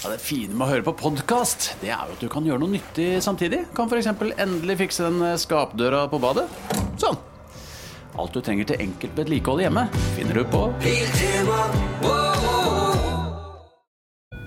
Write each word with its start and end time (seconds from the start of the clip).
Ja, 0.00 0.08
det 0.08 0.22
fine 0.24 0.54
med 0.56 0.64
å 0.64 0.70
høre 0.70 0.84
på 0.86 0.94
podkast, 0.96 1.74
det 1.82 1.90
er 1.92 2.06
jo 2.08 2.14
at 2.14 2.22
du 2.24 2.28
kan 2.32 2.46
gjøre 2.48 2.62
noe 2.62 2.72
nyttig 2.72 3.18
samtidig. 3.20 3.66
Kan 3.76 3.90
f.eks. 3.90 4.06
endelig 4.40 4.78
fikse 4.80 5.04
den 5.04 5.20
skapdøra 5.36 6.06
på 6.08 6.16
badet. 6.22 6.46
Sånn. 7.02 7.18
Alt 8.16 8.32
du 8.32 8.40
trenger 8.40 8.70
til 8.70 8.80
enkelt 8.80 9.18
vedlikehold 9.20 9.60
hjemme, 9.60 9.82
finner 10.16 10.40
du 10.40 10.44
på 10.48 10.62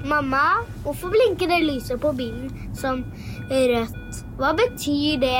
Mamma, 0.09 0.41
hvorfor 0.87 1.13
blinker 1.13 1.53
det 1.53 1.61
lyset 1.67 2.01
på 2.01 2.15
bilen 2.17 2.49
som 2.73 3.05
rødt? 3.53 4.23
Hva 4.41 4.55
betyr 4.57 5.21
det? 5.21 5.37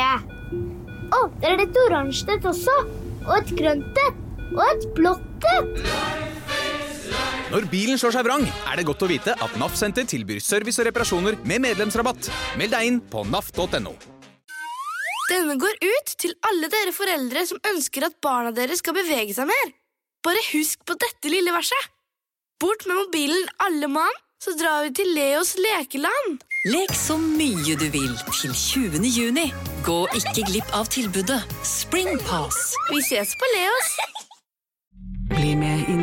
Å, 1.09 1.23
det 1.41 1.49
er 1.55 1.65
et 1.65 1.81
oransje 1.87 2.37
et 2.37 2.45
også. 2.53 2.77
Og 3.25 3.33
et 3.39 3.57
grønt 3.57 4.05
et. 4.05 4.23
Og 4.53 4.63
et 4.69 4.87
blått 4.93 5.49
et. 5.57 6.32
Når 7.53 7.67
bilen 7.69 7.99
slår 8.01 8.15
seg 8.15 8.25
vrang, 8.25 8.43
er 8.65 8.79
det 8.79 8.87
godt 8.87 9.03
å 9.05 9.07
vite 9.11 9.35
at 9.37 9.57
NAF 9.61 9.75
Senter 9.77 10.07
tilbyr 10.09 10.39
service 10.41 10.81
og 10.81 10.87
reparasjoner 10.87 11.37
med 11.45 11.61
medlemsrabatt. 11.61 12.31
Meld 12.57 12.73
deg 12.73 12.87
inn 12.89 12.97
på 13.11 13.21
naf.no. 13.29 13.93
Denne 15.29 15.55
går 15.61 15.77
ut 15.77 16.13
til 16.17 16.33
alle 16.49 16.69
dere 16.73 16.93
foreldre 16.95 17.45
som 17.45 17.61
ønsker 17.69 18.07
at 18.09 18.17
barna 18.25 18.49
deres 18.57 18.81
skal 18.81 18.97
bevege 18.97 19.35
seg 19.37 19.45
mer. 19.51 19.73
Bare 20.25 20.41
husk 20.49 20.81
på 20.87 20.97
dette 20.97 21.29
lille 21.29 21.53
verset. 21.53 21.93
Bort 22.61 22.87
med 22.89 22.97
mobilen, 23.03 23.45
alle 23.61 23.89
mann, 23.91 24.17
så 24.41 24.55
drar 24.57 24.87
vi 24.87 24.93
til 24.97 25.13
Leos 25.13 25.53
lekeland. 25.59 26.41
Lek 26.73 26.93
så 26.97 27.19
mye 27.21 27.77
du 27.77 27.85
vil 27.93 28.13
til 28.31 28.55
20. 28.55 29.05
juni. 29.13 29.45
Gå 29.85 29.99
ikke 30.17 30.47
glipp 30.49 30.73
av 30.73 30.89
tilbudet 30.89 31.41
Springpass. 31.67 32.73
Vi 32.89 33.03
ses 33.05 33.37
på 33.37 33.53
Leos. 33.53 33.93
Bli 35.33 35.53
med 35.59 35.87
inn 35.91 36.01
i 36.01 36.02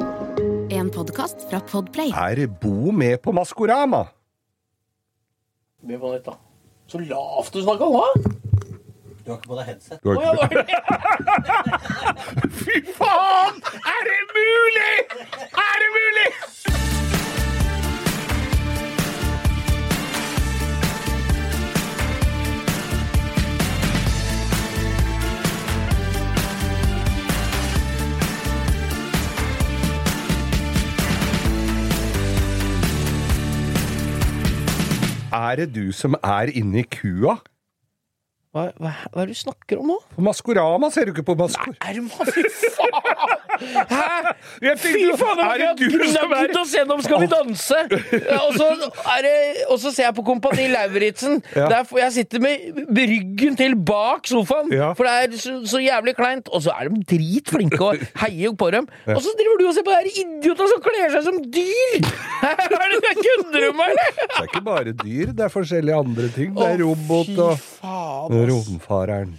Podkast 1.01 1.49
fra 1.49 1.57
Podplay. 1.65 2.11
Er 2.13 2.47
Bo 2.61 2.91
med 2.91 3.17
på 3.25 3.31
Maskorama? 3.33 4.03
Med 5.83 5.97
på 5.99 6.11
nytt, 6.13 6.25
da. 6.27 6.35
Så 6.91 6.99
lavt 7.01 7.53
du 7.55 7.61
snakka 7.63 7.87
nå! 7.89 8.03
Du 9.25 9.31
har 9.31 9.39
ikke 9.39 9.49
på 9.49 9.57
deg 9.57 9.65
headset. 9.71 9.97
Du 10.03 10.11
har 10.11 10.15
ikke... 10.21 10.37
var 10.37 10.49
det- 10.53 10.69
Fy 12.61 12.77
faen! 12.99 13.57
Er 13.95 14.01
det 14.11 14.19
mulig?! 14.35 14.93
Er 15.65 15.75
det 15.81 15.89
mulig?! 15.97 16.29
Er 35.51 35.55
det 35.55 35.73
du 35.75 35.91
som 35.91 36.13
er 36.23 36.47
inni 36.55 36.85
kua? 36.87 37.33
Hva, 38.51 38.65
hva, 38.83 38.89
hva 39.13 39.21
er 39.23 39.29
det 39.29 39.37
du 39.37 39.39
snakker 39.45 39.79
om 39.79 39.85
nå? 39.93 39.95
På 40.11 40.23
Maskorama 40.27 40.89
ser 40.91 41.07
du 41.07 41.13
ikke 41.13 41.23
på 41.23 41.37
Maskor... 41.39 41.71
Er 41.87 41.95
du 41.95 42.09
Fy 42.11 42.41
faen! 42.75 42.97
Hæ? 43.87 44.33
Fy 44.81 45.03
faen, 45.15 45.39
er 45.45 45.61
det 45.61 45.85
du 45.93 46.01
som 46.11 46.33
er 46.35 46.51
se 46.67 46.81
dem 46.89 46.99
skal 47.05 47.21
vi 47.23 47.29
danse! 47.31 47.77
Og 48.41 48.57
så, 48.57 48.67
det, 49.23 49.31
og 49.71 49.79
så 49.79 49.93
ser 49.95 50.09
jeg 50.09 50.15
på 50.17 50.25
Kompani 50.27 50.65
Lauritzen. 50.73 51.39
Ja. 51.55 51.79
Jeg 52.01 52.11
sitter 52.17 52.43
med 52.43 52.81
ryggen 52.97 53.55
til 53.55 53.77
bak 53.87 54.27
sofaen, 54.27 54.67
Ja. 54.75 54.91
for 54.99 55.07
det 55.07 55.13
er 55.15 55.39
så, 55.45 55.55
så 55.71 55.79
jævlig 55.85 56.17
kleint. 56.19 56.51
Og 56.51 56.65
så 56.67 56.75
er 56.75 56.91
de 56.91 57.05
dritflinke 57.13 57.79
og 57.87 58.03
heier 58.25 58.51
på 58.59 58.67
dem. 58.75 58.89
Og 59.15 59.21
så 59.23 59.31
driver 59.39 59.63
du 59.63 59.67
og 59.69 59.73
ser 59.79 59.87
på 59.87 59.95
de 59.95 60.11
idiotene 60.25 60.69
som 60.73 60.83
kler 60.89 61.15
seg 61.15 61.23
som 61.29 61.39
dyr! 61.55 62.11
Er 62.51 62.91
det 62.91 63.15
kødder 63.15 63.63
du 63.63 63.71
med, 63.79 63.95
eller? 63.95 64.13
Det 64.19 64.39
er 64.41 64.47
ikke 64.49 64.65
bare 64.67 64.91
dyr, 65.05 65.31
det 65.37 65.47
er 65.47 65.51
forskjellige 65.55 65.95
andre 66.03 66.27
ting. 66.35 66.51
Det 66.57 66.67
er 66.67 66.81
robot 66.83 67.31
og 67.47 67.55
fy 67.61 67.79
faen. 67.79 68.40
Romfareren. 68.49 69.37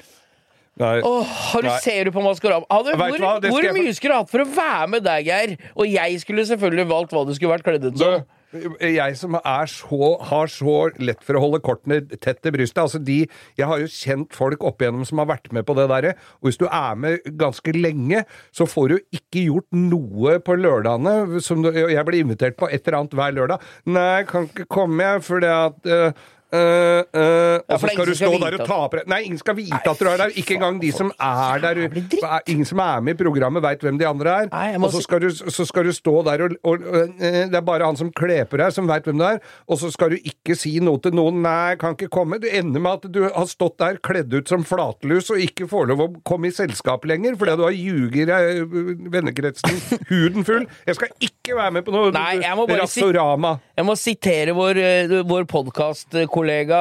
Nei. 0.80 1.00
Åh, 1.04 1.22
har 1.52 1.62
du, 1.62 1.68
Nei. 1.68 1.78
ser 1.84 2.04
du 2.08 2.12
på 2.14 2.22
Maskorama? 2.24 2.64
Hadde, 2.70 2.94
hvor 2.96 3.18
hva, 3.20 3.32
hvor 3.44 3.62
jeg- 3.62 3.74
mye 3.76 3.92
skulle 3.94 4.14
du 4.14 4.20
hatt 4.22 4.30
for 4.30 4.40
å 4.40 4.48
være 4.48 4.88
med 4.88 5.04
deg, 5.04 5.26
Geir? 5.26 5.56
Og 5.76 5.84
jeg 5.86 6.20
skulle 6.22 6.46
selvfølgelig 6.48 6.88
valgt 6.88 7.12
hva 7.12 7.26
du 7.28 7.34
skulle 7.36 7.52
vært 7.52 7.66
kledd 7.66 7.84
ut 7.90 7.98
som. 7.98 8.24
Jeg 8.52 9.16
som 9.16 9.34
er 9.40 9.68
så, 9.70 10.20
har 10.28 10.46
så 10.52 10.72
lett 11.00 11.22
for 11.24 11.38
å 11.38 11.40
holde 11.40 11.60
kortene 11.64 12.02
tett 12.20 12.42
til 12.44 12.52
brystet 12.52 12.82
altså 12.82 12.98
de, 13.02 13.26
Jeg 13.56 13.66
har 13.66 13.78
jo 13.80 13.86
kjent 13.88 14.36
folk 14.36 14.60
opp 14.68 14.82
igjennom 14.84 15.06
som 15.08 15.22
har 15.22 15.26
vært 15.30 15.48
med 15.56 15.64
på 15.64 15.76
det 15.78 15.86
derre. 15.88 16.12
Og 16.42 16.50
hvis 16.50 16.58
du 16.60 16.66
er 16.68 16.94
med 17.00 17.24
ganske 17.40 17.72
lenge, 17.72 18.24
så 18.52 18.66
får 18.68 18.88
du 18.92 18.98
ikke 19.16 19.46
gjort 19.46 19.68
noe 19.72 20.38
på 20.44 20.56
lørdagene. 20.60 21.40
Som 21.40 21.62
du, 21.64 21.70
jeg 21.72 22.04
blir 22.08 22.20
invitert 22.26 22.56
på 22.60 22.68
et 22.68 22.86
eller 22.86 22.98
annet 23.00 23.16
hver 23.16 23.32
lørdag. 23.32 23.60
Nei, 23.86 24.06
jeg 24.20 24.28
kan 24.28 24.48
ikke 24.48 24.68
komme, 24.68 25.00
jeg, 25.00 25.24
fordi 25.24 25.52
at 25.52 25.88
øh, 25.88 26.12
øh, 26.52 27.02
uh, 27.16 27.74
og 27.74 27.80
så 27.80 27.88
skal 27.92 28.06
du 28.06 28.14
stå 28.14 28.28
skal 28.28 28.42
der 28.42 28.56
og 28.58 28.68
tape 28.68 29.02
Nei, 29.08 29.20
ingen 29.26 29.40
skal 29.40 29.56
vite 29.56 29.80
at 29.90 30.00
du 30.00 30.08
er 30.08 30.20
der. 30.20 30.34
Ikke 30.36 30.56
engang 30.58 30.80
de 30.82 30.92
som 30.92 31.12
er 31.20 31.62
der. 31.62 31.80
Ingen 32.46 32.68
som 32.68 32.82
er 32.84 33.00
med 33.00 33.14
i 33.14 33.24
programmet, 33.24 33.62
veit 33.64 33.82
hvem 33.84 33.98
de 34.00 34.06
andre 34.08 34.36
er. 34.44 34.76
Og 34.78 34.90
så 34.92 35.02
skal, 35.04 35.24
du, 35.24 35.30
så 35.30 35.64
skal 35.68 35.88
du 35.88 35.92
stå 35.96 36.14
der 36.28 36.44
og, 36.44 36.56
og, 36.62 36.86
eh, 37.20 37.44
Det 37.50 37.58
er 37.58 37.64
bare 37.66 37.86
han 37.88 37.96
som 37.96 38.12
kler 38.12 38.44
på 38.44 38.60
deg, 38.60 38.72
som 38.74 38.88
veit 38.88 39.08
hvem 39.08 39.18
du 39.20 39.26
er. 39.26 39.40
Og 39.68 39.80
så 39.80 39.90
skal 39.94 40.14
du 40.14 40.18
ikke 40.20 40.56
si 40.58 40.78
noe 40.80 41.00
til 41.02 41.14
noen. 41.16 41.42
'Nei, 41.42 41.76
kan 41.80 41.96
ikke 41.96 42.10
komme'. 42.12 42.40
Du 42.42 42.48
ender 42.50 42.80
med 42.80 42.92
at 42.92 43.12
du 43.12 43.22
har 43.24 43.48
stått 43.50 43.78
der 43.80 43.98
kledd 44.04 44.32
ut 44.34 44.48
som 44.48 44.64
flatlus 44.64 45.30
og 45.32 45.40
ikke 45.40 45.68
får 45.70 45.88
lov 45.90 46.04
å 46.04 46.08
komme 46.28 46.50
i 46.50 46.54
selskap 46.54 47.04
lenger 47.08 47.36
fordi 47.40 47.56
du 47.56 47.64
har 47.64 47.76
ljuger 47.76 48.32
vennekretsen 49.12 49.80
huden 50.10 50.44
full. 50.46 50.66
Jeg 50.86 50.98
skal 50.98 51.08
ikke 51.20 51.56
være 51.56 51.78
med 51.78 51.86
på 51.86 51.94
noe 51.94 52.12
Nei, 52.14 52.42
jeg 52.42 52.56
Jeg 53.72 53.86
må 53.88 53.94
sitere 53.96 54.52
vår, 54.52 54.76
eh, 54.76 55.12
vår 55.24 55.46
podkastkollega 55.48 56.78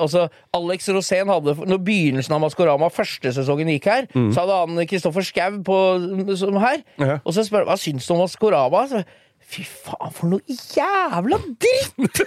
altså 0.00 0.22
Alex 0.56 0.86
Rosén 0.88 1.28
hadde 1.28 1.52
Når 1.60 1.76
begynnelsen 1.84 2.32
av 2.32 2.40
Maskorama 2.40 2.88
første 2.92 3.28
sesongen 3.36 3.68
gikk 3.74 3.84
her, 3.90 4.06
så 4.14 4.40
hadde 4.40 4.56
han 4.62 4.86
Kristoffer 4.88 5.20
Schou 5.26 5.60
som 6.36 6.56
her. 6.62 6.80
Ja. 6.98 7.18
Og 7.24 7.34
så 7.36 7.44
spør 7.44 7.64
han 7.66 7.70
hva 7.72 7.76
syns 7.80 8.06
du 8.08 8.14
om 8.16 8.20
Maskorama. 8.24 8.86
Så, 8.88 9.02
Fy 9.52 9.62
faen, 9.68 10.12
for 10.16 10.26
noe 10.32 10.40
jævla 10.48 11.36
dritt! 11.60 12.22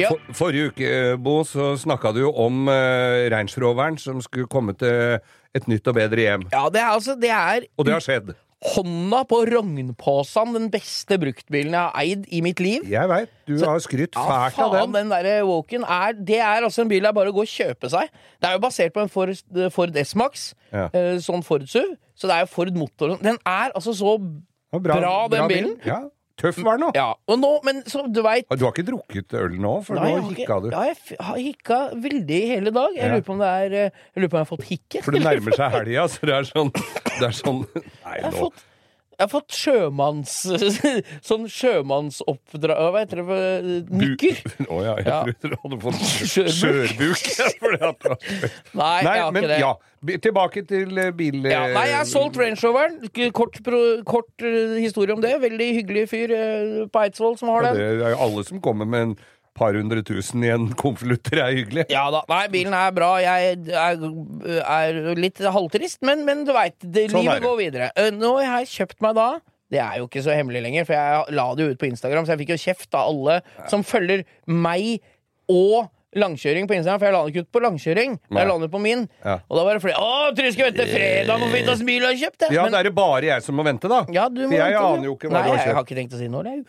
ja. 0.00 0.08
For, 0.08 0.16
forrige 0.38 0.70
uke, 0.70 0.88
Bo, 1.20 1.42
så 1.44 1.74
snakka 1.80 2.12
du 2.16 2.20
jo 2.22 2.30
om 2.32 2.64
uh, 2.70 3.28
reinsroveren 3.34 3.98
som 4.00 4.22
skulle 4.24 4.48
komme 4.48 4.72
til 4.78 5.18
et 5.52 5.68
nytt 5.68 5.84
og 5.90 5.94
bedre 5.98 6.20
hjem. 6.24 6.46
ja, 6.54 6.62
det 6.72 6.80
er 6.80 6.88
altså 6.94 7.12
Det 7.20 7.28
er 7.28 7.66
Og 7.76 7.84
det 7.84 7.92
har 7.98 8.04
skjedd. 8.04 8.32
Hånda 8.62 9.24
på 9.26 9.40
rognposen 9.50 10.52
den 10.54 10.68
beste 10.70 11.16
bruktbilen 11.18 11.72
jeg 11.74 11.80
har 11.82 11.96
eid 11.98 12.26
i 12.30 12.40
mitt 12.44 12.60
liv. 12.62 12.84
Jeg 12.88 13.08
veit. 13.10 13.28
Du 13.46 13.56
Så- 13.58 13.66
har 13.66 13.78
skrytt 13.82 14.14
Ja, 14.14 14.22
fælt 14.50 14.58
av 14.58 14.72
faen, 14.72 14.92
den. 14.92 15.08
den 15.08 15.24
der 15.24 15.42
Woken 15.44 15.82
er 15.82 16.12
Det 16.12 16.38
er 16.38 16.62
altså 16.62 16.82
en 16.82 16.88
bil 16.88 17.02
jeg 17.02 17.14
bare 17.14 17.32
går 17.32 17.42
og 17.42 17.46
kjøper 17.46 17.90
seg. 17.90 18.08
Det 18.40 18.48
er 18.48 18.52
jo 18.52 18.58
basert 18.60 18.92
på 18.94 19.02
en 19.02 19.08
Ford, 19.08 19.34
Ford 19.72 19.96
S-Max, 19.96 20.54
Ja. 20.72 20.86
eh, 20.94 21.16
sånn 21.18 21.42
Ford 21.44 21.62
SUV. 21.66 21.96
Så 22.16 22.28
det 22.28 22.36
er 22.36 22.40
jo 22.40 22.46
Ford 22.46 22.72
motor. 22.76 23.16
Den 23.20 23.38
er 23.44 23.70
altså 23.74 23.92
så 23.94 24.18
bra, 24.72 25.00
bra, 25.00 25.28
den 25.28 25.48
bilen. 25.48 25.80
Ja. 25.84 26.08
Tøff 26.42 26.58
var 26.66 26.78
den 26.78 26.84
nå. 26.86 26.90
Ja. 26.98 27.08
Og 27.30 27.38
nå, 27.38 27.52
men 27.66 27.82
så 27.86 28.02
du 28.10 28.18
veit 28.24 28.48
Du 28.50 28.64
har 28.66 28.74
ikke 28.74 28.86
drukket 28.88 29.36
øl 29.38 29.54
nå, 29.62 29.76
for 29.86 30.00
Nei, 30.00 30.10
nå 30.18 30.32
hikka 30.32 30.58
du. 30.64 30.68
Ja, 30.74 30.82
jeg 30.90 31.20
har 31.22 31.38
hikka 31.38 31.78
veldig 32.02 32.40
i 32.42 32.50
hele 32.56 32.74
dag. 32.74 32.98
Jeg 32.98 33.14
lurer 33.14 33.24
på 33.28 33.36
om 33.36 33.42
det 33.44 33.52
er 33.62 33.78
eh, 33.78 34.02
Jeg 34.12 34.24
lurer 34.24 34.32
på 34.32 34.36
om 34.36 34.42
jeg 34.42 34.48
har 34.48 34.52
fått 34.52 34.68
hikke. 34.72 35.04
For 35.06 35.16
det 35.16 35.22
nærmer 35.24 35.56
seg 35.58 35.72
helga, 35.78 36.08
så 36.10 36.28
det 36.28 36.36
er 36.40 36.50
sånn 36.50 36.74
Det 36.74 37.26
er 37.30 37.38
sånn 37.38 37.64
Nei, 38.08 38.18
nå 38.26 38.50
jeg 39.22 39.28
har 39.28 39.30
fått 39.32 39.54
sjømanns... 39.54 40.32
Sånn 41.28 41.44
sjømannsoppdrag 41.46 42.90
Hva 42.92 43.02
heter 43.04 43.22
det? 43.22 43.38
Nykker? 43.94 44.40
Å 44.74 44.80
ja, 44.82 44.94
jeg 44.98 45.06
Ja. 45.06 45.20
trodde 45.28 45.52
du 45.52 45.56
hadde 45.62 45.78
fått 45.84 46.02
Skjørbuk. 46.58 47.24
Nei, 48.74 49.02
Nei, 49.06 49.16
jeg 49.16 49.22
har 49.22 49.32
men 49.34 49.44
ikke 49.46 49.52
det. 49.54 49.60
ja. 49.62 49.72
Tilbake 50.26 50.64
til 50.66 50.98
eh, 50.98 51.12
bil... 51.14 51.36
Ja, 51.46 51.60
nei, 51.70 51.84
jeg 51.92 51.98
har 52.00 52.08
solgt 52.10 52.38
Range 52.40 52.58
Roveren. 52.58 52.96
Kort, 53.36 53.60
kort 54.08 54.42
eh, 54.42 54.72
historie 54.82 55.14
om 55.14 55.22
det. 55.22 55.36
Veldig 55.44 55.68
hyggelig 55.78 56.08
fyr 56.10 56.34
eh, 56.34 56.72
på 56.90 57.04
Eidsvoll 57.04 57.36
som 57.38 57.52
har 57.54 57.68
den. 57.68 57.78
det 57.78 58.08
er 58.08 58.16
jo 58.16 58.22
alle 58.26 58.42
som 58.48 58.58
kommer 58.64 58.88
med 58.90 59.06
en 59.06 59.14
par 59.54 59.74
hundre 59.76 60.02
tusen 60.06 60.42
i 60.44 60.48
en 60.54 60.68
konvolutter, 60.80 61.38
er 61.44 61.52
hyggelig. 61.58 61.84
Ja 61.92 62.06
da. 62.14 62.22
Nei, 62.30 62.42
bilen 62.52 62.72
er 62.76 62.90
bra. 62.96 63.10
Jeg 63.20 63.56
er, 63.68 64.04
er 64.64 65.00
litt 65.18 65.40
halvtrist, 65.44 66.00
men, 66.08 66.24
men 66.28 66.44
du 66.48 66.52
veit, 66.56 66.76
Sånn 66.82 66.94
er 66.96 67.16
livet 67.16 67.42
går 67.44 67.56
videre. 67.60 67.90
Eh, 67.96 68.10
Nå 68.16 68.34
har 68.40 68.62
jeg 68.62 68.70
kjøpt 68.76 69.00
meg 69.04 69.16
da 69.18 69.30
Det 69.72 69.80
er 69.80 69.98
jo 70.00 70.08
ikke 70.08 70.22
så 70.24 70.34
hemmelig 70.36 70.62
lenger, 70.66 70.84
for 70.88 70.96
jeg 70.98 71.36
la 71.38 71.46
det 71.56 71.64
jo 71.66 71.72
ut 71.72 71.80
på 71.80 71.88
Instagram, 71.88 72.26
så 72.28 72.34
jeg 72.34 72.42
fikk 72.44 72.54
jo 72.56 72.60
kjeft 72.66 72.94
av 72.98 73.08
alle 73.12 73.40
som 73.72 73.84
følger 73.84 74.24
meg 74.46 74.98
og 75.52 75.88
langkjøring 76.12 76.66
på 76.68 76.74
Instagram, 76.76 76.98
for 77.00 77.08
jeg 77.08 77.14
la 77.14 77.20
den 77.24 77.32
ikke 77.32 77.44
ut 77.46 77.52
på 77.56 77.60
langkjøring. 77.64 78.16
Nei. 78.28 78.40
Jeg 78.42 78.48
la 78.50 78.56
den 78.60 78.68
ut 78.68 78.72
på 78.74 78.80
min. 78.84 79.06
Ja. 79.24 79.38
Og 79.48 79.56
da 79.56 79.62
var 79.64 79.78
det 79.78 79.80
fordi 79.80 79.94
Å, 79.96 80.08
tror 80.36 80.44
du 80.44 80.52
skal 80.52 80.68
vente 80.68 80.84
fredag 80.90 81.40
på 81.40 81.48
hvilken 81.54 81.86
bil 81.88 82.04
har 82.04 82.18
kjøpt? 82.20 82.36
det! 82.42 82.50
Ja, 82.52 82.66
Men- 82.66 82.74
da 82.76 82.82
er 82.82 82.88
det 82.90 82.94
bare 82.98 83.24
jeg 83.30 83.46
som 83.46 83.56
må 83.56 83.64
vente, 83.64 83.88
da. 83.88 84.02
ja, 84.12 84.26
du 84.28 84.42
må 84.44 84.50
For 84.52 84.58
jeg 84.60 84.74
vente, 84.76 84.90
aner 84.92 85.08
jo 85.08 85.14
ikke 85.16 85.30
hva 85.32 85.38
Nei, 85.38 85.42
du 85.46 85.48
har 85.48 85.56
kjøpt. 85.56 85.64
Nei, 85.64 85.70
jeg 85.72 85.78
har 85.80 85.86
ikke 85.88 85.98
tenkt 86.02 86.12
å 86.12 86.20
si 86.20 86.28
noe. 86.28 86.44
jeg. 86.44 86.64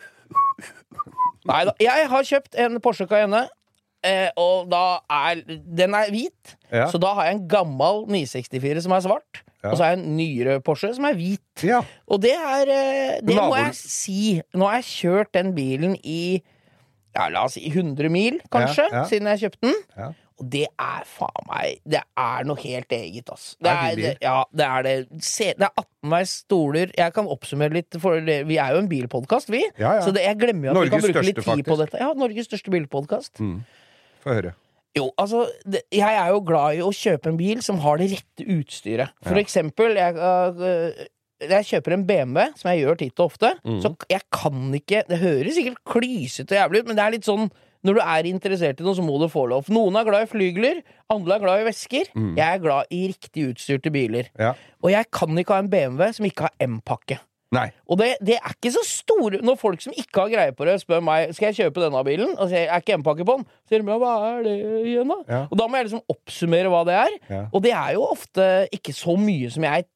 Nei 1.44 1.64
da. 1.68 1.74
Jeg 1.82 2.08
har 2.08 2.22
kjøpt 2.30 2.56
en 2.64 2.78
Porsche 2.84 3.06
Cayenne, 3.10 3.44
eh, 4.04 4.30
og 4.40 4.70
da 4.72 5.00
er 5.10 5.42
Den 5.46 5.94
er 5.94 6.10
hvit, 6.12 6.54
Ja. 6.72 6.86
så 6.90 6.98
da 7.00 7.14
har 7.14 7.26
jeg 7.28 7.34
en 7.38 7.48
gammel 7.48 8.06
964 8.08 8.82
som 8.86 8.92
er 8.96 9.00
svart. 9.04 9.42
Ja. 9.62 9.70
Og 9.70 9.76
så 9.78 9.84
har 9.84 9.94
jeg 9.94 10.02
en 10.04 10.16
nyere 10.16 10.58
Porsche 10.64 10.90
som 10.94 11.04
er 11.08 11.14
hvit. 11.16 11.62
Ja. 11.64 11.82
Og 12.08 12.20
det 12.20 12.32
er 12.36 12.68
eh, 12.68 13.20
Det 13.24 13.34
må 13.36 13.56
jeg 13.56 13.74
si. 13.74 14.42
Nå 14.54 14.66
har 14.68 14.80
jeg 14.82 14.84
kjørt 14.90 15.32
den 15.32 15.54
bilen 15.56 15.96
i 16.04 16.42
ja, 17.14 17.28
la 17.30 17.44
oss 17.46 17.54
si 17.54 17.62
100 17.70 18.08
mil, 18.10 18.40
kanskje, 18.50 18.88
siden 19.06 19.28
jeg 19.30 19.44
kjøpte 19.44 19.68
den. 19.68 20.14
Og 20.42 20.48
det 20.50 20.64
er 20.66 21.04
faen 21.06 21.44
meg 21.46 21.76
Det 21.86 22.00
er 22.18 22.46
noe 22.48 22.58
helt 22.58 22.90
eget, 22.96 23.28
ass. 23.30 23.52
Det 23.62 23.70
er 23.70 23.94
det, 24.00 24.12
ja, 24.24 24.40
det 24.50 24.66
er 24.66 24.82
det. 24.86 24.94
Se, 25.22 25.52
det 25.54 25.68
er 25.68 25.84
18-veis 25.84 26.32
stoler. 26.42 26.90
Jeg 26.98 27.14
kan 27.14 27.28
oppsummere 27.30 27.76
litt, 27.76 27.94
for 28.02 28.18
vi 28.18 28.56
er 28.58 28.74
jo 28.74 28.82
en 28.82 28.88
bilpodkast, 28.90 29.52
vi. 29.54 29.62
Ja, 29.78 29.94
ja. 30.00 30.02
Så 30.02 30.10
det, 30.16 30.24
jeg 30.26 30.40
glemmer 30.42 30.72
jo 30.72 30.74
at 30.74 30.88
vi 30.88 30.90
kan 30.96 31.04
bruke 31.04 31.12
bruke 31.14 31.26
litt 31.28 31.38
tid 31.38 31.50
tid 31.62 31.68
på 31.70 31.78
dette. 31.78 32.02
Ja, 32.02 32.10
Norges 32.18 32.50
største 32.50 32.74
bilpodkast. 32.74 33.38
Få 34.24 34.34
høre. 34.40 34.54
Jo, 34.94 35.08
altså, 35.18 35.44
det, 35.66 35.80
jeg 35.94 36.18
er 36.18 36.28
jo 36.30 36.42
glad 36.46 36.76
i 36.78 36.82
å 36.86 36.90
kjøpe 36.94 37.30
en 37.32 37.38
bil 37.38 37.62
som 37.66 37.78
har 37.82 37.98
det 37.98 38.12
rette 38.12 38.44
utstyret. 38.58 39.14
For 39.26 39.38
eksempel, 39.40 39.96
jeg, 39.98 40.14
uh, 40.18 41.06
jeg 41.42 41.66
kjøper 41.70 41.96
en 41.96 42.04
BMW, 42.06 42.44
som 42.58 42.70
jeg 42.70 42.82
gjør 42.84 42.98
titt 43.00 43.18
og 43.22 43.30
ofte, 43.32 43.50
Mm. 43.66 43.80
så 43.82 43.90
jeg 44.10 44.22
kan 44.34 44.74
ikke 44.78 45.02
Det 45.08 45.18
høres 45.22 45.54
sikkert 45.58 45.82
klysete 45.86 46.54
og 46.54 46.60
jævlig 46.62 46.82
ut, 46.82 46.86
men 46.90 46.96
det 46.98 47.04
er 47.06 47.14
litt 47.16 47.26
sånn 47.26 47.50
når 47.84 47.98
du 47.98 48.02
er 48.04 48.30
interessert 48.30 48.80
i 48.80 48.86
noe, 48.86 48.96
så 48.96 49.04
må 49.04 49.18
du 49.20 49.28
få 49.32 49.44
lov. 49.50 49.68
Noen 49.72 49.98
er 50.00 50.08
glad 50.08 50.26
i 50.26 50.30
flygler, 50.30 50.80
andre 51.12 51.36
er 51.36 51.44
glad 51.44 51.62
i 51.62 51.68
vesker. 51.68 52.10
Mm. 52.16 52.32
Jeg 52.38 52.46
er 52.48 52.64
glad 52.64 52.94
i 52.94 53.04
riktig 53.12 53.50
utstyrte 53.52 53.92
biler. 53.94 54.32
Ja. 54.40 54.54
Og 54.84 54.92
jeg 54.94 55.10
kan 55.12 55.38
ikke 55.38 55.56
ha 55.56 55.64
en 55.64 55.70
BMW 55.72 56.10
som 56.16 56.28
ikke 56.28 56.48
har 56.48 56.56
M-pakke. 56.64 57.20
Nei. 57.54 57.68
Og 57.86 57.98
det, 58.00 58.14
det 58.24 58.38
er 58.40 58.54
ikke 58.54 58.72
så 58.74 58.82
store 58.86 59.38
Når 59.44 59.58
folk 59.60 59.82
som 59.84 59.94
ikke 59.94 60.24
har 60.24 60.30
greie 60.32 60.54
på 60.56 60.66
det, 60.66 60.78
spør 60.82 61.02
meg 61.04 61.34
Skal 61.36 61.52
jeg 61.52 61.58
kjøpe 61.60 61.84
denne 61.84 62.00
bilen, 62.06 62.32
og 62.34 62.48
sier 62.50 62.66
er 62.66 62.82
ikke 62.82 62.96
M-pakke 62.98 63.26
på 63.28 63.36
den, 63.38 63.44
så 63.62 63.74
sier 63.74 63.84
de 63.84 63.98
hva 64.02 64.14
er 64.30 64.40
det 64.46 64.54
igjen, 64.88 65.12
da? 65.12 65.18
Ja. 65.28 65.40
Og 65.46 65.60
da 65.60 65.68
må 65.68 65.78
jeg 65.78 65.88
liksom 65.88 66.16
oppsummere 66.16 66.72
hva 66.72 66.82
det 66.88 66.96
er. 66.98 67.18
Ja. 67.30 67.42
Og 67.52 67.62
det 67.64 67.74
er 67.76 67.92
jo 67.94 68.06
ofte 68.08 68.48
ikke 68.74 68.94
så 68.96 69.14
mye 69.20 69.52
som 69.54 69.66
jeg 69.68 69.86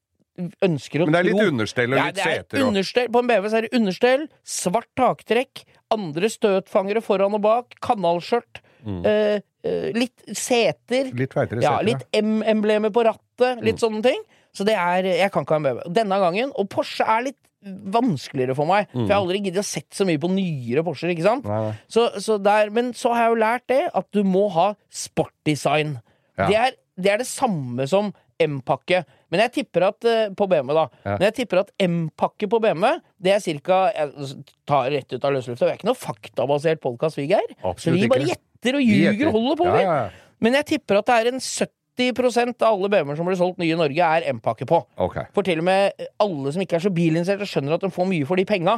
ønsker 0.65 1.01
å 1.01 1.05
tro. 1.05 1.11
Men 1.11 1.15
det 1.15 1.19
er 1.19 1.27
litt 1.33 1.51
understell 1.51 1.93
og 1.93 1.97
Ja, 1.99 2.05
litt 2.09 2.17
er 2.23 2.31
seter 2.39 2.63
og 2.63 3.11
På 3.13 3.19
en 3.23 3.27
BMW 3.27 3.49
så 3.49 3.57
er 3.57 3.61
det 3.67 3.73
understell, 3.79 4.27
svart 4.45 4.87
taktrekk, 4.99 5.63
andre 5.91 6.29
støtfangere 6.29 7.01
foran 7.03 7.33
og 7.37 7.41
bak, 7.41 7.75
kanalskjørt, 7.81 8.61
Mm. 8.85 9.05
eh, 9.05 9.91
litt 9.93 10.21
seter. 10.31 11.09
Mm. 11.11 11.17
Litt 11.19 11.33
feitere 11.35 11.61
Ja, 11.61 11.81
litt 11.83 12.05
M-emblemer 12.13 12.89
på 12.95 13.03
rattet, 13.03 13.61
litt 13.61 13.75
Mm. 13.75 13.83
sånne 13.83 14.03
ting. 14.03 14.21
Så 14.55 14.63
det 14.65 14.75
er 14.75 15.03
Jeg 15.03 15.31
kan 15.31 15.43
ikke 15.43 15.49
ha 15.49 15.55
en 15.57 15.63
BMW. 15.63 15.93
Denne 15.93 16.17
gangen. 16.19 16.51
Og 16.57 16.69
Porsche 16.69 17.01
er 17.05 17.23
litt 17.23 17.35
vanskeligere 17.65 18.55
for 18.55 18.65
meg. 18.65 18.87
For 18.93 19.01
jeg 19.05 19.09
har 19.09 19.19
aldri 19.21 19.41
giddet 19.43 19.59
å 19.59 19.65
sett 19.67 19.89
så 19.91 20.05
mye 20.07 20.17
på 20.17 20.29
nyere 20.31 20.81
Porscher, 20.81 21.09
ikke 21.11 21.23
sant? 21.27 21.43
Mm. 21.43 21.49
Nei, 21.51 21.61
nei. 21.69 21.75
Så, 21.89 22.05
så 22.23 22.41
der, 22.41 22.69
men 22.71 22.93
så 22.93 23.13
har 23.13 23.27
jeg 23.27 23.35
jo 23.35 23.41
lært 23.43 23.67
det, 23.67 23.81
at 23.93 24.07
du 24.15 24.23
må 24.23 24.49
ha 24.55 24.75
sportdesign. 24.89 25.97
Ja. 26.37 26.47
Det, 26.47 26.55
er, 26.55 26.71
det 26.97 27.11
er 27.11 27.17
det 27.23 27.27
samme 27.27 27.87
som 27.89 28.13
M-pakke. 28.39 29.03
Men 29.29 29.43
jeg 29.45 29.51
tipper 29.59 29.85
at 29.89 30.05
eh, 30.09 30.29
på 30.37 30.47
BMW, 30.49 30.73
da. 30.77 30.85
Ja. 31.05 31.15
Men 31.17 31.25
jeg 31.29 31.35
tipper 31.41 31.61
at 31.63 31.71
M-pakke 31.85 32.49
på 32.49 32.59
BMW, 32.63 32.95
det 33.21 33.33
er 33.35 33.43
cirka 33.43 33.79
Jeg 33.93 34.43
tar 34.69 34.89
rett 34.93 35.13
ut 35.13 35.25
av 35.27 35.35
løslufta. 35.35 35.67
Vi 35.67 35.73
er 35.75 35.79
ikke 35.79 35.89
noe 35.91 35.99
faktabasert 35.99 36.81
podkast, 36.83 37.19
vi, 37.19 37.27
Geir. 37.29 37.53
Så 37.77 37.93
vi 37.93 38.07
bare 38.09 38.25
gjetter 38.29 38.79
og 38.79 38.85
ljuger 38.85 39.29
og 39.29 39.37
holder 39.37 39.59
på, 39.61 39.69
Ja, 39.69 39.83
ja. 39.85 39.99
Men 40.39 40.55
jeg 40.55 40.65
tipper 40.73 41.01
at 41.01 41.09
det 41.09 41.15
er 41.19 41.27
en 41.33 41.41
70% 41.43 42.63
av 42.63 42.69
alle 42.77 42.89
BMW-er 42.93 43.17
som 43.19 43.27
blir 43.27 43.35
solgt 43.39 43.59
nye 43.59 43.73
i 43.75 43.79
Norge, 43.79 43.99
er 43.99 44.25
M-pakke 44.31 44.65
på. 44.69 44.79
Okay. 45.09 45.27
For 45.35 45.43
til 45.43 45.59
og 45.59 45.67
med 45.67 46.05
alle 46.23 46.53
som 46.55 46.63
ikke 46.63 46.77
er 46.79 46.85
så 46.85 46.91
bilinteresserte, 46.95 47.47
skjønner 47.49 47.75
at 47.75 47.83
de 47.83 47.91
får 47.91 48.07
mye 48.07 48.27
for 48.29 48.39
de 48.39 48.45
penga. 48.47 48.77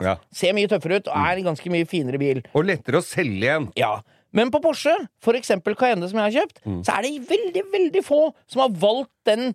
Ja. 0.00 0.14
Ser 0.30 0.54
mye 0.54 0.70
tøffere 0.70 1.00
ut 1.02 1.10
og 1.10 1.16
er 1.18 1.40
en 1.42 1.48
ganske 1.50 1.74
mye 1.74 1.88
finere 1.90 2.20
bil. 2.22 2.44
Og 2.54 2.68
lettere 2.70 3.02
å 3.02 3.04
selge 3.04 3.42
igjen. 3.48 3.68
Ja. 3.80 3.96
Men 4.32 4.48
på 4.54 4.62
Porsche, 4.64 4.94
eksempel 5.34 5.74
Cayenne 5.76 6.08
som 6.08 6.22
jeg 6.22 6.30
har 6.30 6.36
kjøpt, 6.40 6.62
Mm. 6.64 6.80
så 6.86 6.94
er 6.96 7.02
det 7.02 7.28
veldig, 7.28 7.62
veldig 7.72 8.02
få 8.06 8.32
som 8.46 8.62
har 8.62 8.70
valgt 8.70 9.10
den 9.28 9.54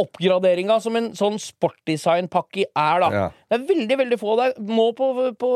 oppgraderinga 0.00 0.80
som 0.82 0.96
en 0.98 1.12
sånn 1.14 1.36
sportdesignpakke 1.38 2.64
er, 2.66 3.04
da. 3.04 3.10
Ja. 3.14 3.28
Det 3.50 3.58
er 3.60 3.66
veldig, 3.68 3.98
veldig 4.00 4.18
få. 4.18 4.36
der. 4.40 4.54
er, 4.56 4.66
nå 4.74 4.88
på, 4.98 5.10
på, 5.38 5.50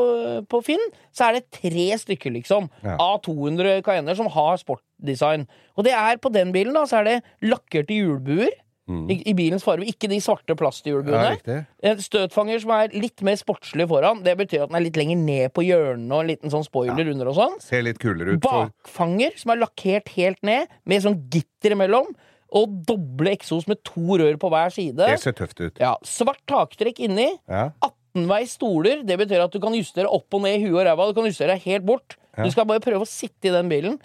på 0.49 0.61
Finn 0.65 0.85
så 1.11 1.27
er 1.29 1.39
det 1.39 1.49
tre 1.51 1.89
stykker, 1.99 2.31
liksom, 2.37 2.69
Ja. 2.85 2.95
av 2.99 3.19
200 3.27 3.81
Cayenner 3.83 4.15
som 4.15 4.31
har 4.31 4.57
sportdesign. 4.61 5.47
Og 5.77 5.83
det 5.87 5.93
er 5.97 6.17
på 6.17 6.31
den 6.31 6.53
bilen, 6.55 6.73
da, 6.73 6.85
så 6.87 7.01
er 7.01 7.03
det 7.09 7.19
lakkerte 7.43 7.95
hjulbuer. 7.95 8.51
I, 8.89 9.19
I 9.29 9.35
bilens 9.37 9.61
farge, 9.61 9.85
ikke 9.85 10.07
de 10.09 10.17
svarte 10.17 10.55
plasthjulbuene. 10.57 11.59
Ja, 11.85 11.91
støtfanger 12.01 12.57
som 12.63 12.71
er 12.73 12.95
litt 12.97 13.21
mer 13.21 13.37
sportslig 13.37 13.85
foran. 13.91 14.23
Det 14.25 14.33
betyr 14.39 14.63
at 14.63 14.71
den 14.71 14.79
er 14.79 14.85
litt 14.87 14.97
lenger 14.97 15.19
ned 15.21 15.53
på 15.53 15.61
hjørnene 15.61 16.09
og 16.09 16.23
en 16.23 16.31
liten 16.31 16.49
sånn 16.49 16.65
spoiler 16.65 17.11
under 17.11 17.29
og 17.29 17.37
sånn. 17.37 17.59
Ser 17.61 17.85
litt 17.85 17.99
kulere 18.01 18.33
ut. 18.33 18.41
Bakfanger 18.41 19.37
som 19.37 19.53
er 19.53 19.61
lakkert 19.61 20.09
helt 20.15 20.41
ned, 20.41 20.73
med 20.89 21.05
sånn 21.05 21.19
gitter 21.29 21.77
imellom. 21.77 22.09
Og 22.57 22.71
doble 22.87 23.33
eksos 23.35 23.67
med 23.69 23.81
to 23.85 24.17
rør 24.17 24.37
på 24.41 24.49
hver 24.49 24.73
side. 24.73 24.97
Det 24.97 25.19
ser 25.21 25.35
tøft 25.37 25.59
ut. 25.61 25.81
Ja, 25.81 25.93
Svart 26.07 26.41
taktrekk 26.49 27.01
inni. 27.05 27.27
Ja. 27.49 27.69
18-veis 27.85 28.55
stoler. 28.57 29.03
Det 29.05 29.19
betyr 29.21 29.43
at 29.45 29.53
du 29.53 29.59
kan 29.61 29.75
justere 29.77 30.09
opp 30.09 30.33
og 30.33 30.45
ned 30.45 30.57
i 30.57 30.63
huet 30.65 30.79
og 30.79 30.87
ræva. 30.87 31.09
Du 31.09 31.17
kan 31.19 31.29
justere 31.29 31.53
deg 31.53 31.67
helt 31.69 31.85
bort. 31.85 32.17
Ja. 32.37 32.47
Du 32.47 32.53
skal 32.53 32.67
bare 32.69 32.81
prøve 32.83 33.05
å 33.05 33.09
sitte 33.09 33.51
i 33.51 33.53
den 33.53 33.69
bilen. 33.71 33.99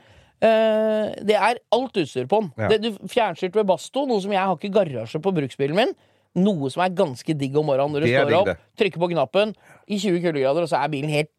Uh, 0.45 1.15
det 1.25 1.39
er 1.39 1.61
alt 1.73 1.97
utstyr 2.03 2.29
på 2.29 2.43
den. 2.43 2.51
Ja. 2.61 2.69
Det, 2.73 2.81
du 2.85 3.09
Fjernstyrt 3.09 3.57
ved 3.57 3.69
Basto, 3.71 4.05
noe 4.09 4.21
som 4.21 4.35
jeg 4.35 4.43
har 4.43 4.59
ikke 4.59 4.75
garasje 4.75 5.23
på 5.25 5.33
bruksbilen 5.33 5.79
min. 5.79 5.95
Noe 6.37 6.69
som 6.73 6.83
er 6.85 6.95
ganske 6.99 7.37
digg 7.39 7.57
om 7.57 7.69
morgenen 7.71 7.95
når 7.95 8.05
du 8.05 8.11
står 8.11 8.37
opp, 8.41 8.65
trykker 8.81 9.01
på 9.01 9.11
knappen 9.13 9.55
i 9.87 10.01
20 10.03 10.19
kuldegrader, 10.19 10.67
og 10.67 10.71
så 10.71 10.81
er 10.83 10.91
bilen 10.91 11.13
helt 11.13 11.31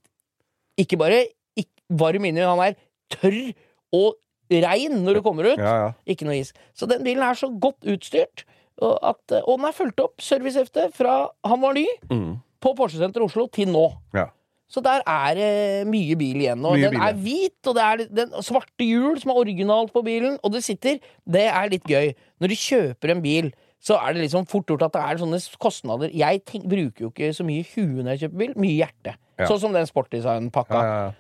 Ikke 0.80 0.98
bare 1.00 1.25
ikke 1.60 2.00
varm 2.00 2.28
inni, 2.28 2.44
han 2.44 2.62
er 2.63 2.78
tørr 3.12 3.51
og 3.96 4.16
rein 4.52 5.00
når 5.06 5.20
du 5.20 5.22
kommer 5.26 5.52
ut. 5.54 5.58
Ja, 5.62 5.74
ja. 5.86 5.92
Ikke 6.08 6.26
noe 6.28 6.38
is. 6.40 6.54
Så 6.78 6.88
den 6.90 7.04
bilen 7.06 7.24
er 7.26 7.34
så 7.40 7.50
godt 7.50 7.86
utstyrt, 7.86 8.46
og, 8.82 8.98
at, 9.02 9.38
og 9.46 9.58
den 9.60 9.68
er 9.70 9.76
fulgt 9.78 10.02
opp 10.04 10.20
servicehefte 10.22 10.90
fra 10.96 11.30
han 11.48 11.62
var 11.62 11.74
ny, 11.78 11.86
Mm. 12.12 12.42
på 12.62 12.74
Porsche 12.76 12.98
Senter 13.00 13.24
Oslo 13.24 13.48
til 13.48 13.70
nå. 13.72 13.86
Ja. 14.14 14.28
Så 14.68 14.82
der 14.82 15.04
er 15.06 15.36
det 15.38 15.88
mye 15.88 16.16
bil 16.18 16.40
igjen. 16.42 16.64
Og 16.66 16.74
Mye 16.74 16.88
den 16.90 16.96
bil 16.98 17.04
er 17.06 17.14
hvit, 17.22 17.68
og 17.70 17.75
det 17.78 17.84
er 17.86 18.02
den 18.10 18.32
svarte 18.44 18.84
hjul 18.84 19.20
som 19.22 19.32
er 19.32 19.38
originalt 19.44 19.94
på 19.94 20.02
bilen, 20.04 20.40
og 20.44 20.52
det 20.56 20.64
sitter 20.66 20.98
Det 21.30 21.44
er 21.46 21.70
litt 21.70 21.86
gøy. 21.86 22.16
Når 22.42 22.48
du 22.50 22.56
kjøper 22.58 23.12
en 23.14 23.22
bil, 23.22 23.52
så 23.80 24.00
er 24.02 24.14
det 24.18 24.24
liksom 24.25 24.48
fort 24.50 24.66
gjort 24.66 24.82
at 24.88 24.94
det 24.98 25.02
er 25.04 25.18
sånne 25.22 25.40
kostnader. 25.62 26.10
Jeg 26.12 26.42
tenk, 26.50 26.66
bruker 26.68 27.06
jo 27.06 27.12
ikke 27.14 27.30
så 27.38 27.46
mye 27.46 27.64
hue 27.75 28.02
når 28.02 28.16
jeg 28.16 28.24
kjøper 28.25 28.38
bil, 28.42 28.54
mye 28.58 28.78
hjerte. 28.82 29.14
Ja. 29.38 29.46
Sånn 29.46 29.60
som 29.62 29.74
den 29.78 29.86
sportdesign-pakka. 29.86 30.74
Ja, 30.82 30.84
ja, 30.90 31.04
ja. 31.06 31.12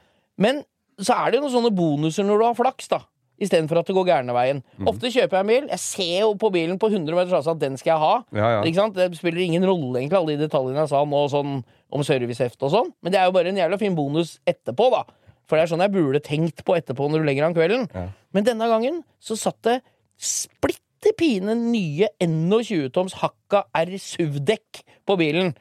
Men 0.41 0.63
så 0.97 1.13
er 1.13 1.29
det 1.31 1.37
jo 1.37 1.45
noen 1.45 1.53
sånne 1.53 1.71
bonuser 1.77 2.25
når 2.25 2.41
du 2.41 2.45
har 2.47 2.57
flaks, 2.57 2.87
da. 2.89 2.99
Istedenfor 3.41 3.81
at 3.81 3.89
det 3.89 3.95
går 3.97 4.07
gærne 4.07 4.35
veien. 4.35 4.61
Mm. 4.79 4.87
Ofte 4.91 5.11
kjøper 5.11 5.37
jeg 5.37 5.43
en 5.43 5.49
bil. 5.51 5.65
Jeg 5.73 5.81
ser 5.83 6.13
jo 6.21 6.29
på 6.39 6.51
bilen 6.55 6.79
på 6.79 6.87
100 6.91 7.17
meters 7.17 7.35
avstand 7.39 7.59
at 7.59 7.65
den 7.65 7.75
skal 7.79 7.95
jeg 7.95 8.03
ha. 8.03 8.13
Ja, 8.37 8.51
ja. 8.53 8.61
Ikke 8.63 8.79
sant? 8.79 8.95
Det 8.95 9.19
spiller 9.19 9.43
ingen 9.43 9.65
rolle, 9.67 9.99
egentlig, 9.99 10.19
alle 10.21 10.37
de 10.37 10.47
detaljene 10.47 10.85
jeg 10.85 10.93
sa 10.93 11.03
nå, 11.03 11.21
sånn 11.33 11.57
om 11.95 12.05
serviceheft 12.07 12.63
og 12.63 12.71
sånn. 12.73 12.93
Men 13.03 13.13
det 13.13 13.19
er 13.19 13.27
jo 13.27 13.35
bare 13.35 13.51
en 13.51 13.59
jævla 13.59 13.79
fin 13.81 13.97
bonus 13.97 14.37
etterpå, 14.47 14.87
da. 14.93 15.03
For 15.45 15.57
det 15.57 15.65
er 15.65 15.73
sånn 15.73 15.83
jeg 15.83 15.93
burde 15.93 16.23
tenkt 16.25 16.63
på 16.65 16.77
etterpå 16.77 17.09
når 17.11 17.21
du 17.21 17.27
legger 17.27 17.49
an 17.49 17.57
kvelden. 17.57 17.85
Ja. 17.93 18.07
Men 18.35 18.47
denne 18.47 18.69
gangen 18.71 19.03
så 19.21 19.37
satt 19.39 19.59
det 19.67 19.77
splitter 20.15 21.13
pine 21.19 21.53
nye 21.59 22.09
21-toms 22.23 23.19
Hakka 23.21 23.65
R 23.77 23.91
SUV-dekk 23.99 24.81
på 25.05 25.17
bilen. 25.19 25.53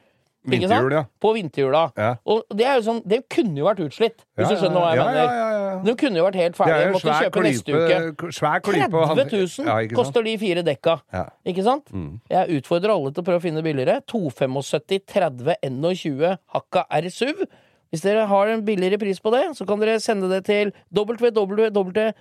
Vinterhjul, 0.45 0.91
ja. 0.93 1.03
På 1.21 1.33
vinterhjula. 1.35 1.81
Ja. 1.97 2.09
Og 2.25 2.43
det 2.53 2.69
sånn 2.85 3.01
Det 3.07 3.21
kunne 3.29 3.57
jo 3.57 3.65
vært 3.65 3.81
utslitt, 3.85 4.23
hvis 4.37 4.45
Ja, 4.45 4.49
du 4.49 4.61
skjønner 4.61 4.83
hva 4.83 4.91
jeg 4.95 5.05
mener. 5.05 5.83
Den 5.85 5.97
kunne 5.99 6.17
jo 6.21 6.25
vært 6.27 6.39
helt 6.39 6.55
ferdig. 6.57 6.75
er 6.85 6.93
Måtte 6.93 7.15
kjøpe 7.15 7.25
kjøpe 7.25 7.43
neste 7.43 7.73
uke. 7.75 8.31
svær 8.37 8.61
klype 8.65 9.03
30 9.15 9.31
000 9.59 9.67
Ja, 9.67 9.95
koster 9.95 10.23
de 10.23 10.37
fire 10.37 10.63
dekka. 10.63 10.97
Ikke 11.45 11.63
sant? 11.63 11.91
Mm. 11.91 12.19
Jeg 12.29 12.61
utfordrer 12.61 12.93
alle 12.95 13.11
til 13.11 13.23
å 13.23 13.27
prøve 13.27 13.41
å 13.41 13.45
finne 13.45 13.63
billigere. 13.65 14.01
275 14.07 15.01
30 15.11 15.55
21 15.95 16.37
Hakka 16.53 16.85
R 16.89 17.09
SUV. 17.09 17.45
Hvis 17.91 18.01
dere 18.03 18.25
har 18.27 18.47
en 18.51 18.63
billigere 18.65 18.97
pris 18.99 19.19
på 19.23 19.31
det, 19.31 19.43
så 19.55 19.65
kan 19.67 19.79
dere 19.79 19.99
sende 20.03 20.27
det 20.29 20.43
til 20.45 20.71
www. 20.91 22.11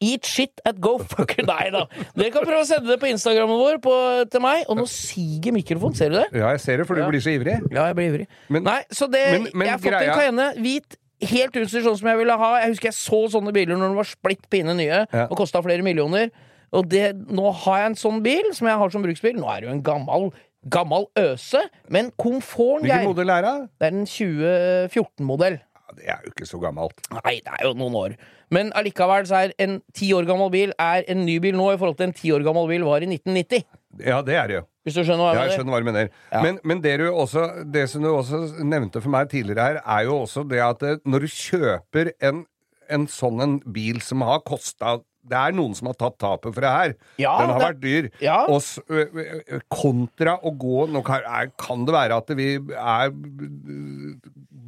Eat 0.00 0.24
shit 0.24 0.60
at 0.64 0.76
go 0.80 0.98
fucker 0.98 1.42
Nei 1.48 1.70
da. 1.74 1.86
Dere 2.14 2.30
kan 2.30 2.44
prøve 2.46 2.62
å 2.62 2.66
sende 2.68 2.86
det 2.92 3.00
på 3.02 3.08
Instagrammen 3.10 3.58
vår 3.58 3.80
på, 3.82 3.94
til 4.30 4.40
meg. 4.44 4.64
Og 4.70 4.76
nå 4.78 4.84
siger 4.86 5.52
mikrofonen. 5.56 5.96
Ser 5.98 6.10
du 6.14 6.16
det? 6.20 6.28
Ja, 6.38 6.52
jeg 6.54 6.60
ser 6.62 6.76
det, 6.78 6.86
for 6.86 6.94
du 6.94 7.02
Ja. 7.02 7.08
blir 7.10 7.20
så 7.24 7.32
ivrig. 7.34 7.56
Ja, 7.74 7.86
jeg 7.90 7.96
blir 7.98 8.08
ivrig. 8.12 8.26
Men- 8.48 8.62
Nei, 8.68 8.80
så 8.94 9.10
det 9.10 9.24
men- 9.32 9.48
men 9.54 9.66
Jeg 9.66 9.70
har 9.74 9.78
fått 9.78 9.92
greia- 9.92 10.12
en 10.12 10.18
Cayenne 10.20 10.48
hvit. 10.62 10.96
Helt 11.20 11.52
utstyrt 11.58 11.82
sånn 11.82 11.98
som 11.98 12.06
jeg 12.08 12.16
ville 12.18 12.36
ha. 12.38 12.50
Jeg 12.60 12.68
husker 12.76 12.88
jeg 12.92 12.94
så 12.94 13.24
sånne 13.28 13.52
biler 13.52 13.74
når 13.76 13.88
de 13.90 13.96
var 13.96 14.06
splitt 14.06 14.44
pinne 14.48 14.76
nye 14.78 15.00
Ja. 15.12 15.26
og 15.26 15.36
kosta 15.36 15.60
flere 15.62 15.82
millioner. 15.82 16.30
Og 16.72 16.86
det, 16.88 17.16
nå 17.26 17.52
har 17.64 17.78
jeg 17.78 17.86
en 17.86 17.94
sånn 17.96 18.22
bil 18.22 18.52
som 18.54 18.68
jeg 18.68 18.76
har 18.78 18.90
som 18.90 19.02
bruksbil. 19.02 19.34
Nå 19.34 19.48
er 19.50 19.60
det 19.60 19.66
jo 19.68 19.74
en 19.74 19.82
gammel 19.82 20.32
gammel 20.68 21.06
øse, 21.16 21.60
men 21.88 22.10
komforten, 22.18 22.82
Hvilken 22.86 23.04
modell 23.14 23.30
er 23.30 23.42
det? 23.42 23.68
Det 23.80 23.86
er 23.88 23.96
en 23.96 24.04
2014-modell. 24.06 25.58
Ja, 25.58 25.94
Det 25.96 26.06
er 26.08 26.18
jo 26.26 26.32
ikke 26.34 26.46
så 26.48 26.60
gammelt. 26.62 26.98
Nei, 27.24 27.38
det 27.44 27.52
er 27.54 27.64
jo 27.66 27.72
noen 27.78 27.94
år. 27.98 28.16
Men 28.54 28.70
allikevel 28.72 29.26
så 29.28 29.42
er 29.44 29.52
en 29.60 29.78
ti 29.92 30.10
år 30.16 30.24
gammel 30.28 30.50
bil 30.54 30.70
er 30.80 31.04
en 31.12 31.24
ny 31.26 31.38
bil 31.44 31.56
nå 31.58 31.66
i 31.74 31.78
forhold 31.80 31.98
til 31.98 32.06
en 32.08 32.14
ti 32.16 32.30
år 32.32 32.44
gammel 32.46 32.68
bil 32.70 32.86
var 32.86 33.04
i 33.04 33.08
1990. 33.10 33.64
Ja, 34.04 34.22
det 34.24 34.36
er 34.40 34.46
det 34.48 34.56
jo. 34.60 34.62
Hvis 34.88 34.94
du 34.96 35.02
skjønner 35.04 35.24
hva 35.26 35.32
Ja, 35.34 35.40
jeg 35.42 35.50
jeg 35.50 35.58
skjønner 35.58 35.74
hva 35.74 35.80
du 35.82 35.88
mener. 35.90 36.08
Ja. 36.32 36.40
Men, 36.46 36.58
men 36.64 36.80
det, 36.84 36.94
du 37.02 37.08
også, 37.10 37.42
det 37.68 37.88
som 37.92 38.02
du 38.02 38.08
også 38.14 38.40
nevnte 38.64 39.02
for 39.04 39.12
meg 39.12 39.28
tidligere 39.32 39.66
her, 39.66 39.80
er 39.84 40.06
jo 40.08 40.20
også 40.22 40.46
det 40.48 40.62
at 40.64 40.82
eh, 40.88 40.96
når 41.04 41.26
du 41.26 41.28
kjøper 41.34 42.12
en, 42.24 42.44
en 42.88 43.04
sånn 43.12 43.44
en 43.44 43.58
bil 43.74 44.00
som 44.04 44.24
har 44.24 44.40
kosta 44.48 44.98
det 45.28 45.36
er 45.36 45.52
noen 45.52 45.74
som 45.76 45.90
har 45.90 45.96
tatt 46.00 46.14
tapet 46.22 46.54
for 46.56 46.64
det 46.64 46.70
her. 46.72 46.92
Ja, 47.20 47.34
Den 47.42 47.50
har 47.52 47.58
det- 47.58 47.66
vært 47.66 47.80
dyr. 47.82 48.06
Ja. 48.24 48.36
Og 48.48 48.62
s- 48.64 48.78
ø, 48.88 49.02
ø, 49.12 49.58
kontra 49.68 50.38
å 50.40 50.54
gå 50.56 50.86
Nå 50.88 51.02
kan, 51.04 51.20
er, 51.28 51.50
kan 51.60 51.84
det 51.84 51.92
være 51.92 52.16
at 52.16 52.32
vi 52.38 52.46
er 52.56 53.10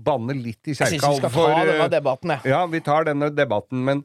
banner 0.07 0.37
litt 0.39 0.71
i 0.71 0.75
Jeg 0.75 0.97
syns 0.97 1.05
vi 1.05 1.21
skal 1.21 1.35
for, 1.35 1.53
ta 1.53 1.67
denne 1.69 1.91
debatten, 1.93 2.35
jeg. 2.37 2.53
ja, 2.53 2.65
vi 2.71 2.81
tar 2.85 3.07
denne 3.09 3.31
debatten, 3.35 3.85
men 3.87 4.03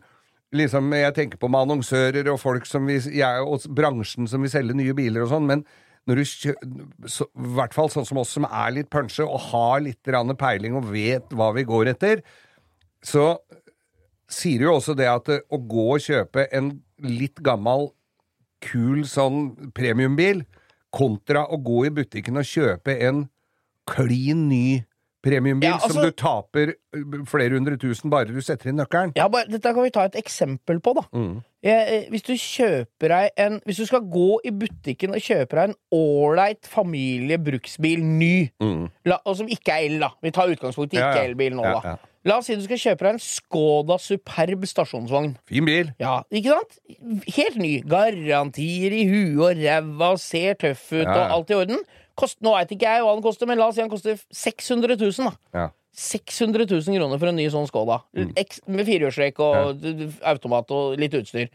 liksom, 0.55 0.93
jeg 0.95 1.15
tenker 1.17 1.41
på 1.41 1.49
med 1.51 1.65
annonsører 1.65 2.29
og 2.31 2.39
folk 2.41 2.67
som 2.69 2.87
vi, 2.89 2.99
jeg, 3.17 3.43
og 3.43 3.65
bransjen 3.75 4.29
som 4.31 4.45
vil 4.45 4.53
selge 4.53 4.77
nye 4.77 4.95
biler 4.97 5.25
og 5.25 5.33
sånn, 5.33 5.49
men 5.49 5.65
når 6.05 6.21
du 6.21 6.25
kjø, 6.29 6.53
så, 7.09 7.25
i 7.25 7.51
hvert 7.57 7.73
fall 7.73 7.89
sånn 7.89 8.05
som 8.05 8.19
oss 8.21 8.35
som 8.37 8.45
er 8.45 8.75
litt 8.75 8.91
punsje 8.93 9.25
og 9.25 9.49
har 9.49 9.81
litt 9.81 10.05
peiling 10.37 10.77
og 10.77 10.91
vet 10.93 11.33
hva 11.33 11.49
vi 11.55 11.65
går 11.65 11.95
etter, 11.95 12.21
så 13.05 13.33
sier 14.31 14.61
du 14.61 14.67
jo 14.67 14.75
også 14.77 14.95
det 14.97 15.09
at 15.09 15.29
eh, 15.33 15.43
å 15.49 15.57
gå 15.61 15.87
og 15.95 16.03
kjøpe 16.05 16.47
en 16.53 16.75
litt 17.01 17.41
gammel, 17.45 17.89
kul 18.65 19.03
sånn 19.05 19.71
premiumbil, 19.77 20.45
kontra 20.95 21.43
å 21.51 21.59
gå 21.61 21.85
i 21.89 21.93
butikken 21.93 22.39
og 22.39 22.47
kjøpe 22.47 22.95
en 23.03 23.25
klin 23.89 24.47
ny 24.49 24.67
premiumbil 25.25 25.67
Ja, 25.71 25.79
altså- 25.79 25.93
som 25.97 26.05
du 26.05 26.11
taper 26.11 26.71
eh, 26.75 27.25
flere 27.25 27.57
hundre 27.57 27.75
tusen 27.81 28.09
bare 28.13 28.29
du 28.29 28.39
setter 28.45 28.69
inn 28.71 28.77
nøkkelen. 28.79 29.11
Ja, 29.17 29.27
bare, 29.27 29.49
dette 29.49 29.73
kan 29.73 29.83
vi 29.83 29.89
ta 29.95 30.05
et 30.05 30.15
eksempel 30.21 30.79
på, 30.85 30.93
da. 30.95 31.05
Mm. 31.17 31.41
Jeg, 31.65 31.87
eh, 31.89 32.09
hvis 32.13 32.21
du 32.27 32.33
kjøper 32.37 33.09
deg 33.09 33.29
en 33.41 33.59
Hvis 33.65 33.77
du 33.81 33.85
skal 33.89 34.01
gå 34.05 34.37
i 34.45 34.51
butikken 34.53 35.15
og 35.17 35.21
kjøpe 35.25 35.57
deg 35.57 35.69
en 35.71 35.75
ålreit 35.91 36.67
familiebruksbil 36.69 38.03
ny, 38.03 38.49
Mm. 38.61 38.89
la, 39.05 39.17
og 39.25 39.35
som 39.37 39.47
ikke 39.47 39.71
er 39.73 39.85
el, 39.89 39.99
da 39.99 40.09
Vi 40.21 40.31
tar 40.31 40.47
utgangspunkt 40.47 40.93
i 40.93 40.97
ikke 40.97 41.15
ja. 41.15 41.23
elbil 41.25 41.55
nå, 41.55 41.63
Ja, 41.63 41.73
da. 41.73 41.81
ja. 41.89 41.95
La 42.25 42.37
oss 42.39 42.47
si 42.47 42.55
du 42.55 42.63
skal 42.65 42.77
kjøpe 42.81 43.03
deg 43.05 43.13
en 43.13 43.19
Skoda 43.21 43.97
Superb 44.01 44.63
stasjonsvogn. 44.65 45.35
Fin 45.45 45.63
bil. 45.67 45.91
Ja, 46.01 46.23
ikke 46.33 46.55
sant? 46.55 46.79
Helt 47.35 47.55
ny. 47.61 47.83
Garantier 47.85 48.91
i 48.97 49.03
huet 49.05 49.37
og 49.45 49.59
ræva 49.61 50.17
ser 50.17 50.55
tøff 50.55 50.87
ut 50.91 51.03
Ja, 51.05 51.11
og 51.11 51.31
alt 51.35 51.51
i 51.51 51.53
orden. 51.53 51.83
Kost, 52.15 52.37
nå 52.45 52.53
veit 52.55 52.71
ikke 52.71 52.87
jeg 52.87 53.03
hva 53.03 53.13
den 53.17 53.23
koster, 53.25 53.47
men 53.49 53.57
la 53.59 53.67
oss 53.67 53.75
si 53.75 53.81
den 53.83 53.91
koster 53.91 54.15
600 54.31 54.95
000, 55.01 55.11
da. 55.29 55.33
Ja. 55.59 55.65
600 55.95 56.65
000 56.67 56.97
kroner 56.99 57.19
for 57.21 57.31
en 57.31 57.37
ny 57.39 57.45
sånn 57.51 57.67
Skoda. 57.69 58.01
Mm. 58.15 58.33
Med 58.67 58.87
firehjulstrekk 58.87 59.37
og 59.43 59.77
d- 59.83 60.09
automat 60.27 60.71
og 60.75 60.97
litt 60.99 61.13
utstyr. 61.15 61.47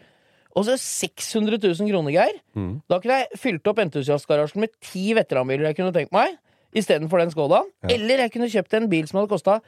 Og 0.57 0.64
så 0.67 0.75
600 0.81 1.61
000 1.62 1.90
kroner, 1.93 2.11
Geir. 2.14 2.38
Mm. 2.59 2.71
Da 2.90 2.99
kunne 3.00 3.19
jeg 3.21 3.38
fylt 3.40 3.69
opp 3.71 3.79
entusiastgarasjen 3.85 4.64
med 4.64 4.73
ti 4.83 5.12
veteranbiler 5.17 5.69
jeg 5.71 5.76
kunne 5.79 5.93
tenkt 5.95 6.12
meg, 6.17 6.38
istedenfor 6.76 7.21
den 7.23 7.31
Skodaen. 7.35 7.69
Ja. 7.85 7.93
Eller 7.97 8.25
jeg 8.25 8.33
kunne 8.35 8.49
kjøpt 8.50 8.75
en 8.81 8.88
bil 8.90 9.07
som 9.11 9.21
hadde 9.21 9.31
kosta 9.31 9.61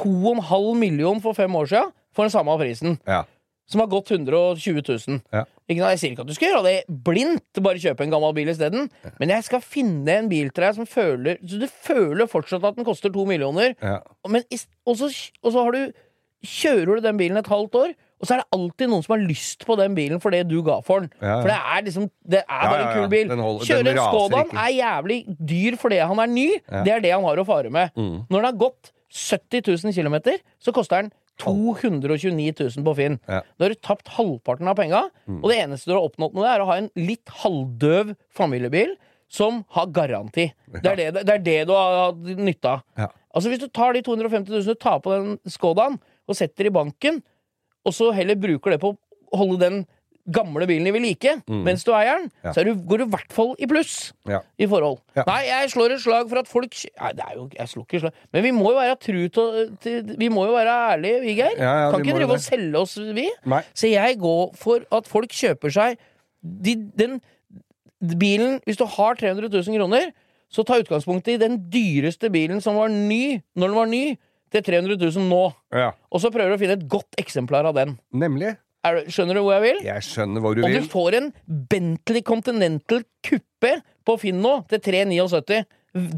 2,5 0.00 0.74
million 0.80 1.20
for 1.22 1.36
fem 1.36 1.54
år 1.54 1.68
siden, 1.70 1.92
for 2.14 2.26
den 2.26 2.32
samme 2.34 2.56
prisen. 2.58 2.98
Ja. 3.06 3.22
Som 3.66 3.80
har 3.80 3.88
gått 3.88 4.10
120 4.12 4.82
000. 4.84 5.20
Ja. 5.32 5.44
Ikke? 5.64 5.88
Jeg 5.94 6.00
sier 6.02 6.12
ikke 6.12 6.24
at 6.26 6.28
du 6.28 6.34
skal 6.36 6.50
gjøre 6.52 6.64
det 6.66 6.74
blindt, 7.06 7.60
bare 7.64 7.80
kjøpe 7.80 8.04
en 8.04 8.12
gammel 8.12 8.34
bil 8.36 8.50
isteden. 8.52 8.90
Men 9.20 9.32
jeg 9.32 9.46
skal 9.46 9.62
finne 9.64 10.18
en 10.20 10.28
bil 10.28 10.50
til 10.52 10.66
deg 10.66 10.74
som 10.76 10.88
føler 10.88 11.38
Så 11.40 11.60
du 11.62 11.64
føler 11.72 12.28
fortsatt 12.28 12.64
at 12.68 12.76
den 12.76 12.84
koster 12.84 13.12
to 13.14 13.24
millioner. 13.28 13.72
Ja. 13.80 14.00
Men, 14.28 14.44
og, 14.84 14.98
så, 15.00 15.08
og 15.42 15.54
så 15.54 15.64
har 15.64 15.72
du 15.78 15.94
Kjører 16.44 16.98
du 16.98 17.04
den 17.06 17.16
bilen 17.16 17.38
et 17.40 17.46
halvt 17.48 17.76
år, 17.80 17.92
og 18.20 18.26
så 18.28 18.34
er 18.34 18.42
det 18.42 18.52
alltid 18.52 18.90
noen 18.92 19.04
som 19.06 19.14
har 19.14 19.22
lyst 19.24 19.62
på 19.64 19.76
den 19.80 19.94
bilen 19.96 20.20
for 20.20 20.34
det 20.34 20.42
du 20.50 20.58
ga 20.66 20.74
for 20.84 21.00
den. 21.00 21.08
Ja, 21.22 21.30
ja. 21.30 21.38
For 21.40 21.48
det 21.48 21.56
er 21.56 21.86
liksom 21.86 22.08
Det 22.20 22.40
er 22.42 22.44
Ja, 22.44 22.68
bare 22.68 22.82
ja, 22.82 22.90
en 22.90 22.98
kul 22.98 23.08
bil. 23.14 23.30
Den 23.32 23.40
holder- 23.40 23.64
Kjøre 23.70 23.94
en 23.94 24.00
Skodaen 24.02 24.52
er 24.60 24.74
jævlig 24.76 25.18
dyr 25.40 25.78
fordi 25.80 26.02
han 26.04 26.20
er 26.20 26.26
ny. 26.34 26.46
Ja. 26.68 26.82
Det 26.84 26.92
er 26.92 27.00
det 27.00 27.12
han 27.16 27.24
har 27.24 27.40
å 27.40 27.46
fare 27.48 27.70
med. 27.72 27.96
Mm. 27.96 28.26
Når 28.28 28.36
den 28.36 28.44
har 28.50 28.60
gått 28.60 28.92
70 29.14 29.64
000 29.88 29.94
km, 29.96 30.36
så 30.60 30.74
koster 30.76 31.00
den 31.02 31.12
229 31.42 32.52
000 32.76 32.84
på 32.86 32.94
Finn. 32.98 33.18
Ja. 33.28 33.40
Da 33.58 33.64
har 33.66 33.74
du 33.74 33.80
tapt 33.82 34.08
halvparten 34.16 34.68
av 34.70 34.76
penga, 34.78 35.02
Mm. 35.26 35.40
og 35.42 35.50
det 35.50 35.58
eneste 35.58 35.90
du 35.90 35.94
har 35.96 36.04
oppnådd 36.06 36.34
med 36.34 36.44
det, 36.44 36.50
er 36.54 36.60
å 36.62 36.66
ha 36.68 36.76
en 36.76 36.90
litt 36.96 37.26
halvdøv 37.42 38.14
familiebil 38.30 38.94
som 39.28 39.64
har 39.74 39.86
garanti. 39.86 40.52
Det 40.70 40.86
er 40.92 40.96
det, 40.96 41.24
det, 41.26 41.34
er 41.34 41.38
det 41.42 41.66
du 41.66 41.72
har 41.72 42.12
hatt 42.12 42.16
nytte 42.38 42.70
av. 42.76 42.82
Ja. 42.96 43.08
Altså 43.34 43.50
Hvis 43.50 43.58
du 43.64 43.68
tar 43.68 43.92
de 43.96 44.02
250 44.02 44.52
000 44.52 44.62
du 44.64 44.74
tar 44.74 45.00
på 45.00 45.10
den 45.10 45.38
Skodaen, 45.50 45.98
og 46.28 46.36
setter 46.38 46.66
i 46.66 46.70
banken, 46.72 47.22
og 47.84 47.92
så 47.92 48.12
heller 48.14 48.36
bruker 48.36 48.70
det 48.70 48.80
på 48.80 48.94
å 48.94 49.36
holde 49.40 49.58
den 49.60 49.80
gamle 50.32 50.66
bilen 50.66 50.86
i 50.88 50.90
ved 50.94 51.02
like 51.04 51.34
Mm. 51.48 51.62
mens 51.64 51.84
du 51.84 51.90
eier 51.92 52.18
den, 52.20 52.30
Ja. 52.44 52.52
så 52.52 52.64
du, 52.64 52.74
går 52.74 52.98
du 52.98 53.04
i 53.04 53.08
hvert 53.12 53.32
fall 53.32 53.54
i 53.58 53.66
pluss 53.66 54.12
Ja. 54.26 54.40
i 54.58 54.66
forhold. 54.66 54.98
Ja. 55.16 55.24
Nei, 55.26 55.42
jeg 55.46 55.70
slår 55.70 55.92
et 55.92 56.00
slag 56.00 56.28
for 56.30 56.38
at 56.38 56.48
folk 56.48 56.72
Nei, 57.00 57.12
det 57.12 57.24
er 57.28 57.34
jo, 57.36 57.48
jeg 57.58 57.66
slår 57.68 57.84
ikke 57.86 58.00
slag 58.00 58.12
Men 58.32 58.42
vi 58.42 58.50
må 58.52 58.70
jo 58.72 58.78
være 58.78 58.96
tru 59.00 59.28
til, 59.28 60.16
Vi 60.18 60.28
må 60.28 60.46
jo 60.46 60.52
være 60.56 60.96
ærlige, 60.96 61.20
vi, 61.20 61.34
Geir. 61.34 61.56
Kan 61.58 62.00
ikke 62.00 62.16
drive 62.16 62.30
og 62.32 62.40
selge 62.40 62.76
oss, 62.78 62.96
vi. 62.96 63.28
Nei. 63.44 63.62
Så 63.74 63.90
jeg 63.90 64.18
går 64.18 64.54
for 64.56 64.80
at 64.92 65.06
folk 65.06 65.28
kjøper 65.28 65.70
seg 65.70 65.98
de, 66.42 66.74
den 66.96 67.20
bilen 68.00 68.60
Hvis 68.66 68.76
du 68.80 68.84
har 68.86 69.14
300 69.14 69.48
000 69.48 69.76
kroner, 69.78 70.10
så 70.52 70.64
ta 70.64 70.78
utgangspunkt 70.80 71.26
i 71.28 71.36
den 71.40 71.58
dyreste 71.72 72.30
bilen 72.30 72.60
som 72.62 72.76
var 72.76 72.88
ny 72.88 73.40
når 73.56 73.66
den 73.68 73.74
var 73.76 73.86
ny, 73.90 74.16
til 74.54 74.62
300 74.62 74.96
000 75.00 75.24
nå. 75.28 75.52
Ja. 75.74 75.88
Og 76.12 76.20
så 76.22 76.30
prøver 76.30 76.52
du 76.52 76.54
å 76.54 76.60
finne 76.60 76.76
et 76.78 76.88
godt 76.88 77.16
eksemplar 77.18 77.66
av 77.66 77.74
den. 77.74 77.96
Nemlig. 78.14 78.52
Er, 78.84 79.00
skjønner 79.08 79.38
du 79.38 79.42
hvor 79.46 79.54
jeg 79.56 79.64
vil? 79.64 79.78
Jeg 79.86 80.04
skjønner 80.04 80.44
hvor 80.44 80.54
du 80.58 80.62
Og 80.64 80.68
vil. 80.70 80.82
du 80.84 80.90
får 80.92 81.16
en 81.20 81.30
Bentley 81.70 82.20
Continental 82.26 83.04
Coupé 83.24 83.78
på 84.04 84.18
Finn 84.20 84.42
nå 84.44 84.58
til 84.68 84.82
379. 84.84 85.62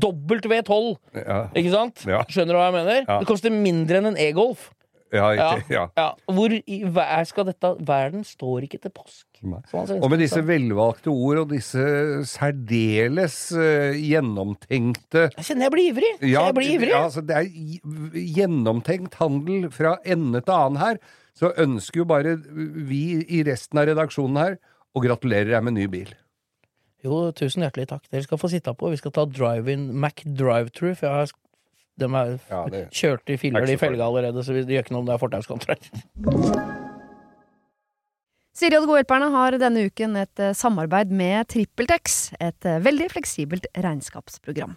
Dobbelt 0.03 0.47
V12. 0.49 0.95
Ja. 1.21 1.43
Ikke 1.55 1.71
sant? 1.75 2.03
Ja. 2.09 2.23
Skjønner 2.33 2.57
du 2.57 2.59
hva 2.63 2.71
jeg 2.71 2.79
mener? 2.81 3.05
Ja. 3.07 3.19
Det 3.21 3.29
koster 3.29 3.53
mindre 3.55 4.01
enn 4.01 4.11
en 4.15 4.19
e-Golf. 4.19 4.71
Ja, 5.15 5.29
Ja, 5.39 5.45
ikke, 5.61 5.85
ja. 5.95 6.07
Hvor 6.35 6.51
i 6.51 6.77
hver 6.91 7.27
skal 7.29 7.47
dette 7.47 7.69
Verden 7.87 8.25
står 8.27 8.65
ikke 8.67 8.81
til 8.83 8.91
påsk. 8.91 9.23
Svenske 9.71 10.01
Og 10.03 10.11
med 10.11 10.19
disse 10.19 10.41
velvalgte 10.43 11.13
ord 11.15 11.39
og 11.45 11.53
disse 11.53 11.85
særdeles 12.27 13.37
uh, 13.55 13.95
gjennomtenkte 13.95 15.29
Jeg 15.37 15.47
kjenner 15.47 15.69
jeg 15.69 15.75
blir 15.77 15.91
ivrig. 15.93 16.11
Ja, 16.27 16.49
jeg 16.49 16.57
blir 16.59 16.73
ivrig. 16.75 16.93
altså, 16.99 17.23
det 17.23 17.39
er 17.39 18.27
gjennomtenkt 18.35 19.15
handel 19.21 19.69
fra 19.75 19.97
ende 20.05 20.43
til 20.43 20.57
annen 20.57 20.81
her. 20.83 21.01
Så 21.37 21.51
ønsker 21.61 22.01
jo 22.01 22.07
bare 22.09 22.37
vi 22.41 23.03
i 23.29 23.43
resten 23.45 23.79
av 23.81 23.87
redaksjonen 23.91 24.39
her 24.41 24.57
å 24.97 25.03
gratulere 25.05 25.53
deg 25.53 25.67
med 25.67 25.77
ny 25.77 25.87
bil. 25.93 26.15
Jo, 27.05 27.31
tusen 27.37 27.63
hjertelig 27.63 27.91
takk. 27.91 28.07
Dere 28.11 28.25
skal 28.25 28.41
få 28.41 28.49
sitte 28.51 28.73
på. 28.75 28.89
Vi 28.91 28.97
skal 28.99 29.13
ta 29.15 29.27
drive-in 29.29 29.91
Mac 30.01 30.25
drive-through, 30.25 30.97
for 30.97 31.07
jeg 31.07 31.13
har 31.21 31.35
de 31.97 32.05
er 32.13 32.39
Ja, 32.51 32.67
det- 32.69 32.91
kjørt 32.91 33.29
i 33.33 33.37
filler 33.41 33.65
de 33.65 33.73
i 33.73 33.77
felga 33.77 34.05
allerede, 34.05 34.43
så 34.45 34.53
det 34.53 34.67
gjør 34.69 34.85
ikke 34.85 34.93
noe 34.93 35.01
om 35.01 35.07
det 35.07 35.15
er 35.15 35.23
fortauskontroll. 35.23 35.81
Siri 38.57 38.77
og 38.77 38.83
De 38.83 38.89
gode 38.89 39.03
hjelperne 39.05 39.31
har 39.33 39.51
denne 39.61 39.85
uken 39.91 40.17
et 40.17 40.41
eh, 40.41 40.53
samarbeid 40.57 41.11
med 41.13 41.49
TrippelTex, 41.53 42.33
et 42.41 42.65
eh, 42.65 42.79
veldig 42.81 43.11
fleksibelt 43.13 43.67
regnskapsprogram. 43.77 44.77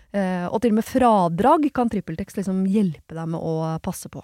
Eh, 0.11 0.45
og 0.51 0.59
til 0.59 0.73
og 0.73 0.79
med 0.81 0.87
fradrag 0.87 1.69
kan 1.75 1.89
TrippelTex 1.91 2.35
liksom 2.35 2.65
hjelpe 2.67 3.15
deg 3.15 3.31
med 3.31 3.39
å 3.39 3.77
passe 3.83 4.11
på. 4.11 4.23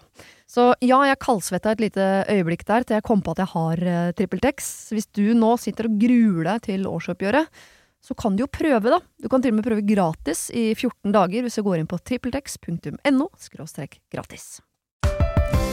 Så 0.50 0.74
ja, 0.84 1.00
jeg 1.08 1.22
kaldsvetta 1.24 1.74
et 1.74 1.84
lite 1.86 2.08
øyeblikk 2.28 2.66
der 2.68 2.84
til 2.84 2.98
jeg 2.98 3.08
kom 3.08 3.24
på 3.24 3.36
at 3.36 3.44
jeg 3.46 3.54
har 3.54 3.84
eh, 3.94 4.12
TrippelTex. 4.20 4.70
Hvis 4.96 5.08
du 5.16 5.32
nå 5.38 5.56
sitter 5.62 5.88
og 5.88 5.98
gruer 6.02 6.52
deg 6.52 6.66
til 6.68 6.88
årsoppgjøret, 6.92 7.64
så 8.04 8.16
kan 8.20 8.36
du 8.36 8.44
jo 8.44 8.52
prøve, 8.52 8.92
da. 8.92 9.00
Du 9.20 9.28
kan 9.32 9.44
til 9.44 9.56
og 9.56 9.60
med 9.60 9.68
prøve 9.68 9.84
gratis 9.88 10.48
i 10.56 10.70
14 10.76 11.16
dager 11.16 11.44
hvis 11.44 11.58
du 11.60 11.64
går 11.66 11.82
inn 11.82 11.90
på 11.90 12.00
trippeltex.no 12.04 13.32
gratis. 14.12 14.48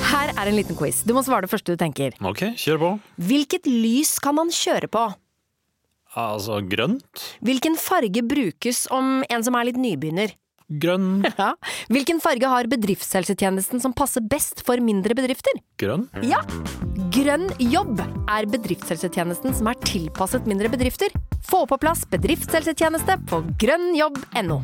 Her 0.05 0.31
er 0.31 0.47
en 0.47 0.57
liten 0.57 0.79
quiz. 0.79 1.03
Du 1.03 1.15
må 1.17 1.25
svare 1.27 1.47
det 1.47 1.51
første 1.53 1.75
du 1.75 1.81
tenker. 1.81 2.15
Ok, 2.23 2.55
kjør 2.61 2.81
på. 2.81 2.91
Hvilket 3.29 3.67
lys 3.71 4.17
kan 4.23 4.37
man 4.39 4.53
kjøre 4.55 4.91
på? 4.91 5.05
Altså 6.15 6.61
grønt? 6.71 7.27
Hvilken 7.45 7.77
farge 7.81 8.23
brukes 8.27 8.85
om 8.95 9.23
en 9.27 9.45
som 9.47 9.57
er 9.59 9.71
litt 9.71 9.81
nybegynner? 9.81 10.35
Grønn. 10.81 11.25
Ja. 11.39 11.53
Hvilken 11.93 12.21
farge 12.25 12.49
har 12.49 12.69
bedriftshelsetjenesten 12.71 13.83
som 13.83 13.93
passer 13.97 14.25
best 14.25 14.63
for 14.67 14.81
mindre 14.81 15.17
bedrifter? 15.17 15.59
Grønn? 15.81 16.07
Ja! 16.25 16.41
Grønn 17.15 17.51
jobb 17.61 18.01
er 18.01 18.49
bedriftshelsetjenesten 18.51 19.55
som 19.55 19.71
er 19.71 19.79
tilpasset 19.85 20.49
mindre 20.51 20.71
bedrifter. 20.73 21.13
Få 21.45 21.65
på 21.69 21.79
plass 21.83 22.07
bedriftshelsetjeneste 22.11 23.21
på 23.29 23.45
grønnjobb.no. 23.61 24.63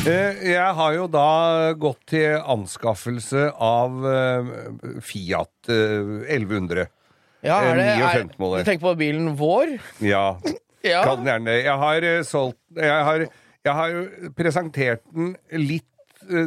Jeg 0.00 0.72
har 0.78 0.94
jo 0.96 1.04
da 1.12 1.72
gått 1.76 2.00
til 2.14 2.38
anskaffelse 2.40 3.50
av 3.52 3.98
eh, 4.08 4.48
Fiat 5.04 5.68
eh, 5.68 6.14
1100. 6.38 6.86
Ja, 7.44 7.58
er 7.64 7.76
det, 7.76 7.84
Eh, 7.84 8.00
er, 8.04 8.24
du 8.30 8.64
tenker 8.64 8.84
på 8.86 8.94
bilen 9.00 9.34
vår? 9.40 9.76
Ja. 10.04 10.24
Ja. 10.80 11.02
Kan 11.04 11.26
gjerne. 11.28 11.58
Jeg 11.60 11.76
har 11.76 12.04
eh, 12.08 12.22
solgt 12.24 12.56
Jeg 12.72 13.02
har, 13.04 13.26
jeg 13.68 13.72
har 13.76 13.96
presentert 14.32 15.02
den 15.12 15.34
litt 15.60 15.84
eh, 16.32 16.46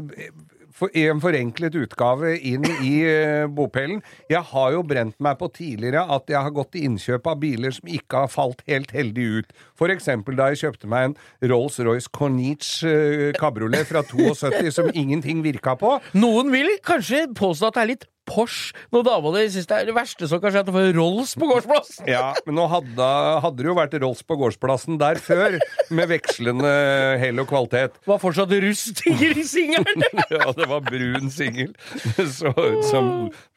for, 0.75 0.91
en 0.97 1.21
forenklet 1.23 1.77
utgave 1.79 2.35
inn 2.37 2.65
i 2.83 2.93
uh, 3.05 3.45
bopelen. 3.51 4.01
Jeg 4.31 4.43
har 4.51 4.73
jo 4.75 4.83
brent 4.87 5.17
meg 5.23 5.39
på 5.39 5.49
tidligere 5.53 6.05
at 6.15 6.29
jeg 6.31 6.39
har 6.39 6.55
gått 6.55 6.73
til 6.75 6.87
innkjøp 6.89 7.29
av 7.29 7.39
biler 7.41 7.75
som 7.75 7.89
ikke 7.91 8.25
har 8.25 8.33
falt 8.33 8.63
helt 8.69 8.93
heldig 8.95 9.29
ut. 9.39 9.55
Eksempel 9.93 10.37
da 10.39 10.47
jeg 10.49 10.61
kjøpte 10.61 10.87
meg 10.89 11.09
en 11.09 11.13
Rolls-Royce 11.51 12.09
Corniche 12.15 12.87
uh, 12.89 13.29
kabriolet 13.37 13.85
fra 13.89 14.01
72 14.13 14.73
som 14.79 14.89
ingenting 14.93 15.43
virka 15.45 15.75
på. 15.79 15.97
Noen 16.17 16.49
vil 16.53 16.71
kanskje 16.85 17.27
påstå 17.37 17.69
at 17.69 17.77
det 17.77 17.83
er 17.83 17.91
litt 17.93 18.09
Porsche 18.29 18.73
når 18.93 19.03
dama 19.07 19.33
di 19.35 19.43
syns 19.51 19.67
det 19.69 19.77
er 19.77 19.87
det 19.89 19.95
verste 19.95 20.27
som 20.29 20.41
kan 20.41 20.53
skje, 20.53 20.63
at 20.63 20.69
du 20.69 20.73
får 20.75 20.91
Rolls 20.95 21.33
på 21.39 21.47
gårdsplassen! 21.49 22.07
Ja, 22.09 22.31
men 22.47 22.57
nå 22.57 22.67
hadde, 22.71 23.07
hadde 23.43 23.59
det 23.59 23.67
jo 23.67 23.75
vært 23.77 23.95
Rolls 24.03 24.23
på 24.25 24.37
gårdsplassen 24.39 24.99
der 25.01 25.19
før, 25.21 25.57
med 25.93 26.11
vekslende 26.11 26.71
hell 27.21 27.41
og 27.43 27.49
kvalitet. 27.51 27.97
Det 27.99 28.11
var 28.11 28.21
fortsatt 28.23 28.53
rust 28.63 29.03
i 29.09 29.45
singelen! 29.47 30.05
ja, 30.35 30.45
det 30.55 30.69
var 30.69 30.83
brun 30.85 31.31
singel. 31.33 31.73
Det 32.17 32.27
så 32.31 32.53
ut 32.53 32.83
som 32.87 33.09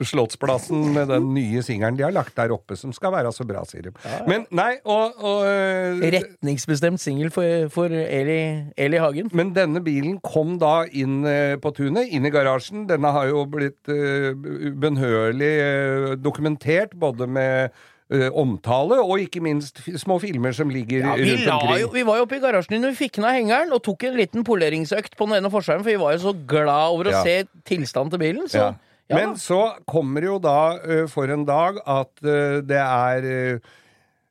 Slottsplassen 0.02 0.90
med 0.94 1.10
den 1.12 1.30
nye 1.34 1.62
singelen 1.64 1.98
de 1.98 2.06
har 2.06 2.14
lagt 2.14 2.36
der 2.38 2.54
oppe, 2.54 2.76
som 2.78 2.92
skal 2.96 3.14
være 3.14 3.32
så 3.34 3.46
bra, 3.48 3.62
sier 3.68 3.88
de. 3.88 3.94
Men 4.28 4.46
nei, 4.54 4.76
og, 4.84 5.16
og 5.20 5.46
øh, 5.46 6.02
Retningsbestemt 6.16 7.02
singel 7.02 7.30
for, 7.34 7.68
for 7.72 7.92
Eli, 7.92 8.40
Eli 8.78 9.00
Hagen. 9.02 9.30
Men 9.36 9.52
denne 9.56 9.82
bilen 9.84 10.18
kom 10.24 10.56
da 10.62 10.84
inn 10.90 11.22
eh, 11.28 11.56
på 11.60 11.72
tunet, 11.76 12.10
inn 12.14 12.26
i 12.26 12.32
garasjen. 12.34 12.86
Denne 12.90 13.12
har 13.14 13.30
jo 13.30 13.44
blitt 13.50 13.90
eh, 13.92 14.32
ubønnhørlig 14.70 15.52
eh, 15.64 16.16
dokumentert, 16.22 16.96
både 16.98 17.28
med 17.28 17.84
Uh, 18.06 18.28
omtale 18.38 19.00
og 19.02 19.18
ikke 19.18 19.40
minst 19.42 19.80
små 19.98 20.20
filmer 20.22 20.52
som 20.54 20.68
ligger 20.70 21.00
Ja, 21.02 21.14
vi, 21.18 21.32
rundt 21.32 21.48
omkring. 21.50 21.80
jo, 21.80 21.88
vi 21.90 22.04
var 22.06 22.20
jo 22.20 22.22
oppe 22.22 22.36
i 22.36 22.42
garasjen 22.44 22.76
din 22.76 22.86
og 22.86 22.92
vi 22.92 23.00
fikk 23.00 23.18
ned 23.18 23.34
hengeren 23.34 23.72
og 23.74 23.80
tok 23.82 24.04
en 24.06 24.14
liten 24.14 24.44
poleringsøkt 24.46 25.16
på 25.18 25.26
den 25.26 25.40
ene 25.40 25.50
forskjellen, 25.50 25.82
for 25.82 25.90
vi 25.90 25.98
var 25.98 26.12
jo 26.14 26.20
så 26.28 26.32
glad 26.52 26.92
over 26.94 27.10
å 27.10 27.24
se 27.26 27.34
tilstanden 27.66 28.12
til 28.14 28.22
bilen. 28.22 28.46
Så 28.46 28.60
Ja. 28.60 28.68
ja, 29.10 29.16
Men 29.18 29.34
så 29.42 29.58
kommer 29.90 30.22
jo 30.22 30.38
da 30.38 30.78
uh, 30.78 31.08
for 31.10 31.26
en 31.34 31.42
dag 31.50 31.82
at 31.82 32.12
uh, 32.22 32.62
det 32.62 32.78
er 32.78 33.58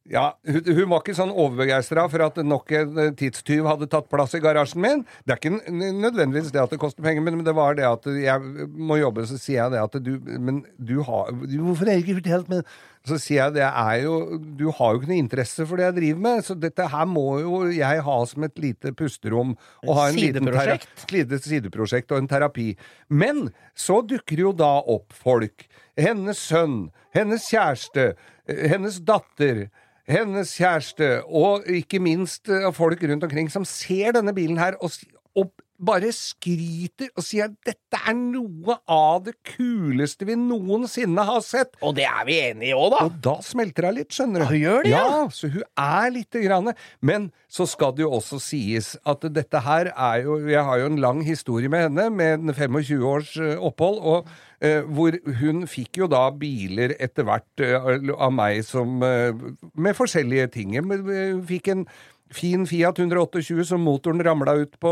ja, 0.05 0.37
hun, 0.45 0.61
hun 0.77 0.89
var 0.91 1.01
ikke 1.01 1.15
sånn 1.17 1.31
overbegeistra 1.33 2.03
for 2.11 2.21
at 2.27 2.35
nok 2.45 2.71
en 2.77 2.97
tidstyv 3.17 3.65
hadde 3.65 3.87
tatt 3.89 4.05
plass 4.11 4.35
i 4.37 4.41
garasjen 4.43 4.81
min. 4.83 4.99
Det 5.25 5.33
er 5.33 5.39
ikke 5.39 5.71
nødvendigvis 5.73 6.51
det 6.53 6.61
at 6.61 6.73
det 6.75 6.79
koster 6.81 7.01
penger, 7.05 7.23
men 7.25 7.41
det 7.45 7.55
var 7.57 7.77
det 7.77 7.87
at 7.89 8.05
jeg 8.13 8.67
må 8.69 8.99
jobbe. 8.99 9.25
Så 9.25 9.39
sier 9.41 9.63
jeg 9.63 9.73
det 9.73 9.81
at 9.81 9.95
du 10.05 10.11
Men 10.21 10.59
du 10.77 10.99
har 11.07 11.31
du, 11.33 11.55
Hvorfor 11.63 11.89
har 11.89 11.97
jeg 11.97 12.03
ikke 12.03 12.19
fortalt 12.19 12.51
meg 12.51 12.75
Så 13.07 13.17
sier 13.21 13.39
jeg 13.39 13.55
det 13.57 13.65
er 13.65 14.03
jo 14.03 14.37
Du 14.59 14.67
har 14.77 14.93
jo 14.93 14.99
ikke 14.99 15.09
noe 15.09 15.23
interesse 15.23 15.65
for 15.65 15.81
det 15.81 15.87
jeg 15.87 15.97
driver 15.97 16.21
med, 16.27 16.45
så 16.45 16.57
dette 16.59 16.89
her 16.91 17.07
må 17.09 17.25
jo 17.41 17.61
jeg 17.73 18.03
ha 18.05 18.17
som 18.29 18.45
et 18.45 18.61
lite 18.61 18.93
pusterom. 18.97 19.55
Og 19.85 19.97
ha 19.97 20.09
en 20.11 20.19
liten 20.19 20.45
Sideprosjekt? 20.45 20.91
et 21.07 21.15
lite 21.15 21.39
sideprosjekt 21.41 22.13
og 22.13 22.21
en 22.21 22.29
terapi. 22.29 22.67
Men 23.09 23.47
så 23.73 24.03
dukker 24.05 24.45
jo 24.45 24.53
da 24.53 24.75
opp 24.81 25.17
folk. 25.17 25.65
Hennes 25.97 26.39
sønn, 26.51 26.91
hennes 27.15 27.49
kjæreste, 27.49 28.13
eh, 28.45 28.67
hennes 28.69 29.01
datter. 29.07 29.65
Hennes 30.05 30.53
kjæreste, 30.53 31.23
og 31.25 31.65
ikke 31.65 31.99
minst 31.99 32.49
eh, 32.49 32.67
folk 32.73 33.01
rundt 33.03 33.25
omkring 33.25 33.49
som 33.51 33.65
ser 33.65 34.13
denne 34.13 34.33
bilen 34.37 34.59
her 34.61 34.77
og, 34.77 34.91
og 35.35 35.49
bare 35.77 36.11
skryter 36.15 37.11
og 37.15 37.25
sier 37.25 37.49
at 37.49 37.55
dette 37.67 37.99
er 37.99 38.15
noe 38.15 38.77
av 38.91 39.23
det 39.25 39.35
kuleste 39.55 40.27
vi 40.27 40.37
noensinne 40.39 41.25
har 41.27 41.41
sett. 41.45 41.75
Og 41.85 41.95
det 41.97 42.05
er 42.07 42.23
vi 42.27 42.37
enige 42.47 42.71
i 42.71 42.77
òg, 42.77 42.93
da. 42.93 43.01
Og 43.07 43.19
da 43.25 43.35
smelter 43.45 43.89
hun 43.89 43.97
litt, 43.99 44.13
skjønner 44.15 44.45
du. 44.45 44.55
Ja, 44.55 44.61
gjør 44.61 44.85
det, 44.85 44.93
ja. 44.93 45.03
ja. 45.11 45.25
Så 45.35 45.51
hun 45.51 45.65
er 45.85 46.13
lite 46.15 46.41
grann 46.45 46.71
Men 47.05 47.29
så 47.51 47.67
skal 47.69 47.93
det 47.95 48.05
jo 48.05 48.11
også 48.17 48.39
sies 48.41 48.93
at 49.07 49.25
dette 49.35 49.61
her 49.65 49.91
er 49.91 50.23
jo 50.25 50.37
Jeg 50.49 50.63
har 50.67 50.81
jo 50.81 50.89
en 50.91 51.01
lang 51.01 51.21
historie 51.25 51.71
med 51.71 51.87
henne, 51.87 52.09
med 52.09 52.49
en 52.49 52.53
25 52.55 53.05
års 53.05 53.35
eh, 53.41 53.55
opphold, 53.59 53.99
og 53.99 54.29
eh, 54.63 54.81
hvor 54.85 55.15
hun 55.39 55.65
fikk 55.69 56.01
jo 56.03 56.09
da 56.11 56.27
biler 56.35 56.95
etter 56.99 57.27
hvert 57.27 57.63
eh, 57.63 58.11
av 58.15 58.33
meg 58.35 58.63
som 58.67 59.03
eh, 59.05 59.31
Med 59.75 59.97
forskjellige 59.97 60.49
ting. 60.55 60.75
Hun 60.79 61.43
fikk 61.47 61.71
en 61.73 61.85
fin 62.33 62.65
Fiat 62.67 62.99
128 62.99 63.65
som 63.67 63.83
motoren 63.85 64.23
ramla 64.23 64.55
ut 64.63 64.79
på, 64.81 64.91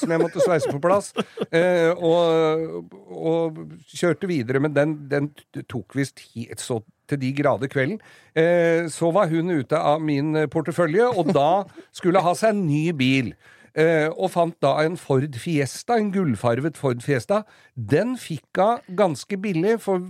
som 0.00 0.10
jeg 0.10 0.20
måtte 0.20 0.42
sveise 0.44 0.72
på 0.72 0.82
plass. 0.82 1.12
Eh, 1.54 1.92
og, 2.02 2.90
og 3.14 3.58
kjørte 3.94 4.26
videre, 4.26 4.58
men 4.58 4.72
den, 4.74 4.94
den 5.06 5.28
tok 5.70 5.94
visst 5.94 6.18
så 6.58 6.80
til 7.06 7.20
de 7.20 7.30
grader 7.36 7.70
kvelden. 7.70 8.00
Eh, 8.34 8.88
så 8.90 9.12
var 9.14 9.30
hun 9.30 9.52
ute 9.54 9.78
av 9.78 10.02
min 10.02 10.34
portefølje, 10.50 11.06
og 11.14 11.30
da 11.36 11.62
skulle 11.94 12.24
ha 12.24 12.32
seg 12.38 12.56
en 12.56 12.64
ny 12.66 12.88
bil. 12.96 13.30
Eh, 13.74 14.06
og 14.06 14.30
fant 14.30 14.54
da 14.62 14.76
en 14.84 14.94
Ford 15.00 15.34
Fiesta, 15.42 15.96
en 15.98 16.12
gullfarvet 16.14 16.76
Ford 16.78 17.00
Fiesta. 17.02 17.40
Den 17.74 18.14
fikk 18.20 18.60
hun 18.60 18.84
ganske 18.94 19.38
billig 19.42 19.80
for, 19.82 20.04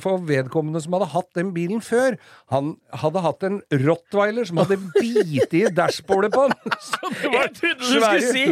for 0.00 0.22
vedkommende 0.24 0.80
som 0.80 0.96
hadde 0.96 1.10
hatt 1.12 1.28
den 1.36 1.52
bilen 1.52 1.82
før. 1.84 2.16
Han 2.54 2.76
hadde 2.96 3.24
hatt 3.26 3.44
en 3.44 3.60
Rottweiler 3.84 4.48
som 4.48 4.62
hadde 4.62 4.80
bitt 4.96 5.52
i 5.52 5.66
dashbordet 5.76 6.32
på 6.32 6.46
den. 6.48 6.56
Så 6.88 7.12
det 7.12 7.32
var 7.34 7.44
Jeg 7.44 7.54
trodde 7.60 7.76
du 7.76 7.86
skulle 7.90 8.32
si 8.32 8.46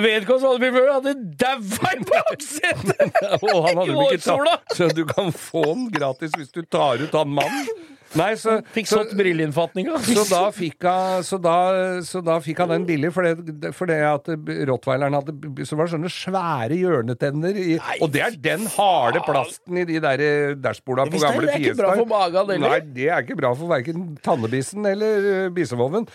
vedkommende 0.00 0.40
som 0.40 0.48
hadde 0.48 0.64
bilen 0.64 0.78
før, 0.80 0.90
hadde 0.96 1.14
daua 1.44 1.92
i 1.92 2.08
baksetet! 2.14 3.22
Og 3.50 3.62
han 3.68 3.82
hadde 3.82 4.00
ikke 4.08 4.24
tatt 4.24 4.76
Så 4.80 4.92
du 4.96 5.04
kan 5.12 5.32
få 5.36 5.66
den 5.74 5.88
gratis 5.92 6.32
hvis 6.38 6.54
du 6.56 6.62
tar 6.64 7.04
ut 7.04 7.20
han 7.20 7.36
mannen. 7.36 7.88
Nei, 8.18 8.32
så 8.34 8.56
Fikk 8.74 8.88
så- 8.90 9.04
sått 9.04 9.12
brilleinnfatninga. 9.18 9.98
så 10.02 10.24
da 10.26 10.50
fikk 10.50 10.86
så 11.22 11.38
da, 11.40 11.56
så 12.02 12.22
da 12.24 12.38
fikk 12.42 12.58
han 12.58 12.72
den 12.74 12.86
billig, 12.86 13.12
for 13.14 13.22
det, 13.22 13.74
for 13.76 13.86
det 13.86 14.00
at 14.02 14.26
rottweileren 14.70 15.14
hadde 15.14 15.66
Så 15.66 15.76
var 15.78 15.86
det 15.86 15.94
sånne 15.94 16.10
svære 16.10 16.78
hjørnetenner 16.80 17.54
i 17.54 17.78
Og 18.00 18.10
det 18.10 18.22
er 18.22 18.36
den 18.36 18.66
harde 18.66 19.22
plasten 19.26 19.78
i 19.78 19.84
de 19.84 20.00
der 20.00 20.24
eh, 20.24 20.54
dashborda 20.54 21.06
på 21.06 21.20
gamle 21.22 21.46
er 21.46 21.46
det, 21.46 21.54
er 21.54 21.70
ikke 21.70 21.78
bra 21.78 21.94
for 21.94 22.10
magen 22.10 22.52
heller. 22.54 22.68
Nei, 22.68 22.80
det 22.80 23.08
er 23.08 23.22
ikke 23.22 23.38
bra 23.38 23.54
for 23.54 23.70
verken 23.70 24.18
tannebissen 24.24 24.86
eller 24.90 25.46
uh, 25.46 25.48
bisevoven. 25.54 26.08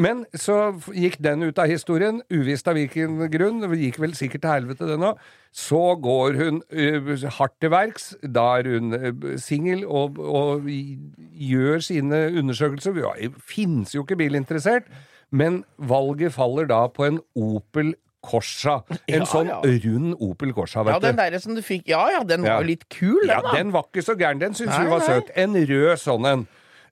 Men 0.00 0.22
så 0.38 0.56
gikk 0.96 1.18
den 1.22 1.44
ut 1.44 1.58
av 1.60 1.68
historien, 1.68 2.22
uvisst 2.32 2.68
av 2.70 2.78
hvilken 2.78 3.18
grunn. 3.32 3.60
Gikk 3.76 4.00
vel 4.00 4.14
sikkert 4.16 4.44
til 4.46 4.54
helvete, 4.54 4.88
den 4.88 5.04
òg. 5.10 5.20
Så 5.52 5.80
går 6.00 6.38
hun 6.40 6.60
uh, 6.72 7.12
hardt 7.36 7.56
til 7.60 7.72
verks. 7.74 8.12
Da 8.22 8.46
er 8.60 8.70
hun 8.70 8.94
uh, 8.96 9.30
singel 9.40 9.84
og, 9.84 10.20
og 10.20 10.68
gjør 10.70 11.82
sine 11.84 12.26
undersøkelser. 12.40 12.96
Ja, 13.02 13.14
finnes 13.44 13.92
jo 13.96 14.06
ikke 14.06 14.18
bilinteressert. 14.20 14.88
Men 15.30 15.64
valget 15.76 16.34
faller 16.34 16.66
da 16.70 16.86
på 16.90 17.06
en 17.06 17.20
Opel 17.38 17.92
Corsa. 18.24 18.80
En 19.08 19.22
Ja, 19.22 19.26
sånn 19.28 19.48
ja. 19.48 19.60
rund 19.84 20.16
Opel 20.20 20.52
Corsa, 20.56 20.82
vet 20.84 20.96
Ja, 20.96 21.02
den 21.06 21.16
der 21.16 21.30
derre 21.30 21.40
som 21.40 21.54
du 21.56 21.62
fikk 21.64 21.88
Ja 21.88 22.02
ja, 22.12 22.22
den 22.26 22.44
var 22.44 22.60
jo 22.60 22.68
litt 22.68 22.84
kul, 22.92 23.22
den, 23.24 23.30
da. 23.32 23.38
Ja, 23.40 23.54
den 23.56 23.72
var 23.72 23.86
ikke 23.88 24.04
så 24.04 24.16
gæren. 24.18 24.42
Den 24.42 24.56
Nei, 24.58 24.80
vi 24.84 24.90
var 24.92 25.04
søt. 25.06 25.30
En 25.40 25.56
rød 25.56 25.94
sånn 26.02 26.28
en. 26.28 26.48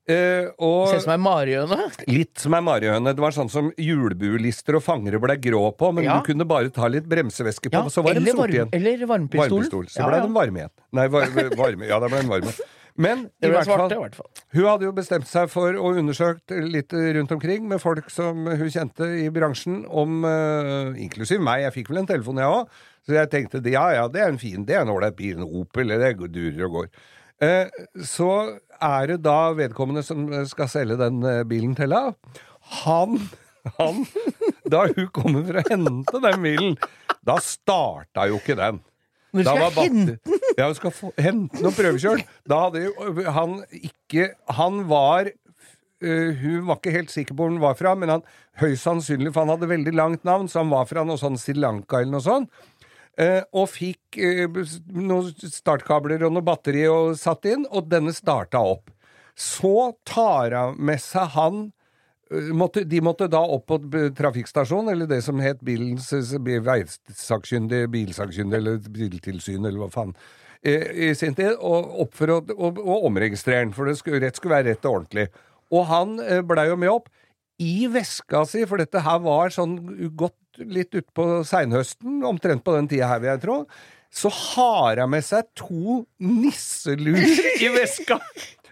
Eh, 0.09 0.47
og 0.57 0.87
Ser 0.89 1.03
ut 1.03 1.05
som 1.05 1.13
ei 1.13 1.19
marihøne. 1.21 1.85
Litt 2.09 2.41
som 2.41 2.55
ei 2.57 2.61
marihøne. 2.65 3.13
Det 3.13 3.21
var 3.21 3.35
sånn 3.35 3.51
som 3.53 3.69
julebuelister 3.77 4.79
og 4.79 4.83
fangere 4.85 5.21
ble 5.21 5.35
grå 5.37 5.61
på, 5.77 5.91
men 5.93 6.07
Ja. 6.07 6.17
du 6.17 6.25
kunne 6.25 6.47
bare 6.49 6.71
ta 6.73 6.87
litt 6.89 7.05
bremsevæske 7.05 7.69
på, 7.69 7.77
Ja, 7.77 7.83
og 7.85 7.93
så 7.93 8.01
var 8.03 8.13
de 8.17 8.23
eller, 8.23 8.33
sorte 8.33 8.57
igjen. 8.57 8.69
eller 8.73 9.05
varmepistolen. 9.05 9.69
Varmepistol. 9.69 9.85
Så 9.89 9.99
Ja, 10.01 10.09
ble 10.09 10.21
den 10.25 10.33
varme 10.33 10.57
igjen. 10.63 10.73
Nei, 10.93 11.07
var, 11.07 11.25
varme. 11.55 11.87
Ja, 11.87 11.99
da 11.99 12.07
ble 12.07 12.21
den 12.23 12.29
varme. 12.29 12.53
Men 12.99 13.29
i 13.41 13.47
hvert, 13.47 13.63
svarte, 13.63 13.87
fall, 13.87 13.91
i 13.91 14.01
hvert 14.03 14.15
fall. 14.15 14.27
hun 14.51 14.65
hadde 14.65 14.83
jo 14.83 14.91
bestemt 14.91 15.27
seg 15.29 15.47
for 15.49 15.71
å 15.71 15.91
undersøkt 15.95 16.51
litt 16.51 16.91
rundt 16.91 17.31
omkring 17.31 17.67
med 17.69 17.79
folk 17.79 18.09
som 18.11 18.45
hun 18.45 18.67
kjente 18.67 19.07
i 19.23 19.29
bransjen, 19.29 19.85
om 19.87 20.25
uh, 20.25 20.91
inklusiv 20.99 21.39
meg. 21.39 21.61
Jeg 21.63 21.77
fikk 21.77 21.93
vel 21.93 22.01
en 22.01 22.07
telefon, 22.07 22.41
jeg 22.41 22.49
òg. 22.49 22.67
Så 23.07 23.15
jeg 23.15 23.29
tenkte 23.31 23.63
ja 23.71 23.85
ja, 23.95 24.07
det 24.11 24.19
er 24.19 24.33
en 24.33 24.41
fin, 24.41 24.65
det 24.65 24.75
er 24.75 24.81
en 24.81 24.91
ålreit 24.91 25.15
bil. 25.15 25.37
En 25.37 25.47
Opel, 25.47 25.87
det 25.87 26.17
durer 26.27 26.65
og 26.67 26.71
går. 26.75 26.91
Eh, 27.43 27.69
så 28.03 28.31
er 28.83 29.13
det 29.13 29.21
da 29.23 29.51
vedkommende 29.55 30.03
som 30.03 30.27
skal 30.47 30.69
selge 30.71 30.97
den 30.99 31.21
eh, 31.23 31.43
bilen 31.47 31.75
til 31.77 31.93
henne. 31.95 32.15
Han, 32.83 33.17
han 33.79 34.03
Da 34.69 34.85
hun 34.89 35.09
kommer 35.15 35.47
for 35.47 35.61
å 35.61 35.65
hente 35.69 36.23
den 36.25 36.45
bilen, 36.45 36.77
da 37.25 37.39
starta 37.43 38.27
jo 38.29 38.39
ikke 38.41 38.57
den. 38.59 38.81
Du 39.31 39.43
Da 39.45 39.53
skal 39.53 39.75
hente 39.85 40.17
den? 40.17 40.39
Ja, 40.57 40.67
hun 40.67 40.77
skal 40.79 40.95
få, 40.95 41.11
hente 41.21 41.59
den 41.59 41.69
og 41.69 41.75
prøvekjøre. 41.77 42.25
Da 42.49 42.63
hadde 42.65 42.87
jo 42.87 43.27
han 43.35 43.61
ikke 43.83 44.33
Han 44.59 44.83
var 44.89 45.31
Uh, 45.99 46.31
Hun 46.31 46.63
var 46.63 46.77
ikke 46.77 46.93
helt 46.95 47.11
sikker 47.11 47.35
på 47.35 47.43
hvor 47.43 47.49
han 47.51 47.59
var 47.59 47.73
fra, 47.75 47.91
men 47.99 48.07
han 48.07 48.21
høyst 48.61 48.85
sannsynlig, 48.85 49.33
for 49.35 49.43
han 49.43 49.51
hadde 49.51 49.67
veldig 49.67 49.91
langt 49.99 50.21
navn, 50.23 50.47
så 50.47 50.61
han 50.61 50.69
var 50.71 50.85
fra 50.87 51.03
noe 51.03 51.19
sånn 51.19 51.35
Sri 51.35 51.57
Lanka 51.59 51.99
eller 51.99 52.13
noe 52.13 52.23
sånt. 52.23 52.47
Eh, 53.19 53.41
og 53.51 53.67
fikk 53.67 54.15
eh, 54.23 54.45
noen 54.95 55.33
startkabler 55.51 56.21
og 56.23 56.37
noe 56.37 56.45
batteri 56.45 56.85
og 56.87 57.17
satt 57.19 57.49
inn, 57.51 57.65
og 57.67 57.89
denne 57.91 58.13
starta 58.15 58.61
opp. 58.63 58.93
Så 59.35 59.91
tar 60.07 60.55
han 60.55 60.79
med 60.79 61.01
seg 61.03 61.33
han 61.35 61.59
eh, 62.31 62.51
måtte, 62.55 62.85
De 62.87 63.01
måtte 63.03 63.27
da 63.31 63.41
opp 63.43 63.67
på 63.67 63.79
trafikkstasjonen, 64.15 64.93
eller 64.93 65.09
det 65.11 65.19
som 65.25 65.41
het 65.43 65.59
bilens 65.67 66.07
bi- 66.39 66.61
veisakkyndig, 66.63 67.85
bilsakkyndig 67.91 68.61
eller 68.61 68.79
biltilsyn, 68.87 69.65
eller 69.65 69.83
hva 69.83 69.91
faen, 69.93 70.15
i 70.59 71.13
sin 71.15 71.35
tid, 71.35 71.53
og 71.63 71.93
opp 72.03 72.17
for 72.19 72.33
å 72.33 72.41
og, 72.51 72.79
og 72.83 73.05
omregistrere 73.07 73.63
den, 73.63 73.71
for 73.75 73.87
skulle, 73.95 74.19
rett 74.25 74.35
skulle 74.35 74.57
være 74.57 74.73
rett 74.73 74.87
og 74.89 74.97
ordentlig. 74.97 75.29
Og 75.71 75.85
han 75.87 76.17
blei 76.49 76.65
jo 76.67 76.75
med 76.79 76.91
opp 76.91 77.07
i 77.63 77.87
veska 77.91 78.45
si, 78.47 78.65
for 78.67 78.79
dette 78.79 78.99
her 79.03 79.21
var 79.23 79.51
sånn 79.55 79.77
gått 80.19 80.35
litt 80.67 80.95
utpå 80.99 81.41
seinhøsten, 81.47 82.21
omtrent 82.27 82.63
på 82.65 82.75
den 82.75 82.89
tida 82.91 83.09
her, 83.11 83.21
vil 83.23 83.33
jeg 83.33 83.43
tro. 83.45 83.57
Så 84.09 84.31
har 84.33 85.03
hun 85.03 85.13
med 85.13 85.25
seg 85.25 85.49
to 85.57 86.01
nisseluer 86.23 87.61
i 87.61 87.69
veska! 87.75 88.19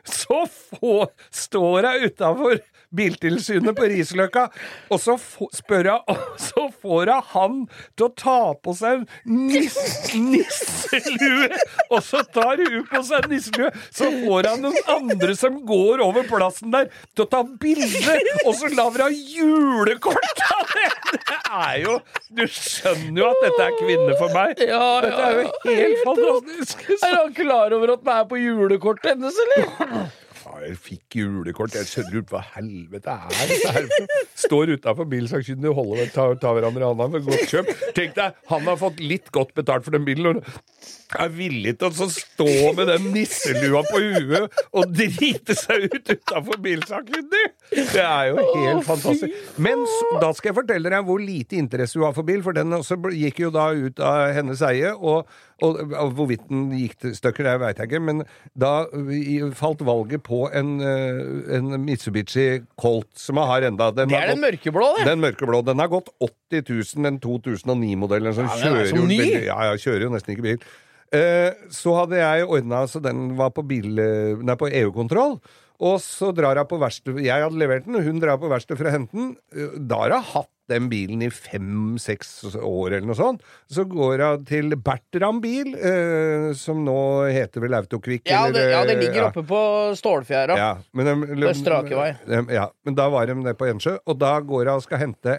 Så 0.08 0.46
få, 0.48 1.10
står 1.36 1.90
hun 1.90 2.08
utafor 2.08 2.62
Biltilsynet 2.98 3.78
på 3.78 3.88
Risløkka, 3.92 4.48
og 4.92 5.02
så 5.02 5.16
spør 5.54 5.92
jeg, 5.92 6.02
Og 6.08 6.40
så 6.42 6.66
får 6.82 7.12
jeg 7.12 7.26
han 7.34 7.60
til 7.98 8.08
å 8.08 8.12
ta 8.18 8.38
på 8.64 8.74
seg 8.78 9.06
nis, 9.30 9.78
nisselue! 10.16 11.50
Og 11.92 12.02
så 12.04 12.22
tar 12.34 12.60
hun 12.62 12.84
på 12.90 13.02
seg 13.08 13.28
nisselue, 13.32 13.72
så 13.94 14.10
får 14.24 14.50
han 14.52 14.66
noen 14.66 14.92
andre 14.98 15.36
som 15.38 15.60
går 15.68 16.04
over 16.06 16.28
plassen 16.30 16.74
der, 16.74 16.90
til 17.14 17.26
å 17.26 17.30
ta 17.32 17.44
bilde, 17.62 18.18
og 18.46 18.54
så 18.58 18.72
lager 18.74 19.08
hun 19.08 19.18
julekort 19.38 20.44
av 20.50 20.64
det! 20.74 20.92
Det 21.08 21.38
er 21.58 21.76
jo 21.86 21.94
Du 22.36 22.44
skjønner 22.52 23.22
jo 23.22 23.28
at 23.30 23.44
dette 23.46 23.66
er 23.70 23.76
kvinne 23.80 24.16
for 24.20 24.34
meg. 24.36 24.60
Ja, 24.68 24.84
Dette 25.04 25.24
er 25.24 25.38
jo 25.38 25.46
helt 25.70 26.02
fantastisk. 26.04 26.84
Er 26.98 27.16
han 27.22 27.34
klar 27.38 27.76
over 27.78 27.94
at 27.96 28.04
den 28.04 28.14
er 28.18 28.26
på 28.30 28.40
julekortet 28.42 29.14
hennes, 29.14 29.38
eller? 29.46 30.08
Jeg 30.66 30.78
fikk 30.82 31.18
julekort. 31.20 31.76
Jeg 31.78 31.90
skjønner 31.90 32.22
ikke 32.22 32.36
hva 32.38 32.44
helvete 32.56 33.14
er 33.14 33.52
dette 33.52 33.74
her 33.76 33.88
Står 34.38 34.74
utafor 34.76 35.10
bilsakkyndig 35.12 35.74
holder 35.78 36.12
tar, 36.14 36.36
tar 36.42 36.58
hverandre 36.58 36.84
i 36.84 36.88
handa 36.90 37.10
for 37.14 37.28
godt 37.32 37.52
kjøp. 37.52 37.72
Tenk 37.98 38.16
deg, 38.18 38.38
han 38.52 38.70
har 38.70 38.80
fått 38.82 39.02
litt 39.04 39.32
godt 39.36 39.54
betalt 39.58 39.86
for 39.88 39.96
den 39.98 40.08
bilen 40.08 40.42
er 41.16 41.32
villig 41.32 41.76
til 41.80 41.88
å 41.88 42.10
stå 42.12 42.50
med 42.78 42.90
den 42.92 43.10
nisselua 43.16 43.84
på 43.88 44.02
huet 44.04 44.62
og 44.76 44.92
drite 44.92 45.56
seg 45.58 45.88
ut 45.88 46.12
utafor 46.12 46.60
bilsakkyndig! 46.64 47.44
Det 47.72 48.04
er 48.04 48.32
jo 48.32 48.44
helt 48.56 48.86
fantastisk. 48.88 49.42
Men 49.62 49.84
da 50.22 50.32
skal 50.36 50.52
jeg 50.52 50.60
fortelle 50.62 50.92
deg 50.94 51.08
hvor 51.08 51.24
lite 51.24 51.60
interesse 51.60 52.00
hun 52.00 52.08
har 52.10 52.16
for 52.18 52.28
bil, 52.28 52.44
for 52.46 52.56
den 52.58 52.76
også 52.76 53.00
gikk 53.16 53.44
jo 53.46 53.52
da 53.56 53.70
ut 53.76 54.04
av 54.04 54.34
hennes 54.38 54.64
eie. 54.68 54.94
og 54.96 55.28
og, 55.66 55.80
og 55.90 56.12
hvorvidt 56.14 56.44
den 56.52 56.68
gikk 56.78 57.00
til 57.02 57.14
stykker, 57.18 57.48
det 57.48 57.56
veit 57.64 57.80
jeg 57.82 57.90
ikke, 57.90 58.02
men 58.06 58.22
da 58.58 58.86
falt 59.58 59.82
valget 59.86 60.22
på 60.26 60.44
en, 60.54 60.76
eh, 60.86 61.22
en 61.58 61.80
Mitsubishi 61.82 62.62
Colt, 62.78 63.10
som 63.18 63.40
jeg 63.42 63.52
har 63.52 63.66
enda. 63.72 63.90
Den 63.98 64.12
Det 64.14 64.20
er 64.20 64.36
den 64.36 64.44
mørkeblå, 64.44 64.90
det. 65.00 65.08
Den 65.10 65.24
mørkeblå. 65.24 65.64
Den 65.66 65.82
har 65.82 65.90
gått 65.90 66.12
80 66.22 66.62
000, 66.70 67.10
en 67.10 67.20
2009-modell. 67.24 68.30
Sånn, 68.38 68.52
Ja, 68.54 68.70
den 68.70 68.78
er 68.84 68.92
som 68.92 69.08
ny. 69.10 69.18
Ja, 69.48 69.58
ja, 69.72 69.74
kjører 69.82 70.06
jo 70.06 70.14
nesten 70.14 70.36
ikke 70.36 70.46
bil. 70.46 70.62
Eh, 71.16 71.54
så 71.72 71.94
hadde 72.02 72.20
jeg 72.20 72.48
ordna 72.50 72.82
så 72.92 73.00
den 73.04 73.30
var 73.38 73.54
på, 73.56 73.64
bil, 73.68 73.96
eh, 74.00 74.56
på 74.60 74.68
EU-kontroll. 74.72 75.38
Og 75.78 76.00
så 76.02 76.32
drar 76.34 76.58
hun 76.58 76.66
på 76.66 76.80
verksted 76.82 77.20
Jeg 77.22 77.44
hadde 77.44 77.60
levert 77.62 77.86
den, 77.86 77.96
og 78.00 78.06
hun 78.08 78.18
drar 78.20 78.40
på 78.42 78.50
verksted 78.50 78.80
for 78.80 78.90
å 78.90 78.94
hente 78.96 79.14
den. 79.14 79.36
Eh, 79.54 79.76
Da 79.78 80.00
har 80.04 80.16
hun 80.18 80.24
hatt 80.34 80.50
den 80.68 80.90
bilen 80.92 81.22
i 81.24 81.30
fem-seks 81.32 82.42
år 82.60 82.98
eller 82.98 83.06
noe 83.08 83.16
sånt. 83.16 83.44
Så 83.72 83.86
går 83.88 84.20
hun 84.26 84.42
til 84.50 84.76
Bertram 84.76 85.38
bil, 85.40 85.76
eh, 85.78 86.50
som 86.60 86.82
nå 86.84 86.98
heter 87.32 87.62
vel 87.64 87.78
Autokvikk. 87.78 88.26
Ja, 88.28 88.50
det, 88.52 88.66
eller, 88.66 88.74
ja, 88.74 88.82
det 88.90 88.98
ligger 89.00 89.22
ja. 89.22 89.28
oppe 89.30 89.46
på 89.48 89.62
Stålfjæra. 89.96 90.58
Ja, 90.60 90.72
men, 90.92 91.06
de, 91.08 91.48
Østre 91.48 91.78
Akevei. 91.84 92.10
de- 92.28 92.54
Ja, 92.58 92.68
men 92.84 92.96
da 92.96 93.08
var 93.14 93.28
de 93.28 93.36
det 93.46 93.56
på 93.58 93.70
Ensjø, 93.70 93.98
og 94.06 94.20
da 94.20 94.40
går 94.42 94.66
hun 94.66 94.76
og 94.76 94.84
skal 94.84 94.98
hente 95.06 95.38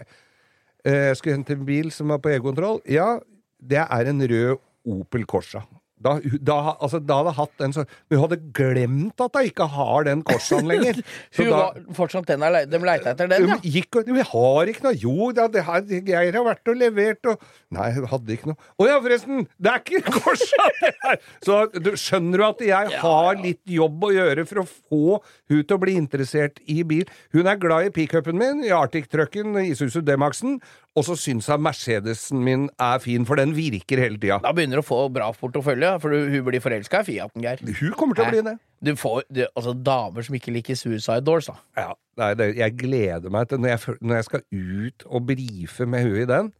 eh, 0.85 1.13
Skal 1.13 1.33
hente 1.35 1.51
en 1.53 1.65
bil 1.67 1.91
som 1.91 2.09
er 2.11 2.17
på 2.17 2.31
EU-kontroll. 2.33 2.79
Ja, 2.87 3.19
det 3.61 3.83
er 3.85 4.05
en 4.09 4.21
rød 4.23 4.57
Opel 4.85 5.25
Corsa. 5.29 5.65
Da, 5.99 6.13
da, 6.39 6.55
altså, 6.79 7.01
da 7.03 7.17
hadde 7.19 7.31
hatt 7.35 7.55
den 7.59 7.73
så 7.75 7.83
Men 7.83 8.21
hun 8.21 8.21
hadde 8.23 8.37
glemt 8.55 9.19
at 9.19 9.33
hun 9.35 9.47
ikke 9.49 9.65
har 9.73 10.05
den 10.07 10.21
Corsaen 10.23 10.69
lenger. 10.71 11.01
Så 11.35 11.43
Hun 11.43 11.49
da, 11.51 11.57
var 11.57 11.97
fortsatt 11.97 12.29
den 12.29 12.45
er 12.47 12.55
De 12.71 12.79
leita 12.79 13.11
etter 13.11 13.27
den, 13.27 13.49
ja. 13.51 13.57
gikk 13.59 13.99
og 13.99 14.11
Vi 14.15 14.23
har 14.29 14.71
ikke 14.71 14.85
noe 14.87 14.95
Jo 15.01 15.27
da, 15.35 15.49
det 15.51 15.65
her, 15.67 15.83
Geir 16.07 16.37
har 16.39 16.45
vært 16.47 16.71
og 16.71 16.79
levert 16.79 17.31
og 17.33 17.43
Nei, 17.75 17.89
hun 17.97 18.07
hadde 18.13 18.35
ikke 18.37 18.53
noe 18.53 18.69
Å 18.79 18.87
ja, 18.87 18.95
forresten! 19.03 19.43
Det 19.59 19.73
er 19.73 19.83
ikke 19.83 20.15
Corsa! 20.21 20.69
det. 20.79 21.17
Så 21.43 21.59
du, 21.75 21.91
skjønner 21.99 22.39
du 22.39 22.47
at 22.47 22.63
jeg 22.69 22.99
har 23.03 23.43
litt 23.43 23.61
jobb 23.67 24.07
å 24.07 24.13
gjøre 24.15 24.47
for 24.47 24.63
å 24.63 24.67
få 24.69 25.19
hun 25.51 25.63
til 25.65 25.75
å 25.75 25.81
bli 25.83 25.97
interessert 25.99 26.63
i 26.71 26.79
bil? 26.87 27.11
Hun 27.35 27.49
er 27.49 27.59
glad 27.59 27.89
i 27.89 27.93
pickupen 27.93 28.39
min, 28.39 28.63
i 28.63 28.71
Arctic-trucken, 28.75 29.57
Isuzu 29.67 29.99
D-Maxen, 30.07 30.61
og 30.97 31.05
så 31.05 31.15
syns 31.19 31.47
jeg 31.49 31.61
Mercedesen 31.61 32.41
min 32.43 32.65
er 32.81 33.01
fin, 33.03 33.25
for 33.27 33.39
den 33.39 33.53
virker 33.55 34.01
hele 34.01 34.17
tida. 34.19 34.39
Da 34.43 34.53
begynner 34.55 34.79
du 34.79 34.83
å 34.83 34.87
få 34.87 35.01
bra 35.13 35.29
portefølje, 35.35 35.93
for 36.03 36.15
du, 36.15 36.29
hun 36.33 36.47
blir 36.47 36.63
forelska 36.63 37.03
i 37.03 37.07
Fiaten, 37.11 37.45
Geir. 37.45 37.61
Hun 37.79 37.93
kommer 37.97 38.17
til 38.17 38.25
å 38.25 38.31
bli 38.33 38.43
det. 38.49 38.55
Du 38.83 38.93
får 38.99 39.21
du, 39.27 39.43
altså 39.53 39.75
damer 39.75 40.25
som 40.25 40.37
ikke 40.39 40.53
liker 40.55 40.79
Suicide 40.79 41.21
Doors, 41.27 41.51
da. 41.51 41.57
Ja, 41.77 41.91
nei, 42.19 42.31
det, 42.39 42.49
jeg 42.59 42.77
gleder 42.79 43.33
meg 43.33 43.51
til 43.51 43.61
når 43.61 43.75
jeg, 43.75 43.99
når 44.01 44.19
jeg 44.19 44.29
skal 44.29 44.45
ut 44.49 45.07
og 45.09 45.29
brife 45.29 45.89
med 45.89 46.07
hun 46.07 46.23
i 46.23 46.29
den. 46.33 46.51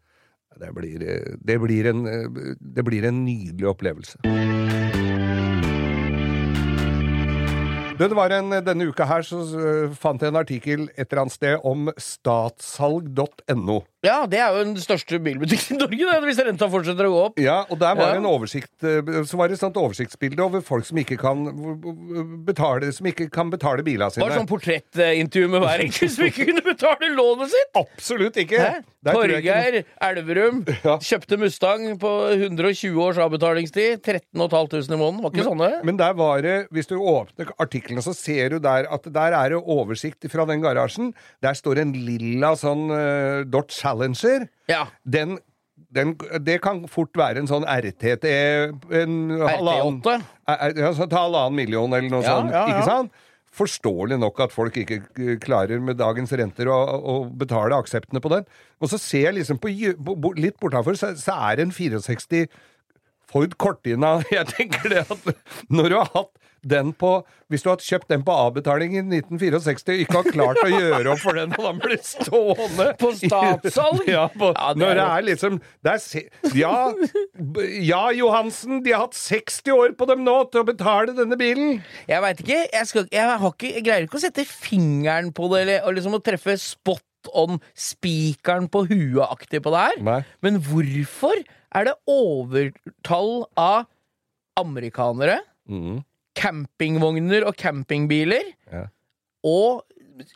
Det 0.59 0.73
blir, 0.75 1.03
eh, 1.07 1.35
det 1.45 1.59
blir, 1.61 1.87
en, 1.93 2.05
eh, 2.09 2.55
det 2.59 2.83
blir 2.85 3.07
en 3.07 3.23
nydelig 3.23 3.69
opplevelse. 3.71 4.88
Det 8.07 8.15
var 8.15 8.31
en, 8.31 8.49
denne 8.63 8.85
uka 8.87 9.03
her 9.09 9.21
så 9.27 9.41
eh, 9.59 9.91
fant 9.99 10.21
jeg 10.23 10.31
en 10.31 10.39
artikkel 10.39 10.85
et 10.95 11.07
eller 11.11 11.25
annet 11.25 11.35
sted 11.35 11.59
om 11.67 11.89
statssalg.no. 11.99 13.81
Ja, 14.05 14.21
det 14.31 14.37
er 14.39 14.53
jo 14.55 14.61
den 14.63 14.77
største 14.79 15.17
bilbutikken 15.19 15.75
i 15.75 15.79
Norge, 15.81 15.97
det, 16.07 16.19
hvis 16.23 16.37
renta 16.47 16.69
fortsetter 16.71 17.09
å 17.09 17.11
gå 17.11 17.23
opp. 17.27 17.39
Ja, 17.43 17.57
og 17.67 17.81
der 17.81 17.97
var 17.99 18.05
Ja. 18.05 18.11
det 18.13 18.21
en 18.21 18.29
oversikt 18.29 18.85
eh, 18.87 19.23
Så 19.27 19.35
var 19.35 19.49
det 19.51 19.57
et 19.57 19.63
sånt 19.65 19.75
oversiktsbilde 19.75 20.39
over 20.45 20.61
folk 20.63 20.85
som 20.87 20.97
ikke 21.01 21.17
kan 21.19 21.41
betale, 22.47 22.93
som 22.95 23.05
ikke 23.11 23.27
kan 23.29 23.49
betale 23.51 23.83
bilene 23.83 24.07
Det 24.07 24.13
sine. 24.21 24.29
var 24.29 24.37
sånn 24.39 24.47
portrettintervju 24.47 25.49
med 25.51 25.65
hver 25.65 25.83
enkelt 25.83 26.11
som 26.15 26.25
ikke 26.29 26.45
kunne 26.47 26.63
betale 26.63 27.09
lånet 27.17 27.51
sitt! 27.51 27.75
Absolutt 27.75 28.37
ikke! 28.39 28.69
Torgeir 29.09 29.81
Elverum 30.03 30.63
kjøpte 30.99 31.37
Mustang 31.39 31.85
på 31.99 32.09
120 32.35 32.97
års 32.99 33.17
avbetalingstid. 33.23 34.01
13 34.03 34.47
500 34.49 34.91
i 34.93 34.97
måneden. 34.99 35.21
Var 35.23 35.31
ikke 35.31 35.45
sånn 35.47 35.61
det? 35.63 35.69
Men 35.87 35.97
der 35.99 36.13
var 36.19 36.41
det, 36.43 36.55
hvis 36.75 36.87
du 36.87 36.95
åpner 36.99 37.47
artikkelen, 37.63 37.88
så 37.97 38.13
ser 38.13 38.49
du 38.53 38.59
der 38.61 38.85
at 38.93 39.07
der 39.09 39.33
er 39.33 39.49
det 39.49 39.57
oversikt 39.65 40.29
fra 40.29 40.45
den 40.45 40.61
garasjen. 40.61 41.13
Der 41.41 41.57
står 41.57 41.81
en 41.81 41.93
lilla 41.93 42.53
sånn 42.55 42.85
uh, 42.93 43.41
Dodge 43.49 43.73
Challenger. 43.73 44.45
Den, 45.03 45.39
den, 45.89 46.13
det 46.45 46.59
kan 46.61 46.83
fort 46.87 47.17
være 47.17 47.41
en 47.41 47.49
sånn 47.49 47.65
RTT 47.65 48.27
en 48.29 49.17
halvannen- 49.41 50.03
RT8? 50.05 50.13
Eh, 50.13 50.53
eh, 50.53 50.77
Ja, 50.77 50.93
til 50.93 51.17
halvannen 51.17 51.55
million 51.57 51.89
eller 51.97 52.09
noe 52.13 52.21
Ja, 52.21 52.37
sånt. 52.37 52.51
ja, 52.53 52.67
ja. 52.67 52.77
Ikke 52.77 52.85
sant? 52.85 53.11
forståelig 53.59 54.19
nok 54.21 54.37
at 54.45 54.51
folk 54.53 54.75
ikke 54.77 54.99
klarer 55.41 55.81
med 55.81 55.97
dagens 55.97 56.29
renter 56.37 56.69
å, 56.69 56.75
å 57.01 57.15
betale 57.33 57.75
akseptene 57.81 58.21
på 58.21 58.29
den. 58.29 58.45
Og 58.79 58.91
så 58.91 58.99
ser 59.01 59.25
jeg 59.25 59.39
liksom 59.39 59.57
på, 59.57 59.71
litt 60.37 60.59
bortafor, 60.61 60.93
så, 60.95 61.15
så 61.17 61.33
er 61.49 61.57
det 61.57 61.65
en 61.65 61.73
64 61.73 62.45
Ford 63.29 63.57
Cortina. 63.61 64.19
Jeg 64.31 64.47
tenker 64.53 64.89
det 64.93 65.03
at 65.05 65.27
når 65.69 65.89
du 65.91 65.97
har 65.97 66.11
hatt 66.15 66.31
den 66.63 66.91
på 66.93 67.11
Hvis 67.49 67.63
du 67.65 67.69
har 67.71 67.81
kjøpt 67.83 68.09
den 68.11 68.23
på 68.27 68.35
avbetaling 68.35 68.95
i 68.97 69.01
1964 69.03 69.93
og 69.95 70.03
ikke 70.03 70.17
har 70.19 70.29
klart 70.33 70.61
å 70.63 70.69
gjøre 70.71 71.13
opp 71.13 71.21
for 71.23 71.39
den, 71.39 71.53
og 71.57 71.65
den 71.65 71.81
blir 71.83 72.01
stående 72.05 72.87
På 72.99 73.11
statssalg? 73.17 74.05
Ja, 74.09 74.27
på, 74.33 74.51
Ja, 74.55 74.73
det 74.73 74.83
når 74.83 74.99
det 74.99 75.07
er 75.07 75.27
liksom 75.29 75.59
det 75.85 75.93
er 75.95 75.99
ja, 76.55 76.73
ja, 77.85 78.01
Johansen, 78.15 78.81
de 78.83 78.93
har 78.93 79.05
hatt 79.05 79.17
60 79.17 79.73
år 79.73 79.93
på 79.99 80.07
dem 80.09 80.23
nå 80.25 80.35
til 80.51 80.63
å 80.63 80.67
betale 80.67 81.13
denne 81.15 81.37
bilen. 81.39 81.79
Jeg 82.09 82.23
veit 82.23 82.41
ikke. 82.43 82.57
Jeg, 82.73 82.87
skal, 82.89 83.05
jeg, 83.13 83.27
har 83.29 83.53
ikke. 83.53 83.71
jeg 83.77 83.85
greier 83.85 84.07
ikke 84.07 84.19
å 84.19 84.23
sette 84.23 84.45
fingeren 84.47 85.31
på 85.35 85.49
det, 85.53 85.61
eller 85.63 85.87
og 85.87 85.95
liksom 85.97 86.17
å 86.17 86.21
treffe 86.23 86.55
spot 86.61 87.05
on 87.35 87.59
spikeren 87.77 88.69
på 88.71 88.85
huet-aktig 88.89 89.61
på 89.65 89.73
det 89.75 89.85
her. 89.85 90.01
Nei. 90.07 90.19
Men 90.45 90.59
hvorfor 90.63 91.41
er 91.75 91.89
det 91.89 91.95
overtall 92.09 93.33
av 93.59 93.87
amerikanere, 94.59 95.39
Mm. 95.69 95.99
Campingvogner 96.37 97.45
og 97.47 97.55
campingbiler, 97.59 98.53
Ja. 98.71 98.87
og 99.43 99.83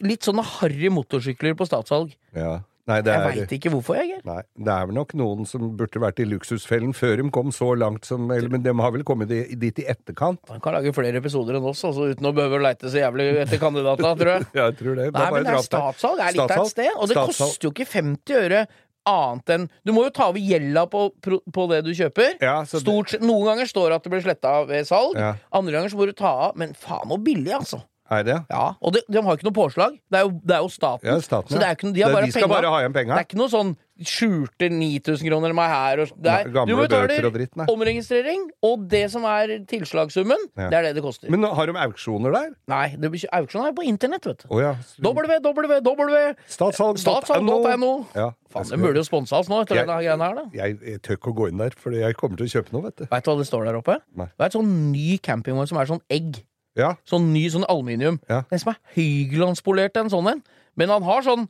litt 0.01 0.23
sånne 0.23 0.43
harry 0.43 0.89
motorsykler 0.89 1.55
på 1.59 1.67
statssalg? 1.67 2.13
Ja. 2.35 2.61
Nei, 2.85 2.97
det 2.99 3.13
Jeg 3.13 3.21
er, 3.21 3.35
veit 3.47 3.51
ikke 3.55 3.69
hvorfor, 3.71 3.95
jeg. 3.95 4.17
Nei, 4.27 4.41
det 4.59 4.67
er 4.67 4.87
vel 4.89 4.95
nok 4.97 5.13
noen 5.15 5.45
som 5.47 5.69
burde 5.79 6.01
vært 6.03 6.17
i 6.19 6.25
luksusfellen 6.27 6.91
før 6.93 7.21
de 7.21 7.29
kom 7.31 7.47
så 7.55 7.69
langt 7.79 8.03
som 8.03 8.25
eller, 8.29 8.49
Men 8.51 8.61
de 8.65 8.73
har 8.75 8.91
vel 8.91 9.05
kommet 9.07 9.29
dit 9.29 9.79
i 9.79 9.85
etterkant. 9.87 10.41
Man 10.49 10.59
kan 10.59 10.73
lage 10.75 10.91
flere 10.91 11.15
episoder 11.15 11.55
enn 11.55 11.63
oss, 11.63 11.85
altså, 11.87 12.09
uten 12.11 12.27
å 12.27 12.33
behøve 12.35 12.59
å 12.59 12.63
leite 12.65 12.91
så 12.91 12.99
jævlig 12.99 13.29
etter 13.45 13.61
kandidater, 13.61 14.03
tror 14.19 14.33
jeg. 14.33 14.47
Ja, 14.59 14.65
jeg 14.67 14.75
tror 14.81 14.99
det. 14.99 15.13
Nei, 15.15 15.29
men 15.31 15.47
det 15.47 15.53
er 15.55 15.63
statssalg 15.63 16.19
er 16.19 16.35
litt 16.35 16.43
av 16.43 16.65
et 16.65 16.73
sted, 16.73 16.91
og 16.97 17.07
det 17.07 17.15
koster 17.31 17.69
jo 17.69 17.71
ikke 17.71 17.87
50 17.87 18.35
øre 18.41 18.65
annet 19.05 19.49
enn 19.49 19.69
Du 19.85 19.91
må 19.93 20.03
jo 20.05 20.09
ta 20.15 20.29
over 20.29 20.39
gjelda 20.39 20.85
på, 20.89 21.09
på 21.51 21.69
det 21.69 21.83
du 21.85 21.91
kjøper. 21.93 22.37
Ja, 22.41 22.61
det- 22.63 22.81
Stort 22.81 23.09
sett, 23.09 23.21
Noen 23.21 23.45
ganger 23.45 23.65
står 23.69 23.89
det 23.89 23.95
at 23.95 24.03
det 24.03 24.11
blir 24.11 24.21
sletta 24.25 24.65
ved 24.67 24.85
salg, 24.87 25.15
Ja. 25.17 25.35
andre 25.51 25.71
ganger 25.73 25.89
så 25.89 25.95
må 25.99 26.05
du 26.05 26.13
ta 26.13 26.27
av. 26.49 26.55
Men 26.57 26.73
faen 26.73 27.09
så 27.09 27.17
billig, 27.23 27.51
altså! 27.53 27.81
Er 28.11 28.23
det? 28.27 28.35
Ja, 28.51 28.73
Og 28.83 28.93
de, 28.93 28.99
de 29.09 29.21
har 29.23 29.37
ikke 29.37 29.47
noe 29.47 29.55
påslag. 29.55 29.93
Det 30.11 30.19
er 30.19 30.25
jo, 30.27 30.33
det 30.43 30.55
er 30.57 30.61
jo 30.61 30.67
staten. 30.69 31.07
Ja, 31.07 31.15
staten, 31.23 31.49
så 31.49 31.59
det 31.59 31.67
er 31.69 31.75
ikke, 31.77 31.93
de, 31.95 32.01
har 32.03 32.11
bare 32.11 32.25
de 32.27 32.31
skal 32.35 32.43
penger. 32.43 32.53
bare 32.61 32.69
ha 32.73 32.79
igjen 32.83 32.93
penga. 32.93 33.15
Det 33.15 33.21
er 33.23 33.27
ikke 33.29 33.39
noe 33.39 33.49
sånn 33.53 33.71
skjulte 34.03 34.67
9000 34.73 35.29
kroner 35.29 35.53
meg 35.55 35.69
her 35.71 35.99
og 36.03 36.09
er, 36.09 36.17
Nei, 36.25 36.51
gamle 36.51 36.67
Du 36.67 36.79
betaler 36.81 37.07
bøter 37.13 37.27
og 37.29 37.33
dritt, 37.37 37.55
nei. 37.55 37.65
omregistrering, 37.71 38.43
og 38.65 38.87
det 38.89 39.03
som 39.13 39.23
er 39.29 39.53
tilslagssummen, 39.69 40.47
Ja. 40.57 40.67
det 40.69 40.77
er 40.79 40.81
det 40.89 40.93
det 40.97 41.03
koster. 41.05 41.29
Men 41.31 41.43
har 41.45 41.65
de 41.69 41.73
auksjoner 41.85 42.33
der? 42.33 42.49
Nei, 42.67 42.95
det 42.97 43.11
blir 43.11 43.21
ikke- 43.21 43.31
er 43.33 43.73
på 43.73 43.83
internett, 43.87 44.25
vet 44.25 44.39
du. 44.43 44.47
Oh, 44.49 44.59
ja. 44.59 44.75
www. 44.99 46.35
Statssalg.no. 46.47 48.05
Ja. 48.15 48.31
Faen, 48.53 48.69
det 48.69 48.79
burde 48.81 48.99
jo 49.01 49.03
sponse 49.07 49.33
oss 49.33 49.47
nå, 49.49 49.61
etter 49.63 49.75
Jeg- 49.75 49.87
denne 49.87 49.97
greia 50.01 50.17
her, 50.17 50.35
da. 50.35 50.43
Jeg, 50.53 50.79
jeg 50.81 51.01
tør 51.01 51.17
ikke 51.17 51.31
å 51.33 51.35
gå 51.37 51.47
inn 51.49 51.57
der, 51.57 51.71
for 51.75 51.91
jeg 51.91 52.15
kommer 52.15 52.37
til 52.37 52.45
å 52.45 52.51
kjøpe 52.61 52.71
noe, 52.73 52.83
vet 52.83 52.95
du. 52.97 53.05
Veit 53.09 53.23
du 53.23 53.31
hva 53.31 53.37
det 53.39 53.47
står 53.47 53.65
der 53.65 53.75
oppe? 53.79 53.97
Nei. 54.15 54.25
Det 54.25 54.39
er 54.39 54.45
et 54.45 54.53
sånn 54.57 54.91
ny 54.91 55.17
campingvogn 55.17 55.67
som 55.67 55.77
er 55.77 55.85
sånn 55.85 56.01
egg. 56.09 56.43
Ja. 56.75 56.95
Sånn 57.05 57.31
ny 57.33 57.47
sånn 57.53 57.65
aluminium. 57.69 58.19
Ja. 58.29 58.43
Den 58.49 58.59
som 58.59 58.73
er 58.73 58.79
høyglanspolert, 58.95 59.97
en 59.97 60.09
sånn 60.09 60.27
en. 60.31 60.43
Men 60.75 60.89
han 60.89 61.03
har 61.03 61.21
sånn 61.21 61.49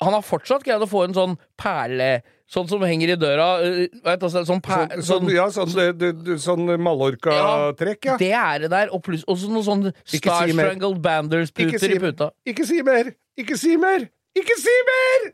Han 0.00 0.12
har 0.12 0.20
fortsatt 0.20 0.62
greid 0.62 0.82
å 0.84 0.86
få 0.88 1.04
en 1.06 1.14
sånn 1.16 1.38
perle 1.56 2.22
Sånn 2.46 2.68
som 2.68 2.82
henger 2.84 3.08
i 3.14 3.16
døra. 3.16 3.46
øh, 3.64 3.88
Vet 4.04 4.20
du, 4.20 4.26
sånn, 4.28 4.60
per, 4.62 4.86
Sånn, 5.00 5.24
sånn, 5.24 5.30
ja, 5.34 5.46
sånn, 5.50 5.72
det- 5.98 6.24
det- 6.24 6.36
sånn 6.38 6.66
Mallorca-trekk, 6.78 8.04
ja. 8.04 8.16
Det 8.16 8.30
er 8.32 8.58
det 8.60 8.70
der, 8.70 8.88
og 8.92 9.02
pluss 9.02 9.24
også 9.26 9.48
noen 9.48 9.64
sånn 9.64 9.92
Ikke 10.12 10.28
Star 10.30 10.46
si. 10.46 10.52
Strangled 10.52 11.00
Banders-puter 11.02 11.78
si- 11.78 11.94
i 11.94 11.98
puta. 11.98 12.30
Ikke 12.46 12.64
si 12.66 12.82
mer! 12.82 13.14
Ikke 13.38 13.56
si 13.56 13.76
mer! 13.76 14.08
Ikke 14.36 14.56
si 14.56 14.76
mer! 14.92 15.32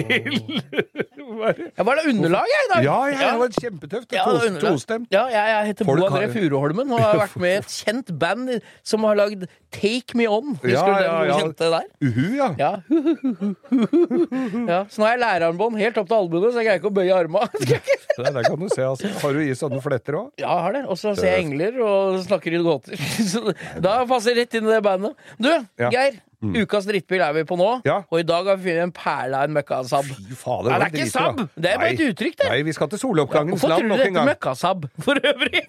drittbil! 0.08 0.62
Jeg 1.78 1.84
var 1.86 1.98
det 1.98 2.04
underlag, 2.08 2.46
jeg, 2.48 2.62
i 2.64 2.68
dag? 2.72 2.84
Ja, 2.86 2.94
ja, 3.12 3.16
det 3.18 3.38
var 3.42 3.50
kjempetøft. 3.62 4.12
Ja, 4.16 4.22
det 4.24 4.32
var 4.38 4.46
underlag. 4.48 4.72
Tostemt. 4.78 5.08
Ja, 5.12 5.24
jeg, 5.28 5.50
jeg 5.52 5.66
heter 5.68 5.86
Folk 5.86 6.00
Bo 6.00 6.06
André 6.08 6.22
har- 6.24 6.32
Furuholmen 6.32 6.92
og 6.96 7.02
har 7.02 7.18
vært 7.20 7.36
med 7.42 7.52
i 7.52 7.58
et 7.60 7.74
kjent 7.82 8.12
band 8.22 8.54
som 8.88 9.04
har 9.06 9.18
lagd 9.20 9.44
Take 9.76 10.16
Me 10.18 10.24
On. 10.32 10.54
Husker 10.56 10.72
Ja, 10.72 10.82
du 10.82 10.92
den 10.94 11.04
ja, 11.04 11.18
ja. 11.28 11.36
kjente 11.42 11.68
der? 11.74 11.86
Uhu, 12.08 12.24
ja. 12.38 12.48
Ja. 12.58 12.70
ja. 14.72 14.80
Så 14.88 15.02
nå 15.02 15.06
har 15.06 15.12
jeg 15.14 15.22
lærarmbånd 15.22 15.78
helt 15.80 16.00
opp 16.00 16.08
til 16.10 16.16
albuene, 16.18 16.50
så 16.54 16.62
jeg 16.62 16.68
greier 16.70 16.80
ikke 16.80 16.90
å 16.90 16.96
bøye 16.98 17.14
arma. 17.18 17.44
Der, 17.58 18.32
der 18.32 18.48
kan 18.48 18.58
du 18.64 18.68
se, 18.72 18.82
altså. 18.88 19.10
Har 19.22 19.36
du 19.36 19.42
i 19.44 19.52
sånne 19.58 19.82
fletter 19.84 20.16
òg? 20.22 20.30
Ja, 20.40 20.48
jeg 20.48 20.64
har 20.66 20.78
det. 20.78 20.84
Og 20.88 20.98
så 21.00 21.12
ser 21.18 21.34
jeg 21.36 21.44
engler 21.46 21.76
og 21.84 22.22
snakker 22.24 22.56
i 22.56 22.62
gåter. 22.64 22.96
Så 23.28 23.44
da 23.84 24.00
passer 24.08 24.32
jeg 24.34 24.46
rett 24.46 24.58
inn 24.58 24.68
i 24.70 24.74
det 24.74 24.80
bandet. 24.86 25.28
Du, 25.38 25.50
Ja. 25.78 25.92
Geir. 25.94 26.18
Mm. 26.38 26.54
Ukas 26.62 26.84
drittbil 26.86 27.18
er 27.24 27.32
vi 27.34 27.42
på 27.48 27.56
nå, 27.58 27.66
og 27.82 28.12
i 28.20 28.22
dag 28.22 28.46
har 28.46 28.58
vi 28.60 28.68
funnet 28.70 28.84
en 28.86 28.92
perle 28.94 29.34
av 29.40 29.48
en 29.48 29.54
møkkasab. 29.56 30.06
Fy 30.06 30.36
fader, 30.38 30.70
Nei, 30.70 30.76
det 30.78 30.86
er 30.86 31.02
ikke 31.02 31.10
sab! 31.10 31.40
Det 31.58 31.72
er 31.72 31.80
bare 31.82 31.88
et 31.96 32.02
uttrykk, 32.04 32.36
det. 32.38 32.50
Nei, 32.52 32.58
vi 32.68 32.74
skal 32.76 32.90
til 32.92 33.00
soloppgangens 33.02 33.56
Hvorfor 33.56 33.72
land 33.72 33.82
tror 33.82 33.88
du 33.88 33.90
det 33.90 33.98
en 33.98 34.04
heter 34.04 34.14
gang. 34.20 34.28
møkkasab 34.30 34.86
for 35.02 35.18
øvrig? 35.18 35.62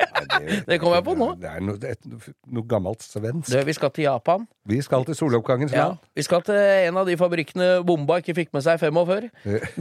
det 0.69 0.77
kom 0.83 0.93
jeg 0.93 1.03
på 1.07 1.15
nå. 1.17 1.29
Det 1.41 1.49
er 1.49 1.63
noe, 1.65 1.79
det 1.81 1.95
er 1.95 2.29
noe 2.53 2.67
gammelt 2.69 3.01
svensk. 3.01 3.49
Det, 3.49 3.63
vi 3.65 3.73
skal 3.79 3.93
til 3.97 4.05
Japan. 4.05 4.45
Vi 4.69 4.77
skal 4.85 5.07
til 5.09 5.17
soloppgangens 5.17 5.73
Ja, 5.73 5.87
land. 5.89 6.03
vi 6.13 6.27
skal 6.27 6.43
til 6.45 6.61
en 6.61 7.01
av 7.01 7.09
de 7.09 7.17
fabrikkene 7.17 7.69
bomba 7.89 8.19
ikke 8.21 8.37
fikk 8.37 8.53
med 8.53 8.61
seg 8.67 8.77
45. 8.83 9.31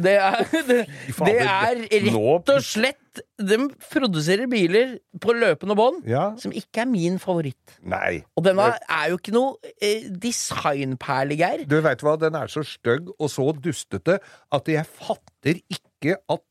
Det 0.00 0.14
er, 0.16 0.40
det, 0.70 0.80
det 1.28 1.36
er 1.44 1.84
rett 1.84 2.54
og 2.56 2.64
slett 2.64 2.96
De 3.38 3.56
produserer 3.90 4.46
biler 4.50 4.96
på 5.22 5.34
løpende 5.36 5.76
bånd 5.78 6.04
Ja. 6.08 6.34
som 6.40 6.52
ikke 6.52 6.82
er 6.82 6.86
min 6.90 7.18
favoritt. 7.22 7.78
Nei. 7.82 8.24
Og 8.36 8.44
denne 8.44 8.68
er 8.88 9.08
jo 9.10 9.18
ikke 9.20 9.32
noe 9.34 9.56
eh, 9.80 10.08
designperle, 10.10 11.36
Geir. 11.38 11.64
Du 11.68 11.78
veit 11.84 12.02
hva, 12.04 12.16
den 12.20 12.34
er 12.38 12.46
så 12.52 12.62
stygg 12.66 13.08
og 13.18 13.28
så 13.32 13.48
dustete 13.56 14.18
at 14.52 14.68
jeg 14.70 14.86
fatter 14.86 15.60
ikke 15.72 16.16
at 16.28 16.44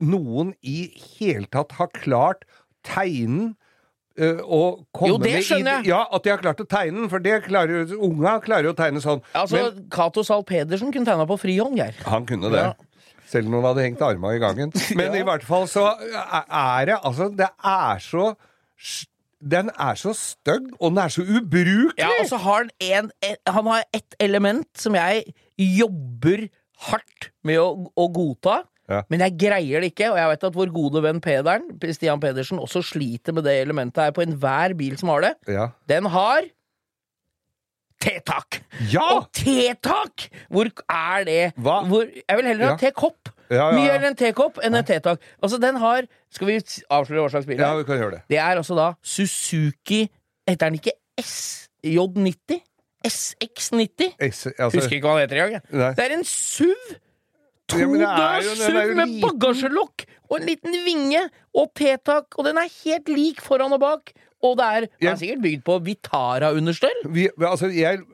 noen 0.00 0.54
i 0.62 0.90
hele 1.18 1.46
tatt 1.50 1.72
har 1.78 1.88
klart 1.96 2.44
Tegnen 2.86 3.54
og 4.16 4.84
komme 4.96 5.10
Jo, 5.10 5.16
det 5.20 5.40
skjønner 5.44 5.82
jeg 5.82 5.90
Ja, 5.90 5.98
at 6.14 6.22
de 6.24 6.30
har 6.32 6.38
klart 6.40 6.60
å 6.62 6.66
tegne 6.70 7.02
den, 7.02 7.08
for 7.12 7.20
det 7.20 7.34
klarer 7.44 7.90
Unga 7.98 8.38
klarer 8.44 8.70
jo 8.70 8.72
å 8.72 8.78
tegne 8.78 9.02
sånn. 9.04 9.20
Altså, 9.36 9.58
Men 9.58 9.88
Cato 9.92 10.22
Zahl 10.24 10.44
Pedersen 10.48 10.92
kunne 10.94 11.04
tegna 11.08 11.26
på 11.28 11.36
frihånd, 11.42 11.76
Geir. 11.76 11.98
han 12.06 12.24
kunne 12.28 12.48
det. 12.54 12.62
Ja. 12.62 12.85
Selv 13.26 13.50
om 13.50 13.58
hun 13.58 13.66
hadde 13.66 13.84
hengt 13.86 14.02
armene 14.06 14.36
i 14.38 14.42
gangen. 14.42 14.72
Men 14.98 15.16
i 15.18 15.24
hvert 15.26 15.44
fall 15.46 15.66
så 15.70 15.88
er 15.98 16.90
det 16.90 16.98
Altså, 17.02 17.28
det 17.34 17.48
er 17.64 18.02
så 18.02 18.30
Den 19.42 19.70
er 19.78 19.98
så 20.00 20.14
stygg, 20.16 20.70
og 20.80 20.94
den 20.94 21.00
er 21.02 21.12
så 21.12 21.22
ubrukelig! 21.22 21.98
Ja, 22.00 22.08
og 22.20 22.28
så 22.30 22.38
har 22.40 22.64
han 22.64 22.70
en, 22.80 23.10
en 23.22 23.52
Han 23.52 23.68
har 23.72 23.84
ett 23.94 24.16
element 24.22 24.68
som 24.80 24.96
jeg 24.96 25.26
jobber 25.60 26.48
hardt 26.86 27.30
med 27.46 27.60
å, 27.60 27.68
å 27.96 28.08
godta. 28.12 28.62
Ja. 28.90 29.02
Men 29.10 29.24
jeg 29.24 29.34
greier 29.40 29.82
det 29.82 29.90
ikke, 29.92 30.10
og 30.12 30.18
jeg 30.20 30.30
vet 30.30 30.44
at 30.48 30.56
vår 30.56 30.72
gode 30.74 31.02
venn 31.02 31.20
Pederen, 31.24 31.64
Stian 31.96 32.20
Pedersen, 32.22 32.60
også 32.62 32.84
sliter 32.86 33.34
med 33.34 33.46
det 33.48 33.56
elementet 33.62 34.04
her 34.04 34.12
på 34.14 34.22
enhver 34.22 34.76
bil 34.78 34.94
som 35.00 35.10
har 35.14 35.24
det. 35.24 35.32
Ja. 35.50 35.70
Den 35.90 36.06
har 36.12 36.46
T-tak! 38.06 38.60
Ja! 38.92 39.02
Og 39.16 39.26
T-tak! 39.34 40.28
Hvor 40.52 40.70
er 40.86 41.24
det? 41.26 41.40
Hva? 41.58 41.80
Hvor, 41.90 42.06
jeg 42.06 42.38
vil 42.38 42.46
heller 42.52 42.70
ha 42.70 42.76
Ja. 42.76 42.78
T-kopp. 42.86 43.32
Ja, 43.50 43.56
ja, 43.56 43.66
Mye 43.76 43.84
ja. 43.86 43.92
heller 43.96 44.08
en 44.12 44.16
T-kopp 44.18 44.60
enn 44.66 44.74
en 44.78 44.86
T-tak. 44.86 45.20
Altså, 45.42 45.58
den 45.62 45.76
har 45.82 46.06
Skal 46.34 46.48
vi 46.48 46.56
avsløre 46.90 47.26
hva 47.26 47.30
slags 47.34 47.46
bil 47.46 47.58
det 47.58 47.62
Ja, 47.66 47.72
er? 47.74 47.82
vi 47.82 47.88
kan 47.90 47.98
gjøre 48.00 48.16
det. 48.16 48.22
Det 48.30 48.38
er 48.42 48.56
altså 48.62 48.74
da 48.78 48.86
Suzuki 49.06 50.04
Heter 50.48 50.70
den 50.70 50.78
ikke 50.80 50.94
SJ90? 51.20 52.60
SX90? 53.06 54.14
S, 54.30 54.46
altså, 54.58 54.78
Husker 54.80 54.96
ikke 54.98 55.06
hva 55.06 55.20
den 55.20 55.26
heter 55.28 55.42
engang. 55.44 55.96
Det 55.96 56.06
er 56.06 56.14
en 56.16 56.24
SUV! 56.26 56.96
Ja, 57.66 57.82
Todørs 57.86 58.46
SUV 58.60 58.92
med 58.98 59.14
bagasjelokk 59.24 60.04
og 60.30 60.36
en 60.40 60.46
liten 60.46 60.74
vinge 60.86 61.22
og 61.54 61.70
T-tak, 61.78 62.34
og 62.38 62.46
den 62.46 62.58
er 62.62 62.70
helt 62.84 63.08
lik 63.10 63.40
foran 63.42 63.74
og 63.74 63.80
bak. 63.82 64.12
Og 64.46 64.58
det 64.60 64.66
er, 64.66 64.90
det 65.00 65.10
er 65.12 65.22
sikkert 65.22 65.42
bygd 65.46 65.64
på 65.66 65.78
Vitara-understell. 65.86 67.02
vi, 67.16 67.28
altså, 67.40 67.70
jeg 67.74 68.04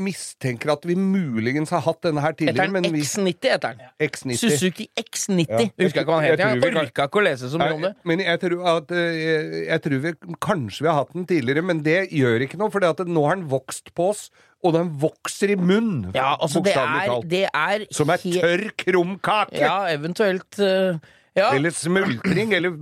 mistenker 0.00 0.72
at 0.72 0.84
vi 0.88 0.94
muligens 0.98 1.72
har 1.74 1.82
hatt 1.84 2.00
denne 2.06 2.22
her 2.24 2.34
tidligere, 2.36 2.68
den 2.68 2.74
men 2.74 2.86
vi 2.94 3.02
X90? 3.04 3.34
heter 3.44 3.74
den. 3.76 3.82
X90. 4.02 4.38
Suzuki 4.40 4.86
X90. 4.98 5.44
Ja. 5.48 5.58
Jeg 5.58 5.88
husker 5.88 6.02
ikke 6.02 6.06
hva 6.08 6.20
den 6.20 6.28
Jeg 6.28 6.38
heter. 6.38 6.54
Jeg 6.72 6.80
orka 6.84 7.08
ikke 7.10 7.20
å 7.20 7.24
lese 7.26 7.50
så 7.52 7.60
mye 7.60 7.76
om 7.76 7.84
det. 7.88 7.92
Men 8.08 8.24
jeg 8.24 8.42
tror 8.44 8.70
at 8.76 8.94
jeg, 8.96 9.66
Jeg 9.66 9.84
tror 9.86 10.04
vi 10.06 10.14
kanskje 10.48 10.86
vi 10.86 10.90
har 10.90 10.98
hatt 11.02 11.12
den 11.16 11.28
tidligere, 11.28 11.66
men 11.72 11.82
det 11.84 11.98
gjør 12.12 12.46
ikke 12.46 12.60
noe, 12.60 12.72
for 12.72 13.04
nå 13.04 13.26
har 13.26 13.38
den 13.38 13.48
vokst 13.52 13.92
på 13.96 14.10
oss, 14.12 14.26
og 14.62 14.76
den 14.76 14.92
vokser 15.02 15.52
i 15.52 15.58
munnen. 15.58 16.12
Ja, 16.14 16.36
altså, 16.38 16.62
det 16.62 16.72
bokstavelig 16.72 17.08
talt. 17.10 17.30
det 17.32 17.96
Som 17.98 18.12
er 18.14 18.22
tørr 18.22 18.68
krumkake! 18.84 19.58
Ja, 19.60 19.76
eventuelt 19.90 20.60
eh, 20.62 21.02
Ja. 21.32 21.48
Eller 21.56 21.72
smultring, 21.72 22.52
eller. 22.52 22.74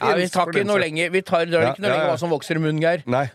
Ja, 0.00 0.14
vi 0.16 0.28
tar 0.32 0.48
ikke 0.48 0.64
noe 0.64 0.80
lenger 0.80 1.10
Vi 1.12 1.20
tar, 1.20 1.44
drar 1.50 1.66
Ja, 1.66 1.72
ikke 1.74 1.82
noe 1.84 1.90
ja, 1.90 1.96
lenger 1.98 2.08
hva 2.08 2.20
som 2.22 2.32
vokser 2.32 2.56
i 2.56 2.62
munnen, 2.62 2.80
Geir. 2.80 3.02
Nei. 3.04 3.26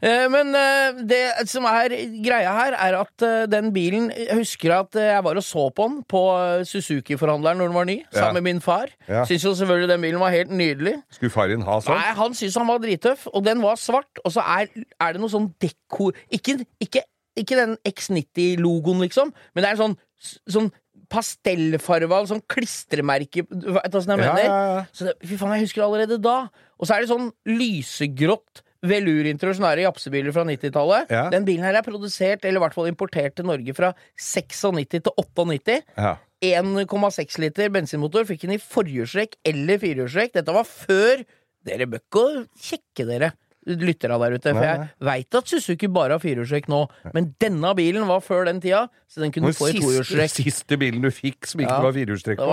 Eh, 0.00 0.24
men 0.32 0.56
eh, 0.56 1.02
det 1.10 1.20
som 1.50 1.66
er 1.68 1.92
greia 2.24 2.54
her, 2.56 2.76
er 2.80 2.96
at 3.02 3.26
eh, 3.26 3.44
den 3.52 3.68
bilen 3.74 4.08
Jeg 4.14 4.38
husker 4.40 4.72
at 4.78 4.96
eh, 4.96 5.10
jeg 5.10 5.26
var 5.26 5.42
og 5.42 5.44
så 5.44 5.66
på 5.76 5.88
den 5.90 6.00
på 6.08 6.24
eh, 6.32 6.64
Suzuki-forhandleren 6.70 7.60
når 7.60 7.70
den 7.70 7.76
var 7.76 7.90
ny, 7.90 7.98
sammen 8.16 8.40
med 8.40 8.48
min 8.48 8.64
far. 8.64 8.88
Ja. 9.04 9.26
Syns 9.28 9.44
jo 9.44 9.54
selvfølgelig 9.60 9.92
den 9.92 10.08
bilen 10.08 10.24
var 10.24 10.32
helt 10.32 10.52
nydelig. 10.54 10.96
Skulle 11.12 11.36
far 11.36 11.52
din 11.52 11.68
ha 11.68 11.78
sånn? 11.84 12.00
Nei, 12.00 12.16
han 12.16 12.36
syntes 12.40 12.56
han 12.56 12.70
var 12.72 12.80
drittøff, 12.80 13.28
og 13.34 13.44
den 13.44 13.60
var 13.64 13.80
svart, 13.80 14.24
og 14.24 14.32
så 14.32 14.44
er, 14.56 14.72
er 14.96 15.16
det 15.16 15.20
noe 15.20 15.32
sånn 15.32 15.52
deko 15.60 16.10
Ikke, 16.32 16.62
ikke, 16.80 17.04
ikke 17.36 17.58
den 17.58 17.76
X90-logoen, 17.88 19.04
liksom, 19.04 19.34
men 19.52 19.64
det 19.64 19.68
er 19.68 19.76
en 19.76 19.84
sånn, 19.84 20.00
sånn 20.48 20.72
pastellfarva, 21.10 22.22
sånn 22.30 22.42
klistremerke 22.50 23.44
Du 23.50 23.72
vet 23.76 23.94
åssen 23.98 24.14
jeg 24.14 24.22
mener? 24.22 24.44
ja, 24.46 24.58
ja. 24.78 24.82
Så 24.94 25.12
fy 25.20 25.36
faen, 25.36 25.56
jeg 25.58 25.66
husker 25.68 25.82
det 25.82 25.88
allerede 25.88 26.20
da. 26.22 26.36
Og 26.78 26.86
så 26.88 26.96
er 26.96 27.04
det 27.04 27.10
sånn 27.12 27.30
lysegrått 27.50 28.62
velurinteriør, 28.86 29.82
japsebiler 29.84 30.32
fra 30.32 30.46
90-tallet. 30.48 31.10
Ja. 31.12 31.26
Den 31.32 31.44
bilen 31.44 31.66
her 31.66 31.76
er 31.76 31.84
produsert, 31.84 32.46
eller 32.46 32.60
i 32.60 32.64
hvert 32.64 32.76
fall 32.76 32.88
importert 32.88 33.36
til 33.36 33.48
Norge 33.50 33.74
fra 33.76 33.92
96 34.16 34.88
til 34.94 35.12
98. 35.20 35.82
Ja. 35.98 36.14
1,6 36.40 37.36
liter 37.42 37.68
bensinmotor. 37.74 38.24
Fikk 38.24 38.46
den 38.46 38.56
i 38.56 38.62
forhjulstrekk 38.62 39.36
eller 39.50 39.80
firehjulstrekk. 39.82 40.38
Dette 40.38 40.56
var 40.56 40.68
før 40.68 41.26
Dere 41.60 41.84
bør 41.84 42.00
ikke 42.00 42.20
kjekke 42.56 43.04
dere, 43.04 43.28
lyttere 43.66 44.16
der 44.22 44.36
ute. 44.38 44.52
For 44.54 44.60
Nei, 44.60 44.68
jeg 44.70 44.88
veit 45.08 45.34
at 45.40 45.46
Suzuki 45.52 45.88
bare 45.92 46.16
har 46.16 46.22
firehjulstrekk 46.22 46.68
nå, 46.72 46.80
men 47.14 47.34
denne 47.42 47.74
bilen 47.76 48.06
var 48.08 48.20
før 48.24 48.46
den 48.48 48.60
tida, 48.60 48.86
så 49.10 49.20
den 49.20 49.32
kunne 49.32 49.50
Den 49.52 49.58
få 49.58 49.68
i 49.68 49.76
siste, 49.78 50.16
Den 50.16 50.28
siste 50.28 50.78
bilen 50.80 51.02
du 51.02 51.10
fikk 51.10 51.46
som 51.46 51.60
ikke 51.60 51.76
Ja. 51.76 51.80
var 51.82 51.92
firehjulstrekk 51.92 52.38
på. 52.38 52.50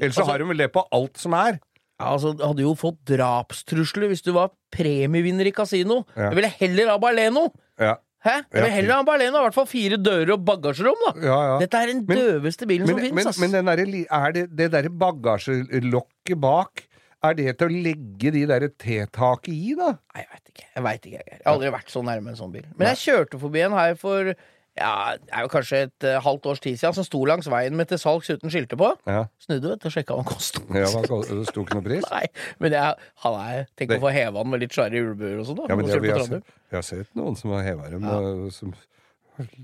Ellers 0.00 0.14
så 0.14 0.22
altså- 0.22 0.30
har 0.30 0.38
de 0.38 0.44
vel 0.44 0.56
det 0.56 0.72
på 0.72 0.86
alt 0.92 1.16
som 1.18 1.34
er. 1.34 1.60
Ja, 1.98 2.12
altså, 2.12 2.36
hadde 2.38 2.60
jo 2.60 2.74
fått 2.74 2.98
drapstrusler 3.06 4.08
hvis 4.08 4.22
du 4.22 4.32
var 4.32 4.50
premievinner 4.70 5.46
i 5.46 5.52
kasino. 5.52 6.04
Ja. 6.16 6.30
Jeg 6.30 6.34
ville 6.36 6.48
heller 6.60 6.88
ha 6.90 6.98
Barleno! 6.98 7.52
Ja. 7.80 7.96
Hæ? 8.26 8.42
Jeg 8.52 8.62
vil 8.64 8.72
heller 8.74 8.94
ha 8.96 9.02
barleno 9.06 9.38
i 9.38 9.44
hvert 9.46 9.54
fall 9.54 9.68
fire 9.70 9.96
dører 10.02 10.32
og 10.34 10.44
bagasjerom, 10.44 10.98
da! 11.06 11.12
Ja, 11.22 11.36
ja. 11.52 11.58
Dette 11.62 11.74
er 11.78 11.86
den 11.92 12.04
Men- 12.08 12.18
døveste 12.18 12.66
bilen 12.66 12.88
som 12.88 12.96
Men, 12.96 13.04
fins, 13.04 13.14
men, 13.14 13.26
ass. 13.28 13.38
men 13.38 13.50
den 13.52 13.64
derre 13.70 14.06
er 14.10 14.32
det, 14.32 14.56
det 14.56 14.70
derre 14.72 14.90
bagasjelokket 14.90 16.40
bak, 16.40 16.82
er 17.30 17.38
det 17.38 17.54
til 17.60 17.68
å 17.70 17.84
legge 17.86 18.32
de 18.34 18.42
der 18.50 18.68
T-taket 18.72 19.52
i, 19.52 19.74
da? 19.78 19.92
Nei, 20.16 20.24
Jeg 20.26 20.84
veit 20.86 21.06
ikke, 21.06 21.16
jeg. 21.20 21.30
Jeg 21.36 21.42
har 21.44 21.54
aldri 21.54 21.72
vært 21.74 21.92
så 21.92 22.02
nærme 22.06 22.32
en 22.32 22.38
sånn 22.38 22.52
bil. 22.54 22.66
Men 22.76 22.92
jeg 22.94 23.02
kjørte 23.04 23.40
forbi 23.42 23.64
en 23.66 23.76
her 23.76 23.96
for 24.00 24.32
ja, 24.76 25.14
det 25.16 25.32
er 25.32 25.44
jo 25.46 25.48
kanskje 25.48 25.78
et 25.86 26.04
uh, 26.04 26.18
halvt 26.20 26.46
års 26.50 26.60
tid 26.60 26.76
siden, 26.76 26.92
som 26.98 27.04
sto 27.06 27.22
langs 27.24 27.46
veien 27.48 27.72
med 27.78 27.88
til 27.88 28.00
salgs 28.00 28.28
uten 28.28 28.52
skilte 28.52 28.76
på. 28.76 28.90
Ja. 29.08 29.22
Snudde 29.40 29.70
vet 29.72 29.86
og 29.88 29.94
sjekka 29.94 30.12
hva 30.12 30.20
han 30.20 30.28
kosta. 30.28 30.60
Ja, 30.76 30.90
det 31.00 31.46
sto 31.48 31.64
ikke 31.64 31.78
noe 31.78 31.86
pris? 31.86 32.04
Nei, 32.12 32.26
men 32.60 32.76
jeg, 32.76 33.06
han 33.24 33.38
er 33.40 33.62
Tenk 33.72 33.94
Det- 33.94 33.96
å 33.96 34.04
få 34.04 34.12
heva 34.12 34.42
den 34.42 34.52
med 34.52 34.60
litt 34.66 34.76
svære 34.76 35.00
julebuer 35.00 35.40
og 35.40 35.48
sånn. 35.48 35.62
Ja, 35.64 35.78
men 35.80 35.88
det, 35.88 35.96
vi 36.04 36.12
har, 36.12 36.26
sett, 36.28 36.52
vi, 36.68 36.76
har 36.76 36.84
sett 36.84 37.08
noen 37.16 37.40
som 37.40 37.56
har 37.56 37.64
heva 37.64 37.88
dem. 37.94 38.04
og 38.04 38.52
Som, 38.52 38.76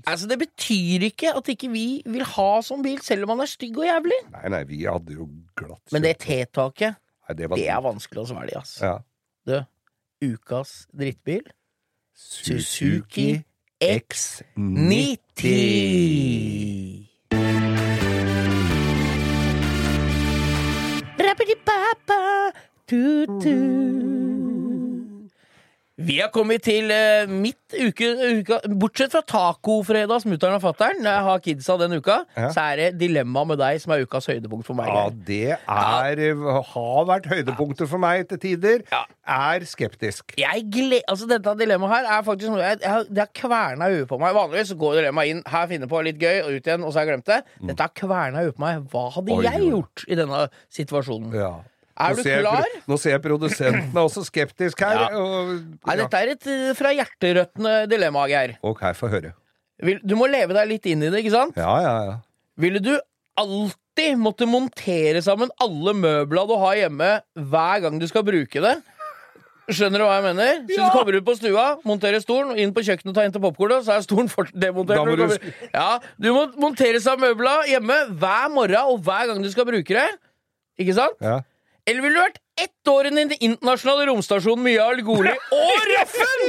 Altså, 0.05 0.27
det 0.29 0.37
betyr 0.41 1.05
ikke 1.07 1.31
at 1.37 1.47
ikke 1.49 1.69
vi 1.73 1.85
vil 2.05 2.25
ha 2.35 2.49
sånn 2.65 2.83
bil, 2.85 2.99
selv 3.05 3.25
om 3.25 3.33
han 3.33 3.45
er 3.45 3.49
stygg 3.49 3.77
og 3.81 3.87
jævlig. 3.87 4.19
nei, 4.33 4.43
nei, 4.53 4.63
vi 4.69 4.83
hadde 4.85 5.15
jo 5.17 5.29
glatt 5.57 5.93
Men 5.93 6.05
det 6.05 6.17
T-taket, 6.25 6.99
Nei, 7.23 7.35
det 7.39 7.49
var 7.49 7.55
det 7.59 7.67
er 7.71 7.81
vanskelig 7.83 8.23
å 8.23 8.27
svelge, 8.33 8.59
ass. 8.59 8.73
Ja. 8.83 8.97
Du, 9.47 9.57
ukas 10.23 10.87
drittbil 10.95 11.45
Suzuki 12.13 13.43
X90. 13.83 15.53
Rappidi-papa, 21.19 22.51
tu-tu. 22.87 24.22
Vi 26.01 26.15
har 26.17 26.31
kommet 26.33 26.63
til 26.65 26.89
eh, 26.89 27.27
mitt 27.29 27.75
uke, 27.77 28.07
uka 28.39 28.57
Bortsett 28.81 29.11
fra 29.13 29.19
tacofredag, 29.29 30.23
mutter'n 30.25 30.55
og 30.57 30.63
fatter'n, 30.63 31.03
jeg 31.05 31.25
har 31.27 31.41
kidsa 31.45 31.75
den 31.77 31.93
uka, 31.99 32.15
Ja. 32.33 32.47
så 32.49 32.63
er 32.71 32.79
det 32.79 32.87
dilemma 32.97 33.43
med 33.45 33.59
deg 33.61 33.77
som 33.83 33.93
er 33.93 34.01
ukas 34.01 34.25
høydepunkt 34.25 34.65
for 34.65 34.73
meg. 34.73 34.87
Ja, 34.89 35.03
det 35.13 35.51
er 35.53 36.33
har 36.73 37.05
vært 37.05 37.27
høydepunktet 37.29 37.85
for 37.91 38.01
meg 38.01 38.25
til 38.31 38.39
tider. 38.41 38.81
Er 39.23 39.59
skeptisk. 39.69 40.33
Jeg 40.41 40.65
gle 40.73 41.01
altså 41.07 41.27
Dette 41.29 41.53
dilemmaet 41.61 41.93
her 41.93 42.09
er 42.17 42.23
faktisk 42.25 42.49
noe 42.51 42.59
jeg, 42.65 42.79
jeg, 42.81 43.05
Det 43.13 43.21
har 43.23 43.29
kverna 43.37 43.87
i 43.93 43.99
huet 43.99 44.09
på 44.09 44.17
meg. 44.19 44.33
Vanligvis 44.35 44.73
så 44.73 44.79
går 44.81 44.97
dilemmaet 44.97 45.29
inn 45.35 45.43
her, 45.45 45.67
finner 45.69 45.87
på 45.93 46.01
litt 46.09 46.17
gøy, 46.19 46.39
og 46.47 46.57
ut 46.57 46.67
igjen, 46.71 46.83
og 46.83 46.89
så 46.91 46.99
har 46.99 47.05
jeg 47.05 47.13
glemt 47.13 47.29
det. 47.29 47.37
Dette 47.69 47.85
har 47.85 47.93
kverna 48.01 48.41
i 48.41 48.49
huet 48.49 48.57
på 48.57 48.65
meg. 48.65 48.81
Hva 48.89 49.05
hadde 49.13 49.29
Mm. 49.29 49.37
Oi, 49.37 49.45
jeg 49.45 49.61
oi. 49.61 49.69
gjort 49.69 50.03
i 50.09 50.15
denne 50.19 50.41
situasjonen? 50.73 51.33
Ja. 51.37 51.53
Er 51.99 52.15
du 52.17 52.23
jeg 52.25 52.41
klar? 52.41 52.63
pro- 52.65 52.81
Nå 52.93 52.97
ser 52.99 53.11
jeg 53.11 53.21
produsenten 53.21 53.91
er 53.93 54.01
også 54.01 54.23
skeptisk 54.25 54.79
her. 54.81 54.95
Ja. 54.97 55.07
Og, 55.19 55.53
Nei, 55.85 55.95
dette 55.99 56.21
er 56.23 56.31
et 56.33 56.47
eh, 56.47 56.73
fra 56.73 56.89
hjerterøttene 56.97 57.73
dilemma, 57.91 58.25
Geir. 58.31 58.55
Ok, 58.65 58.81
få 58.97 59.09
høre. 59.13 59.33
Vil- 59.83 60.01
Du 60.05 60.15
må 60.15 60.25
leve 60.31 60.53
deg 60.57 60.67
litt 60.69 60.85
inn 60.89 61.03
i 61.03 61.09
det, 61.13 61.21
ikke 61.23 61.35
sant? 61.35 61.55
Ja, 61.57 61.75
ja, 61.83 61.93
ja. 62.07 62.15
Ville 62.57 62.79
du 62.81 62.95
alltid 63.37 64.17
måtte 64.17 64.45
montere 64.49 65.21
sammen 65.25 65.49
alle 65.61 65.93
møbla 65.93 66.47
du 66.49 66.55
har 66.61 66.75
hjemme, 66.81 67.21
hver 67.37 67.81
gang 67.85 67.99
du 68.01 68.07
skal 68.09 68.23
bruke 68.25 68.61
det? 68.61 68.75
Skjønner 69.71 70.01
du 70.01 70.03
hva 70.03 70.17
jeg 70.19 70.25
mener? 70.35 70.57
Så 70.67 70.75
Ja. 70.75 70.89
du 70.89 70.97
kommer 70.97 71.15
ut 71.15 71.23
på 71.25 71.37
stua, 71.39 71.77
monterer 71.87 72.19
stolen, 72.19 72.57
inn 72.59 72.73
på 72.75 72.81
kjøkkenet 72.83 73.07
og 73.13 73.15
tar 73.15 73.23
inn 73.29 73.31
til 73.31 73.41
popkornet, 73.41 73.85
så 73.85 73.93
er 73.95 74.01
stolen 74.03 74.27
demontert. 74.51 75.05
Du 75.07 75.15
du 75.15 75.53
Ja, 75.73 75.99
du 76.19 76.33
må 76.33 76.49
montere 76.59 76.99
sammen 76.99 77.31
møbla 77.31 77.63
hjemme 77.69 77.95
hver 78.19 78.49
morgen 78.51 78.75
og 78.91 78.99
hver 79.05 79.27
gang 79.29 79.41
du 79.41 79.49
skal 79.53 79.63
bruke 79.65 79.87
det. 79.87 80.09
Ikke 80.79 80.93
sant? 80.97 81.15
ja. 81.21 81.39
Eller 81.85 81.99
ville 82.01 82.15
du 82.15 82.21
vært 82.21 82.37
ett 82.63 82.87
år 82.87 83.07
i 83.09 83.11
den 83.11 83.33
internasjonale 83.43 84.05
romstasjonen 84.07 84.63
med 84.63 84.75
Jarl 84.77 85.01
Goli 85.03 85.33
og 85.51 85.87
Røffen?! 85.89 86.43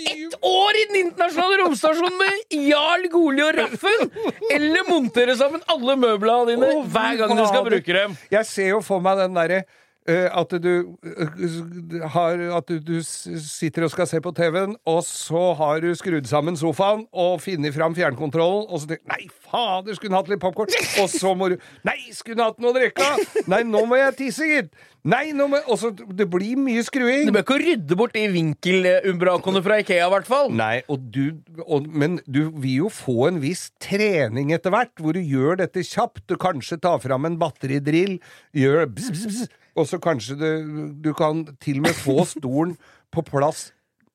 Ett 0.00 0.34
år 0.48 0.78
i 0.80 0.84
den 0.88 0.98
internasjonale 1.04 1.60
romstasjonen 1.60 2.16
med 2.18 2.56
Jarl 2.66 3.06
Goli 3.12 3.44
og 3.44 3.54
Røffen! 3.60 4.10
Eller 4.50 4.88
montere 4.88 5.36
sammen 5.38 5.62
alle 5.70 5.94
møblene 6.00 6.48
dine 6.50 6.72
hver 6.90 7.20
gang 7.20 7.36
du 7.38 7.44
skal 7.44 7.68
bruke 7.68 7.98
dem. 8.00 8.18
Jeg 8.34 8.48
ser 8.50 8.72
jo 8.72 8.82
for 8.82 9.04
meg 9.04 9.22
den 9.22 9.38
derre 9.38 9.62
at 10.10 10.54
du 10.62 10.70
eh, 11.04 12.06
har 12.14 12.42
At 12.56 12.70
du, 12.70 12.78
du 12.80 13.00
sitter 13.02 13.86
og 13.86 13.92
skal 13.92 14.08
se 14.10 14.20
på 14.22 14.32
TV-en, 14.36 14.76
og 14.88 15.02
så 15.06 15.50
har 15.58 15.80
du 15.84 15.90
skrudd 15.98 16.28
sammen 16.30 16.58
sofaen 16.58 17.06
og 17.12 17.40
funnet 17.44 17.74
fram 17.76 17.96
fjernkontrollen, 17.96 18.66
og 18.68 18.82
så 18.82 18.92
tenker 18.92 19.04
du 19.06 19.12
Nei, 19.14 19.26
fader, 19.50 19.96
skulle 19.98 20.16
hatt 20.16 20.30
litt 20.30 20.42
popkorn? 20.42 20.72
Og 21.02 21.10
så 21.12 21.34
må 21.38 21.52
du 21.52 21.58
Nei, 21.86 21.98
skulle 22.16 22.44
hatt 22.44 22.60
noe 22.62 22.72
å 22.74 22.78
drikke? 22.78 23.10
Nei, 23.50 23.62
nå 23.68 23.84
må 23.88 24.00
jeg 24.00 24.16
tisse, 24.24 24.48
gitt! 24.48 24.72
Nei, 25.08 25.30
nå 25.32 25.46
må 25.48 25.60
Og 25.72 25.78
så 25.80 25.90
Det 25.96 26.26
blir 26.28 26.58
mye 26.60 26.82
skruing. 26.84 27.28
Du 27.28 27.32
bør 27.32 27.44
ikke 27.46 27.60
rydde 27.62 27.96
bort 27.96 28.16
de 28.16 28.26
vinkelumbrakoene 28.34 29.62
fra 29.64 29.78
Ikea, 29.80 30.08
i 30.08 30.12
hvert 30.12 30.28
fall. 30.28 30.50
Nei, 30.52 30.82
og 30.92 31.06
du, 31.14 31.40
og, 31.64 31.88
men 31.88 32.18
du 32.28 32.42
vil 32.60 32.84
jo 32.84 32.90
få 32.92 33.30
en 33.30 33.40
viss 33.42 33.68
trening 33.82 34.52
etter 34.56 34.74
hvert, 34.74 34.92
hvor 35.00 35.16
du 35.16 35.22
gjør 35.22 35.60
dette 35.62 35.84
kjapt. 35.86 36.26
Du 36.28 36.36
kanskje 36.40 36.80
tar 36.84 37.00
fram 37.02 37.28
en 37.28 37.38
batteridrill, 37.40 38.18
gjør 38.56 38.84
bzz, 38.92 39.14
bzz, 39.14 39.30
bzz, 39.30 39.56
og 39.76 39.86
så 39.86 39.98
kanskje 40.02 40.36
du, 40.40 40.92
du 41.04 41.12
kan 41.14 41.44
til 41.60 41.76
og 41.78 41.82
med 41.82 41.94
få 41.94 42.24
stolen 42.26 42.76
på 43.12 43.22
plass. 43.22 43.72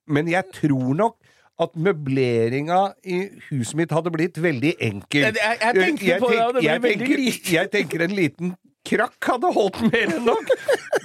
Men 0.08 0.28
jeg 0.30 0.44
tror 0.54 0.94
nok 0.94 1.16
at 1.60 1.70
møbleringa 1.76 2.82
i 3.08 3.22
huset 3.50 3.76
mitt 3.80 3.92
hadde 3.96 4.12
blitt 4.12 4.38
veldig 4.44 4.74
enkel. 4.80 5.22
Jeg- 5.22 5.36
jeg- 5.36 5.58
jeg 5.62 5.76
tenker, 5.86 6.20
jeg 6.64 6.82
tenker, 6.82 7.52
jeg 7.54 7.72
tenker 7.72 8.04
en 8.04 8.12
liten 8.12 8.56
krakk 8.86 9.30
hadde 9.32 9.52
holdt 9.56 9.82
mer 9.88 10.12
enn 10.16 10.28
nok. 10.28 10.52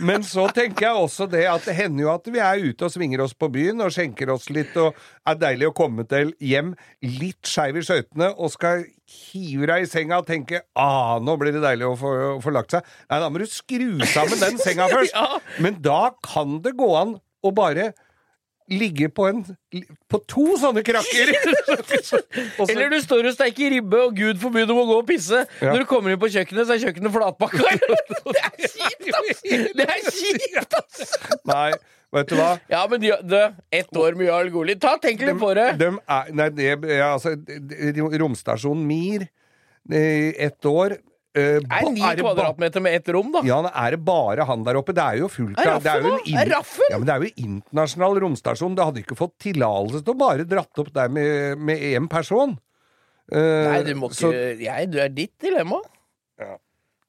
Men 0.04 0.24
så 0.26 0.46
tenker 0.54 0.86
jeg 0.86 1.04
også 1.04 1.26
det 1.30 1.44
at 1.50 1.66
det 1.68 1.76
hender 1.76 2.06
jo 2.06 2.12
at 2.12 2.28
vi 2.32 2.42
er 2.42 2.64
ute 2.70 2.86
og 2.86 2.92
svinger 2.94 3.24
oss 3.24 3.34
på 3.36 3.50
byen 3.52 3.82
og 3.84 3.92
skjenker 3.94 4.32
oss 4.34 4.48
litt, 4.52 4.76
og 4.80 4.96
er 5.28 5.40
deilig 5.40 5.70
å 5.70 5.76
komme 5.76 6.06
til 6.08 6.34
hjem 6.40 6.74
litt 7.04 7.48
skeiv 7.48 7.80
i 7.80 7.84
skøytene 7.86 8.32
og 8.36 8.52
skal 8.54 8.84
hive 9.10 9.66
deg 9.70 9.84
i 9.84 9.90
senga 9.90 10.20
og 10.20 10.28
tenke 10.28 10.62
ah, 10.78 11.16
nå 11.22 11.34
blir 11.40 11.56
det 11.56 11.64
deilig 11.64 11.88
å 11.88 11.96
få, 11.98 12.12
å 12.36 12.38
få 12.44 12.54
lagt 12.54 12.76
seg. 12.76 12.86
Nei, 13.10 13.22
da 13.22 13.32
må 13.32 13.42
du 13.42 13.48
skru 13.50 14.04
sammen 14.12 14.38
den 14.42 14.60
senga 14.62 14.88
først. 14.94 15.16
Men 15.62 15.80
da 15.84 16.12
kan 16.24 16.60
det 16.64 16.76
gå 16.78 16.92
an 16.98 17.18
å 17.40 17.52
bare 17.56 17.92
ligge 18.70 19.08
på 19.12 19.26
en 19.28 19.42
På 20.10 20.20
to 20.30 20.46
sånne 20.60 20.82
krakker! 20.86 21.32
Eller 22.70 22.90
du 22.92 22.98
står 23.02 23.30
og 23.30 23.36
steiker 23.36 23.74
ribbe, 23.74 24.00
og 24.06 24.16
gud 24.16 24.40
forby 24.42 24.64
du 24.68 24.74
må 24.76 24.84
gå 24.88 24.98
og 25.02 25.06
pisse. 25.08 25.44
Ja. 25.60 25.72
Når 25.72 25.84
du 25.84 25.88
kommer 25.90 26.14
inn 26.14 26.20
på 26.22 26.30
kjøkkenet, 26.30 26.68
så 26.68 26.76
er 26.76 26.84
kjøkkenet 26.86 27.14
flatpakka. 27.14 27.72
Det 28.34 28.42
er 28.42 28.52
kjipt, 28.64 29.08
ass! 29.16 29.42
Det 29.76 29.86
er 29.86 30.04
kjipt, 30.06 30.78
ass! 30.78 31.14
Nei, 31.50 31.70
vet 32.14 32.30
du 32.30 32.36
hva? 32.38 32.50
Ja, 32.70 32.84
men 32.90 33.02
de, 33.02 33.12
de, 33.26 33.42
ett 33.80 34.00
år 34.04 34.18
med 34.18 34.30
Jarl 34.30 34.50
Goli. 34.54 34.76
Ta, 34.80 34.96
tenk 35.02 35.22
litt 35.26 35.40
på 35.40 35.52
det. 35.58 35.68
De 35.80 35.90
er, 35.90 36.32
nei, 36.36 36.48
det, 36.54 36.72
ja, 36.90 37.12
altså, 37.16 37.34
romstasjonen 38.22 38.86
Mir, 38.86 39.28
ett 39.90 40.70
år 40.70 40.98
Det 41.30 41.42
er 41.62 41.84
ni 41.94 42.00
det 42.02 42.24
kvadratmeter 42.24 42.82
med 42.82 42.96
ett 42.98 43.08
rom, 43.14 43.28
da. 43.30 43.42
Ja, 43.46 43.60
er 43.68 43.94
det 43.94 44.00
bare 44.02 44.46
han 44.48 44.64
der 44.66 44.80
oppe? 44.80 44.94
Det 44.96 45.04
er 45.04 45.20
jo 45.20 45.28
fullt 45.30 45.60
av 45.62 45.78
det 45.84 45.92
er 45.92 46.02
jo 46.02 46.14
en? 46.16 46.40
Er 46.42 46.50
Raffen? 46.56 46.90
Ja, 46.90 46.98
men 46.98 47.06
det 47.06 47.14
er 47.14 47.26
jo 47.26 47.44
internasjonal 47.44 48.18
romstasjon. 48.24 48.74
Du 48.74 48.82
hadde 48.82 49.04
ikke 49.04 49.18
fått 49.18 49.36
tillatelse 49.46 50.02
til 50.02 50.16
å 50.16 50.18
bare 50.24 50.48
dratt 50.48 50.82
opp 50.82 50.90
der 50.96 51.12
med, 51.12 51.60
med 51.62 51.86
én 51.92 52.10
person. 52.10 52.56
Uh, 53.30 53.70
Nei, 53.70 53.78
du 53.86 53.94
må 53.94 54.10
ikke 54.10 54.18
så- 54.24 54.34
jeg, 54.58 54.90
Du 54.90 54.98
er 54.98 55.08
ditt 55.14 55.36
dilemma. 55.38 55.78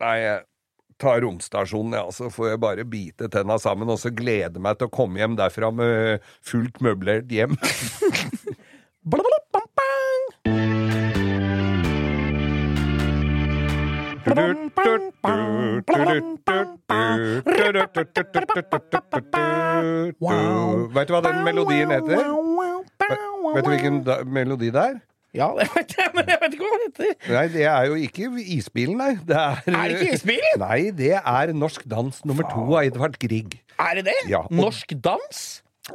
Nei, 0.01 0.15
jeg 0.21 0.45
tar 1.01 1.21
romstasjonen, 1.25 1.97
ja, 1.97 2.05
så 2.13 2.29
får 2.29 2.51
jeg 2.51 2.59
bare 2.61 2.85
bite 2.85 3.29
tenna 3.33 3.57
sammen 3.61 3.89
og 3.89 3.97
så 3.97 4.11
glede 4.13 4.61
meg 4.61 4.77
til 4.77 4.85
å 4.89 4.93
komme 4.93 5.17
hjem 5.17 5.33
derfra 5.39 5.71
med 5.73 6.21
fullt 6.45 6.77
møblert 6.85 7.29
hjem. 7.33 7.57
Vet 19.81 21.07
du 21.07 21.13
hva 21.15 21.21
den 21.25 21.39
melodien 21.45 21.93
heter? 21.93 22.27
Vet 23.55 23.65
du 23.65 23.71
hvilken 23.71 24.01
melodi 24.31 24.69
det 24.73 24.83
er? 24.83 24.99
Ja, 25.31 25.47
det 25.55 25.69
vet 25.71 25.93
jeg, 25.95 26.09
men 26.11 26.27
jeg 26.27 26.39
vet 26.41 26.55
ikke 26.57 26.67
hva 26.67 26.77
den 26.77 26.89
heter. 26.89 27.11
Nei, 27.31 27.43
det 27.53 27.63
er 27.71 27.85
jo 27.87 27.99
ikke 28.03 28.27
Isbilen, 28.57 28.97
nei. 28.99 29.13
Det 29.27 29.37
er, 29.39 29.61
Er 29.71 29.83
det 29.87 29.99
ikke 30.01 30.17
Isbilen? 30.17 30.57
Nei, 30.59 30.79
det 30.97 31.13
er 31.21 31.53
Norsk 31.55 31.85
dans 31.87 32.17
nummer 32.27 32.47
to 32.51 32.65
av 32.75 32.81
Edvard 32.89 33.15
Grieg. 33.21 33.55
Er 33.79 34.01
det 34.01 34.09
det? 34.09 34.17
Ja, 34.31 34.41
og- 34.43 34.51
Norsk 34.59 34.91
dans? 35.05 35.43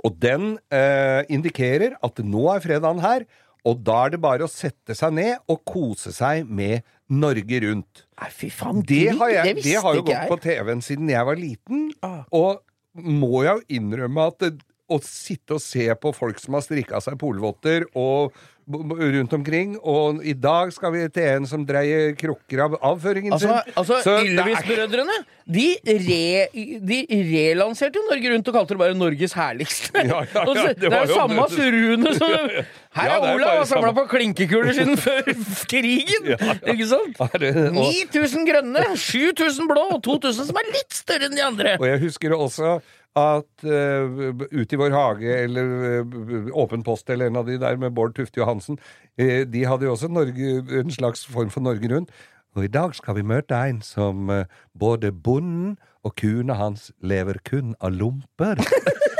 Og 0.05 0.16
den 0.20 0.57
eh, 0.74 1.22
indikerer 1.32 1.95
at 2.05 2.18
nå 2.24 2.49
er 2.55 2.64
fredagen 2.64 2.99
her, 3.05 3.22
og 3.67 3.81
da 3.87 3.97
er 4.07 4.14
det 4.14 4.21
bare 4.23 4.47
å 4.47 4.51
sette 4.51 4.95
seg 4.95 5.17
ned 5.19 5.41
og 5.51 5.64
kose 5.67 6.12
seg 6.14 6.47
med 6.47 6.85
Norge 7.11 7.59
Rundt. 7.64 8.05
Nei, 8.21 8.31
fy 8.35 8.49
faen, 8.51 8.81
Det 8.87 9.03
har, 9.19 9.33
jeg, 9.33 9.57
det 9.59 9.64
det 9.67 9.75
har 9.83 9.99
jo 9.99 10.05
gått 10.07 10.14
jeg. 10.14 10.31
på 10.31 10.39
TV-en 10.47 10.83
siden 10.87 11.11
jeg 11.12 11.27
var 11.29 11.39
liten, 11.41 11.89
og 12.35 12.62
må 12.97 13.43
jeg 13.45 13.59
jo 13.61 13.79
innrømme 13.81 14.29
at 14.31 14.39
det, 14.45 14.53
å 14.87 15.01
sitte 15.03 15.57
og 15.59 15.62
se 15.64 15.89
på 15.99 16.12
folk 16.14 16.39
som 16.39 16.55
har 16.55 16.62
strikka 16.62 17.01
seg 17.03 17.19
polvotter 17.19 17.89
og 17.99 18.37
rundt 18.67 19.33
omkring, 19.33 19.77
og 19.79 20.25
i 20.27 20.33
dag 20.35 20.73
skal 20.75 20.91
vi 20.93 21.05
til 21.14 21.23
en 21.37 21.45
som 21.47 21.62
dreier 21.67 22.17
krukker 22.19 22.64
av 22.64 22.75
avføringen 22.83 23.33
Altså, 23.37 23.61
sin 23.62 23.77
altså 23.79 23.99
Så 24.03 24.14
Ylvis-brødrene 24.27 25.14
de, 25.47 25.67
re, 25.87 26.49
de 26.83 26.99
relanserte 27.31 28.01
jo 28.01 28.03
Norge 28.09 28.33
Rundt 28.33 28.49
og 28.51 28.57
kalte 28.57 28.75
det 28.75 28.81
bare 28.81 28.97
Norges 28.99 29.37
herligste. 29.39 29.93
Ja, 30.03 30.25
ja, 30.27 30.43
ja, 30.43 30.64
det 30.75 30.81
det, 30.83 30.91
er 30.91 31.07
jo 31.07 31.14
samme 31.21 31.47
surune 31.53 32.14
som. 32.19 32.51
Her 32.97 33.12
er 33.14 33.29
Olav 33.37 33.61
har 33.61 33.69
samla 33.71 33.93
på 33.95 34.07
klinkekuler 34.11 34.75
siden 34.75 34.99
før 35.07 35.31
krigen! 35.71 36.31
Ikke 36.67 36.91
sant? 36.91 37.23
Ja, 37.23 37.31
det- 37.39 37.55
og- 37.71 37.79
9000 37.79 38.51
grønne, 38.51 38.83
7000 38.99 39.71
blå 39.71 39.87
og 39.95 40.03
2000 40.03 40.51
som 40.51 40.59
er 40.59 40.73
litt 40.75 40.99
større 41.05 41.31
enn 41.31 41.39
de 41.39 41.47
andre. 41.47 41.77
Og 41.79 41.87
jeg 41.93 42.03
husker 42.09 42.35
også 42.35 42.81
at 43.17 43.64
uh, 43.64 44.47
Ut 44.53 44.73
i 44.73 44.79
vår 44.79 44.95
hage, 44.95 45.37
eller 45.47 46.03
uh, 46.05 46.51
Åpen 46.62 46.85
post, 46.87 47.11
eller 47.11 47.31
en 47.31 47.41
av 47.41 47.49
de 47.49 47.59
der 47.61 47.77
med 47.81 47.95
Bård 47.97 48.14
Tufte 48.17 48.41
Johansen, 48.43 48.79
uh, 49.21 49.43
de 49.49 49.64
hadde 49.64 49.89
jo 49.89 49.95
også 49.97 50.12
Norge, 50.12 50.61
en 50.81 50.93
slags 50.93 51.27
form 51.27 51.51
for 51.51 51.64
Norge 51.64 51.91
Rundt. 51.95 52.12
Og 52.57 52.64
i 52.64 52.73
dag 52.73 52.95
skal 52.97 53.19
vi 53.19 53.27
møte 53.27 53.57
en 53.69 53.83
som 53.85 54.31
både 54.73 55.11
bonden 55.12 55.75
og 56.07 56.14
kuene 56.17 56.57
hans 56.57 56.89
lever 57.05 57.37
kun 57.45 57.75
av 57.85 57.93
lomper. 57.93 58.62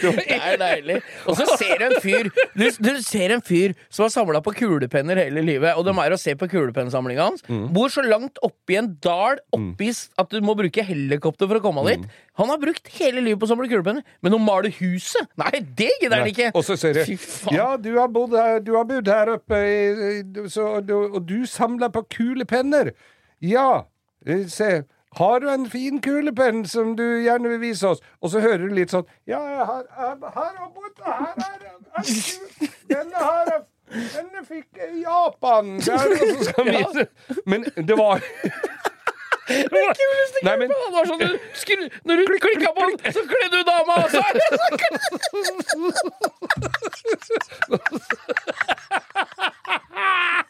Det 0.00 0.36
er 0.36 0.56
deilig. 0.60 0.98
Og 1.28 1.36
så 1.38 1.46
ser 1.60 1.80
du 1.80 1.86
en 1.88 1.96
fyr 2.02 2.30
Du, 2.56 2.64
du 2.82 2.90
ser 3.04 3.34
en 3.34 3.42
fyr 3.44 3.74
som 3.88 4.06
har 4.06 4.12
samla 4.14 4.40
på 4.44 4.54
kulepenner 4.56 5.20
hele 5.20 5.44
livet, 5.44 5.76
og 5.76 5.86
de 5.86 5.94
er 6.02 6.14
å 6.14 6.18
se 6.20 6.34
på 6.38 6.48
kulepennsamlinga 6.50 7.28
hans. 7.30 7.44
Bor 7.74 7.92
så 7.92 8.04
langt 8.06 8.40
oppi 8.46 8.78
en 8.80 8.92
dal 9.02 9.40
oppi 9.56 9.90
at 9.90 10.32
du 10.32 10.40
må 10.44 10.54
bruke 10.58 10.84
helikopter 10.86 11.50
for 11.50 11.60
å 11.60 11.64
komme 11.64 11.84
dit. 11.88 12.04
Han 12.40 12.52
har 12.52 12.60
brukt 12.62 12.88
hele 12.96 13.22
livet 13.24 13.40
på 13.40 13.48
å 13.48 13.52
samle 13.52 13.68
kulepenner, 13.70 14.04
men 14.24 14.36
å 14.36 14.40
male 14.40 14.70
huset 14.80 15.28
Nei, 15.40 15.60
det 15.76 15.90
gidder 16.00 16.22
han 16.22 16.30
ikke! 16.30 16.50
Og 16.56 16.64
så 16.66 16.76
ser 16.80 17.00
faen. 17.20 17.56
Ja, 17.56 17.68
du 17.80 17.90
har 17.98 18.10
bodd 18.12 18.34
her, 18.36 18.60
du 18.64 18.74
har 18.76 18.86
bodd 18.88 19.08
her 19.10 19.34
oppe, 19.36 19.60
så, 20.52 20.70
og 20.80 21.20
du 21.28 21.38
samler 21.48 21.92
på 21.94 22.04
kulepenner. 22.16 22.92
Ja, 23.44 23.84
eh, 24.26 24.46
se. 24.52 24.82
Har 25.18 25.40
du 25.42 25.48
en 25.50 25.64
fin 25.70 25.98
kulepenn 26.00 26.60
som 26.70 26.92
du 26.96 27.02
gjerne 27.24 27.48
vil 27.50 27.58
vise 27.60 27.88
oss? 27.88 27.98
Og 28.22 28.30
så 28.30 28.40
hører 28.44 28.58
du 28.68 28.74
litt 28.76 28.90
sånn 28.94 29.06
Ja, 29.26 29.40
har, 29.66 29.82
her 29.96 30.14
og 30.62 30.74
borte, 30.76 31.02
Her 31.02 31.34
er 31.50 31.58
ku- 32.06 32.68
Denne 32.92 33.16
har 33.18 33.44
jeg 33.50 33.60
Denne 33.90 34.44
fikk 34.46 34.68
jeg 34.78 34.90
i 34.94 35.00
Japan. 35.02 35.80
Der, 35.82 35.98
og 35.98 36.18
så 36.20 36.44
skal 36.52 36.64
vise. 36.76 37.06
Men 37.46 37.64
det 37.74 37.96
var 37.98 38.22
kuleste 39.50 40.38
Nei, 40.46 40.54
men- 40.60 40.70
kulepennen 40.70 40.94
var 40.94 41.04
sånn 41.10 41.18
du 41.26 41.34
skru, 41.58 41.82
Når 42.06 42.14
du 42.22 42.26
klikka 42.46 42.70
på 42.76 42.82
den, 42.86 42.94
så 43.16 43.22
kledde 43.26 43.56
du 43.56 43.62
dama! 43.66 43.96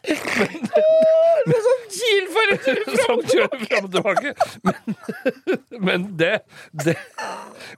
Altså. 0.00 0.80
er 1.50 1.62
sånn 1.66 1.82
kilfører 1.92 2.80
som 3.04 3.20
kjører 3.26 3.64
fram 3.64 3.86
og 3.86 3.92
tilbake. 3.94 4.32
Men, 4.64 4.96
men 5.86 6.06
det, 6.20 6.32
det 6.84 6.96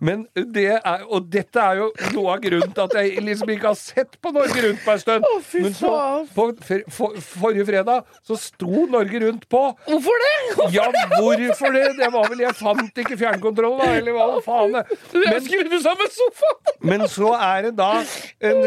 Men 0.01 0.25
det 0.35 0.67
er 0.77 1.05
Og 1.09 1.27
dette 1.33 1.63
er 1.63 1.81
jo 1.81 1.89
noe 2.15 2.37
av 2.37 2.43
grunnen 2.45 2.73
til 2.75 2.85
at 2.85 2.97
jeg 3.01 3.25
liksom 3.27 3.53
ikke 3.55 3.71
har 3.73 3.79
sett 3.79 4.19
på 4.23 4.33
Norge 4.35 4.65
Rundt 4.67 4.85
på 4.85 4.95
en 4.95 5.03
stund. 5.03 5.27
Å, 5.27 5.41
fy 5.47 5.65
men 5.67 5.77
så, 5.77 5.93
på 6.35 6.49
for, 6.63 6.85
for, 6.95 7.19
forrige 7.43 7.67
fredag 7.69 8.07
så 8.27 8.39
sto 8.41 8.87
Norge 8.91 9.23
Rundt 9.25 9.49
på. 9.51 9.63
Hvorfor 9.89 10.25
det? 10.25 10.33
Ja, 10.75 10.89
hvorfor 11.17 11.75
det? 11.75 11.85
Det 11.99 12.11
var 12.15 12.29
vel 12.31 12.45
Jeg 12.47 12.59
fant 12.59 13.03
ikke 13.05 13.19
fjernkontrollen, 13.19 13.81
da, 13.83 13.99
eller 13.99 14.17
hva 14.17 14.43
faen. 14.45 14.79
Men, 14.79 15.39
skrudd 15.45 15.79
sammen 15.83 16.13
sofaen! 16.13 16.61
men 16.83 17.07
så 17.11 17.33
er 17.37 17.69
det 17.69 17.73
da 17.79 17.91
en 18.43 18.63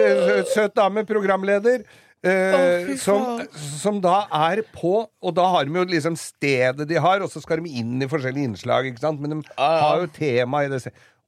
søt 0.51 0.75
dame, 0.77 1.03
programleder, 1.07 1.83
eh, 2.25 2.93
som, 3.01 3.41
som 3.53 3.99
da 4.03 4.23
er 4.49 4.63
på 4.73 4.93
Og 5.05 5.35
da 5.37 5.45
har 5.53 5.67
de 5.67 5.77
jo 5.77 5.85
liksom 5.89 6.17
stedet 6.19 6.87
de 6.89 6.97
har, 7.01 7.23
og 7.23 7.31
så 7.31 7.41
skal 7.43 7.61
de 7.63 7.75
inn 7.81 8.01
i 8.01 8.09
forskjellige 8.09 8.51
innslag? 8.51 8.89
Men 9.21 9.37
de 9.37 9.41
har 9.57 10.01
jo 10.03 10.09
tema 10.15 10.65
i 10.65 10.71
det. 10.71 10.81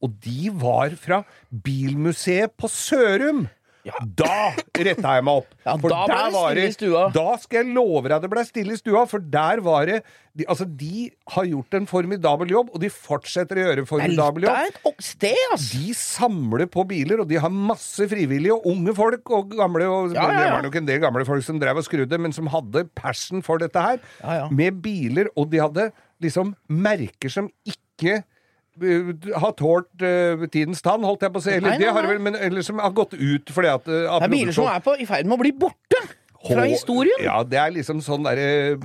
Og 0.04 0.14
de 0.24 0.52
var 0.54 0.93
fra 1.02 1.24
Bilmuseet 1.50 2.54
på 2.58 2.70
Sørum! 2.72 3.48
Da 4.20 4.52
retta 4.78 5.16
jeg 5.18 5.24
meg 5.28 5.42
opp. 5.42 5.52
Ja, 5.66 5.76
For 5.82 5.94
da 5.94 6.06
ble 6.08 6.18
det 6.18 6.32
stille 6.38 6.68
i 6.68 6.76
stua. 6.76 7.04
Da 7.16 7.26
skal 7.42 7.62
jeg 7.64 7.76
love 7.76 8.08
deg 8.12 8.24
det 8.26 8.30
ble 8.34 8.44
stille 8.48 8.76
i 8.76 8.80
stua, 8.80 9.04
for 9.10 9.24
der 9.24 9.62
var 9.66 9.86
det 9.90 10.00
de, 10.38 10.46
Altså, 10.46 10.68
de 10.70 11.08
har 11.34 11.48
gjort 11.50 11.74
en 11.80 11.88
formidabel 11.90 12.52
jobb, 12.54 12.70
og 12.76 12.82
de 12.84 12.90
fortsetter 12.94 13.58
å 13.58 13.64
gjøre 13.66 13.84
en 13.84 13.90
formidabel 13.90 14.46
Det 14.46 14.52
jobb. 14.52 14.60
er 14.62 14.92
et 14.92 15.08
sted, 15.08 15.40
ass! 15.56 15.68
De 15.74 15.96
samler 15.98 16.68
på 16.70 16.86
biler, 16.90 17.24
og 17.24 17.28
de 17.32 17.40
har 17.42 17.50
masse 17.54 18.06
frivillige, 18.12 18.54
og 18.54 18.68
unge 18.70 18.94
folk 18.98 19.32
og 19.34 19.56
gamle 19.58 19.88
og, 19.90 20.14
Ja, 20.14 20.28
ja, 20.28 20.30
ja. 20.30 20.38
Det 20.44 20.52
var 20.58 20.68
nok 20.68 20.80
en 20.84 20.90
del 20.92 21.02
gamle 21.02 21.26
folk 21.26 21.44
som 21.48 21.60
drev 21.64 21.82
og 21.82 21.88
skrudde, 21.90 22.20
men 22.22 22.36
som 22.38 22.50
hadde 22.54 22.86
passion 22.98 23.42
for 23.46 23.58
dette 23.64 23.82
her. 23.82 23.98
Ja, 24.22 24.38
ja. 24.44 24.48
Med 24.54 24.78
biler, 24.86 25.32
og 25.36 25.50
de 25.54 25.64
hadde 25.64 25.90
liksom 26.24 26.54
merker 26.70 27.34
som 27.34 27.50
ikke 27.66 28.22
har 29.41 29.55
tålt 29.57 29.89
uh, 30.03 30.45
tidens 30.53 30.84
tann, 30.86 31.05
holdt 31.07 31.25
jeg 31.25 31.34
på 31.34 31.41
å 31.41 31.45
si. 31.45 31.55
Eller, 31.55 31.73
Nei, 31.73 31.78
nei, 31.78 31.86
det 31.86 31.95
har 31.95 32.07
vel, 32.11 32.21
men, 32.23 32.38
eller 32.47 32.65
som 32.65 32.80
har 32.84 32.93
gått 32.95 33.17
ut 33.17 33.51
fordi 33.53 33.73
at 33.73 33.89
uh, 33.89 33.97
Det 34.17 34.30
er 34.30 34.34
biler 34.34 34.55
som 34.55 34.69
er 34.71 34.84
på, 34.86 34.95
i 34.99 35.07
ferd 35.09 35.30
med 35.30 35.38
å 35.39 35.41
bli 35.41 35.53
borte 35.57 36.01
fra 36.46 36.66
historien. 36.68 37.24
Ja, 37.24 37.40
det 37.48 37.60
er 37.62 37.74
liksom 37.76 38.02
sånn 38.06 38.26
derre 38.28 38.78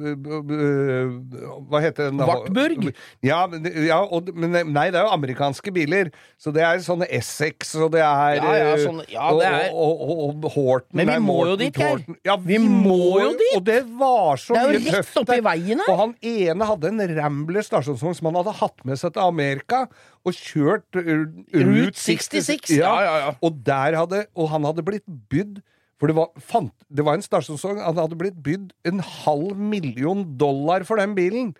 Hva 1.68 1.82
heter 1.82 2.08
den? 2.08 2.22
Wartburg? 2.22 2.88
Ja, 3.24 3.44
ja 3.86 4.00
og, 4.02 4.30
men 4.34 4.56
nei, 4.72 4.88
det 4.92 5.00
er 5.00 5.06
jo 5.06 5.12
amerikanske 5.14 5.74
biler. 5.74 6.12
Så 6.40 6.52
det 6.54 6.64
er 6.66 6.80
sånne 6.84 7.08
Essex, 7.12 7.74
og 7.76 7.92
det 7.96 8.02
er 8.02 8.38
Ja, 8.38 8.54
ja, 8.56 8.72
eh, 8.74 9.02
ja, 9.12 9.28
det 9.38 9.50
er- 9.50 9.72
og, 9.72 10.02
og, 10.10 10.48
Horton 10.52 10.96
Men 10.96 11.08
vi 11.12 11.18
må 11.22 11.38
jo 11.50 11.56
dit, 11.56 11.74
Geir. 11.76 12.02
Ja, 12.24 12.36
Vi 12.36 12.58
må 12.58 13.20
jo 13.20 13.32
dit. 13.38 13.56
Og 13.56 13.64
det 13.64 13.82
var 13.98 14.40
så 14.40 14.54
Det 14.54 14.62
er 14.62 14.72
jo 14.72 14.78
mye 14.78 14.94
rett 14.96 15.02
tøft 15.02 15.20
oppi 15.22 15.40
veien 15.44 15.82
her. 15.82 15.92
Og 15.92 16.00
han 16.00 16.14
ene 16.22 16.70
hadde 16.72 16.88
en 16.88 17.04
Rambler 17.18 17.66
stasjonsvogn 17.66 18.16
som 18.18 18.30
han 18.30 18.40
hadde 18.40 18.56
hatt 18.60 18.84
med 18.88 19.00
seg 19.00 19.14
til 19.14 19.22
Amerika, 19.24 19.86
og 20.22 20.36
kjørt 20.38 20.98
uh, 20.98 21.26
Route 21.52 21.98
66. 21.98 22.76
Ja, 22.76 22.94
ja, 23.02 23.14
ja. 23.26 23.30
Og, 23.42 23.58
hadde, 23.66 24.26
og 24.38 24.50
han 24.52 24.64
hadde 24.68 24.84
blitt 24.86 25.06
bydd 25.30 25.62
for 26.02 26.10
det 26.10 26.16
var, 26.18 26.32
fant, 26.42 26.72
det 26.90 27.04
var 27.06 27.14
en 27.14 27.22
stasjonsvogn 27.22 27.78
Han 27.78 27.94
hadde 28.00 28.16
blitt 28.18 28.40
bydd 28.42 28.72
en 28.90 28.98
halv 29.22 29.54
million 29.54 30.24
dollar 30.40 30.82
for 30.88 30.98
den 30.98 31.14
bilen. 31.14 31.52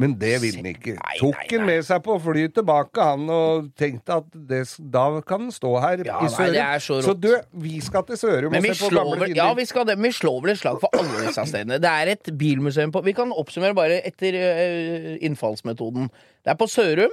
Men 0.00 0.14
det 0.16 0.36
ville 0.40 0.62
han 0.62 0.68
ikke. 0.70 0.94
Nei, 0.96 1.16
Tok 1.18 1.34
nei, 1.34 1.42
nei. 1.42 1.56
han 1.58 1.66
med 1.68 1.82
seg 1.84 1.98
på 2.06 2.14
flyet 2.24 2.54
tilbake, 2.56 3.02
han, 3.04 3.26
og 3.34 3.66
tenkte 3.76 4.14
at 4.22 4.28
det, 4.48 4.60
da 4.94 5.02
kan 5.28 5.42
han 5.48 5.52
stå 5.52 5.72
her 5.82 6.04
Ja, 6.06 6.20
i 6.24 6.30
Sørum. 6.32 6.78
så 6.86 7.00
så 7.04 7.12
du, 7.20 7.28
vi 7.66 7.80
skal 7.84 8.06
til 8.08 8.16
Sørum 8.16 8.54
og 8.56 8.64
se 8.64 8.76
på 8.80 8.88
gamle 8.94 9.18
biler. 9.26 9.34
ja, 9.36 9.48
vi, 9.58 9.66
skal 9.68 9.90
vi 10.00 10.12
slår 10.16 10.38
vel 10.46 10.54
et 10.54 10.62
slag 10.62 10.78
for 10.80 10.96
alle 10.96 11.26
disse 11.26 11.44
stedene. 11.50 11.76
Det 11.84 11.90
er 11.90 12.14
et 12.14 12.30
bilmuseum 12.40 12.94
på 12.94 13.02
Vi 13.10 13.12
kan 13.18 13.34
oppsummere 13.42 13.76
bare 13.76 13.98
etter 14.08 14.38
uh, 14.40 15.18
innfallsmetoden. 15.20 16.08
Det 16.46 16.54
er 16.54 16.56
på 16.62 16.70
Sørum. 16.70 17.12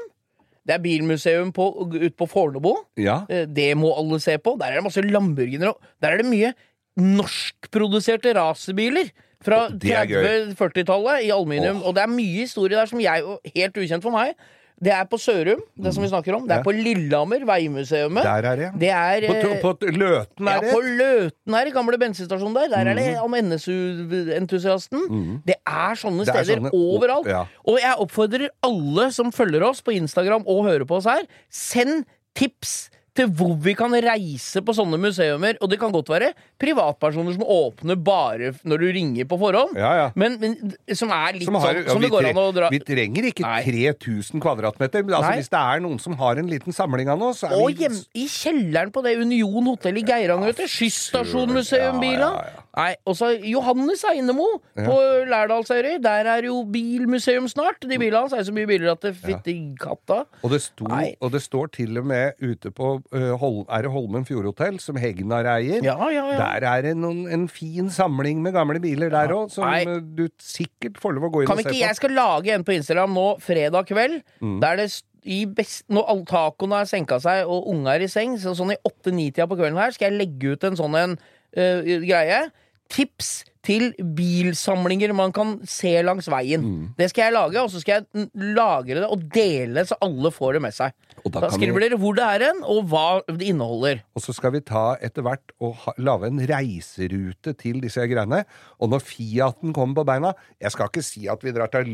Det 0.68 0.76
er 0.76 0.82
bilmuseum 0.84 1.52
på, 1.56 1.66
ute 1.92 2.10
på 2.20 2.26
Fornebu. 2.28 2.74
Ja. 3.00 3.22
Eh, 3.32 3.46
Det 3.48 3.70
må 3.80 3.92
alle 4.00 4.20
se 4.20 4.38
på. 4.38 4.56
Der 4.60 4.72
er 4.72 4.80
det 4.80 4.84
masse 4.88 5.04
Lamborghiner, 5.04 5.70
og 5.72 5.80
der 6.04 6.16
er 6.16 6.18
det 6.24 6.28
mye 6.28 6.54
norskproduserte 6.98 8.34
racerbiler. 8.38 9.12
Fra 9.46 9.68
Det 9.70 9.92
er 9.94 10.06
gøy. 10.10 10.24
30-40-tallet 10.58 11.28
i 11.28 11.32
aluminium. 11.32 11.84
Og 11.86 11.94
det 11.96 12.02
er 12.04 12.08
mye 12.10 12.42
historie 12.42 12.74
der 12.76 12.86
som 12.90 13.00
jeg, 13.00 13.22
helt 13.56 13.78
ukjent 13.78 14.04
for 14.04 14.12
meg, 14.12 14.34
Det 14.78 14.92
er 14.94 15.06
på 15.10 15.18
Sørum, 15.18 15.58
det 15.82 15.90
som 15.96 16.04
vi 16.04 16.08
snakker 16.12 16.36
om. 16.38 16.44
Det 16.48 16.54
er 16.54 16.62
på 16.62 16.70
Lillehammer, 16.72 17.42
Veimuseumet. 17.50 18.22
Der 18.22 18.46
er 18.46 18.56
det. 18.56 18.68
Det 18.80 18.90
er 18.94 19.26
På, 19.58 19.74
på 19.74 19.88
Løten 19.90 20.46
er 20.48 20.60
det 20.62 20.68
ja, 20.70 20.74
på 20.76 20.82
Løten 20.86 21.54
her, 21.58 21.72
gamle 21.74 21.98
bensinstasjonen 21.98 22.54
der. 22.54 22.68
Der 22.70 22.92
er 22.92 22.94
det 22.94 23.16
Mhm. 23.16 23.24
om 23.26 23.34
NSU-entusiasten. 23.34 25.42
Det 25.48 25.56
er 25.66 25.96
sånne 25.98 26.26
steder 26.30 26.40
er 26.40 26.44
sånne- 26.62 26.70
overalt. 26.74 27.26
ja. 27.26 27.46
Og 27.66 27.80
jeg 27.82 27.96
oppfordrer 27.98 28.50
alle 28.64 29.12
som 29.12 29.32
følger 29.32 29.64
oss 29.66 29.82
på 29.82 29.92
Instagram 29.98 30.44
og 30.46 30.66
hører 30.66 30.86
på 30.86 30.98
oss 30.98 31.06
her, 31.06 31.26
send 31.50 32.06
tips 32.36 32.92
til 33.18 33.32
hvor 33.34 33.56
vi 33.66 33.74
kan 33.78 33.92
reise 34.04 34.62
på 34.66 34.76
sånne 34.78 35.00
museumer. 35.02 35.58
Og 35.62 35.72
det 35.72 35.80
kan 35.82 35.92
godt 35.94 36.12
være 36.14 36.30
privatpersoner 36.62 37.34
som 37.36 37.44
åpner 37.44 37.98
bare 37.98 38.52
når 38.68 38.84
du 38.84 38.88
ringer 39.00 39.28
på 39.30 39.40
forhånd. 39.42 39.74
Ja, 39.80 39.92
ja. 39.98 40.08
Men, 40.16 40.38
men 40.42 40.56
som 40.96 41.10
er 41.16 41.34
litt 41.40 41.48
Som 41.50 41.58
har- 41.60 41.82
sånn 41.82 41.98
som 41.98 42.06
det 42.06 42.12
går 42.14 42.30
an 42.30 42.42
å 42.42 42.48
dra 42.56 42.70
Vi 42.74 42.80
trenger 42.86 43.30
ikke 43.32 43.46
Nei. 43.48 43.64
3000 43.66 44.44
kvadratmeter. 44.44 45.04
Men 45.08 45.18
altså, 45.20 45.34
hvis 45.42 45.50
det 45.54 45.64
er 45.64 45.84
noen 45.84 46.00
som 46.04 46.14
har 46.22 46.38
en 46.42 46.48
liten 46.52 46.76
samling 46.76 47.10
av 47.10 47.20
noe, 47.22 47.34
så 47.38 47.50
er 47.50 47.58
Og 47.58 47.74
vi 47.74 47.84
hjem, 47.88 47.98
i 48.14 48.28
kjelleren 48.32 48.94
på 48.94 49.04
det 49.06 49.18
Union 49.22 49.66
hotell 49.74 49.98
i 49.98 50.06
Geiranger, 50.08 50.54
vet 50.54 50.64
du. 50.64 50.70
Skysstasjonmuseum-bila. 50.78 52.32
Ja, 52.32 52.46
ja, 52.46 52.56
ja. 52.56 52.67
Nei, 52.78 52.92
også 53.10 53.32
Johannes 53.42 54.04
Einemo 54.06 54.46
Ja. 54.78 54.86
på 54.86 54.96
Lærdalsøyri. 55.26 55.96
Der 56.04 56.30
er 56.30 56.46
jo 56.46 56.60
bilmuseum 56.70 57.48
snart. 57.50 57.82
De 57.82 57.98
bilene 57.98 58.20
hans 58.22 58.34
er 58.38 58.46
så 58.46 58.54
mye 58.54 58.68
biler 58.70 58.92
at 58.92 59.02
det 59.02 59.16
fytti 59.18 59.56
katta. 59.82 60.20
Og 60.44 60.54
det, 60.54 60.62
sto, 60.62 60.86
og 60.86 61.32
det 61.34 61.42
står 61.42 61.72
til 61.74 61.98
og 61.98 62.06
med 62.06 62.38
ute 62.42 62.70
på 62.72 62.92
uh, 63.14 63.34
Hol, 63.42 63.66
Er 63.70 63.88
det 63.88 63.92
Holmen 63.92 64.26
Fjordhotell, 64.26 64.80
som 64.80 65.00
Hegnar 65.02 65.50
eier? 65.58 65.82
Ja, 65.84 65.98
ja, 66.14 66.28
ja. 66.30 66.38
Der 66.38 66.68
er 66.70 66.86
det 66.86 66.96
noen, 66.98 67.26
en 67.34 67.48
fin 67.50 67.90
samling 67.90 68.44
med 68.46 68.54
gamle 68.54 68.80
biler 68.84 69.10
der 69.10 69.34
òg, 69.34 69.50
som 69.54 69.66
Nei. 69.66 69.84
du 70.18 70.28
sikkert 70.38 71.02
får 71.02 71.18
lov 71.18 71.30
å 71.30 71.34
gå 71.34 71.42
inn 71.44 71.50
Kan 71.50 71.58
og 71.58 71.64
se 71.66 71.72
ikke, 71.72 71.80
på. 71.80 71.86
Jeg 71.88 72.00
skal 72.00 72.16
lage 72.18 72.54
en 72.54 72.68
på 72.68 72.78
Instagram 72.78 73.18
nå 73.18 73.28
fredag 73.44 73.90
kveld. 73.90 74.22
Mm. 74.42 74.60
Der 74.62 74.84
det 74.84 74.92
i 75.28 75.42
best, 75.46 75.84
Når 75.92 76.24
tacoen 76.30 76.72
har 76.78 76.86
senka 76.88 77.18
seg 77.20 77.50
og 77.50 77.68
unga 77.74 77.98
er 77.98 78.06
i 78.06 78.12
seng, 78.12 78.38
så 78.40 78.54
sånn 78.56 78.76
i 78.76 78.80
åtte-ni-tida 78.88 79.48
på 79.50 79.58
kvelden 79.60 79.80
her, 79.80 79.92
skal 79.96 80.12
jeg 80.12 80.22
legge 80.22 80.54
ut 80.56 80.64
en 80.64 80.78
sånn 80.80 80.96
en 80.96 81.18
uh, 81.18 81.82
greie. 82.06 82.46
Tips 82.90 83.44
til 83.68 83.90
bilsamlinger 84.16 85.12
man 85.16 85.34
kan 85.36 85.58
se 85.68 85.90
langs 86.06 86.30
veien. 86.32 86.62
Mm. 86.64 86.84
Det 86.98 87.10
skal 87.12 87.28
jeg 87.28 87.36
lage, 87.36 87.60
og 87.60 87.72
så 87.74 87.82
skal 87.84 88.06
jeg 88.14 88.30
lagre 88.56 89.02
det 89.02 89.10
og 89.12 89.26
dele 89.34 89.84
så 89.90 89.98
alle 90.06 90.32
får 90.32 90.54
det 90.56 90.62
med 90.64 90.76
seg. 90.78 90.94
Da 91.28 91.42
Da 91.44 91.50
skriver 91.52 91.76
vi- 91.76 91.90
dere 91.90 91.98
hvor 92.00 92.16
det 92.16 92.24
er 92.24 92.46
hen, 92.48 92.62
og 92.64 92.86
hva 92.88 93.22
det 93.28 93.42
inneholder. 93.50 94.00
Og 94.16 94.22
så 94.24 94.34
skal 94.34 94.52
vi 94.56 94.62
ta 94.62 94.96
etter 95.02 95.22
hvert 95.26 95.52
og 95.60 95.76
ha, 95.84 95.92
lage 95.98 96.28
en 96.32 96.40
reiserute 96.48 97.54
til 97.58 97.82
disse 97.82 98.00
greiene. 98.08 98.46
Og 98.80 98.90
når 98.90 99.04
Fiaten 99.04 99.74
kommer 99.74 99.96
på 100.00 100.06
beina 100.06 100.34
Jeg 100.62 100.72
skal 100.72 100.88
ikke 100.88 101.04
si 101.04 101.28
at 101.28 101.44
vi 101.44 101.52
drar 101.52 101.68
til 101.68 101.92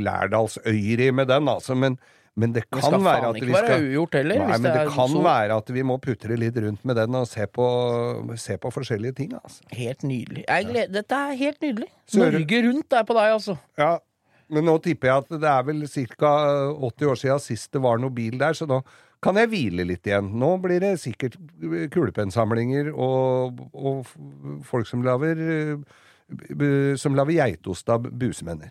Lærdalsøyri 0.00 1.10
med 1.12 1.26
den, 1.28 1.48
altså, 1.48 1.74
men, 1.76 1.98
men 2.40 2.54
det 2.56 2.62
Det 2.64 2.70
kan 2.78 2.86
skal 2.88 3.04
være 3.04 3.30
at 3.30 3.38
vi 3.40 3.54
skal 3.54 3.84
ugjort 3.86 4.16
heller, 4.18 4.38
Nei, 4.40 4.46
men 4.56 4.62
det 4.66 4.74
det 4.78 4.92
kan 4.94 5.08
så- 5.14 5.22
være 5.24 5.56
at 5.60 5.72
vi 5.76 5.82
må 5.86 5.98
putre 6.00 6.36
litt 6.40 6.56
rundt 6.64 6.84
med 6.84 6.96
den 6.96 7.14
og 7.20 7.26
se 7.28 7.46
på, 7.46 7.66
se 8.38 8.56
på 8.56 8.72
forskjellige 8.72 9.16
ting, 9.16 9.34
altså. 9.36 9.60
Helt 9.76 10.02
nydelig. 10.02 10.44
Gleder, 10.46 10.92
Dette 10.92 11.12
er 11.12 11.36
helt 11.36 11.60
nydelig. 11.60 11.90
Norge 12.14 12.62
Rundt 12.66 12.92
er 12.92 13.04
på 13.04 13.14
deg, 13.14 13.28
altså. 13.36 13.58
Ja, 13.78 13.98
men 14.50 14.64
nå 14.64 14.78
tipper 14.82 15.08
jeg 15.08 15.16
at 15.24 15.28
det 15.40 15.50
er 15.52 15.62
vel 15.62 15.86
ca. 15.86 16.32
80 16.74 17.06
år 17.12 17.18
siden 17.22 17.40
sist 17.40 17.70
det 17.72 17.82
var 17.82 17.98
noe 17.98 18.10
bil 18.10 18.38
der, 18.38 18.52
så 18.52 18.66
nå 18.66 18.82
kan 19.22 19.36
jeg 19.36 19.50
hvile 19.52 19.84
litt 19.86 20.06
igjen. 20.08 20.32
Nå 20.40 20.54
blir 20.62 20.80
det 20.80 20.94
sikkert 21.02 21.36
kulepennsamlinger 21.92 22.88
og, 22.94 23.60
og 23.74 24.06
folk 24.64 24.88
som 24.88 25.04
lager 25.04 25.36
eh, 25.36 26.96
som 26.96 27.14
lager 27.18 27.36
geitost 27.42 27.88
av 27.92 28.06
busemenner. 28.10 28.70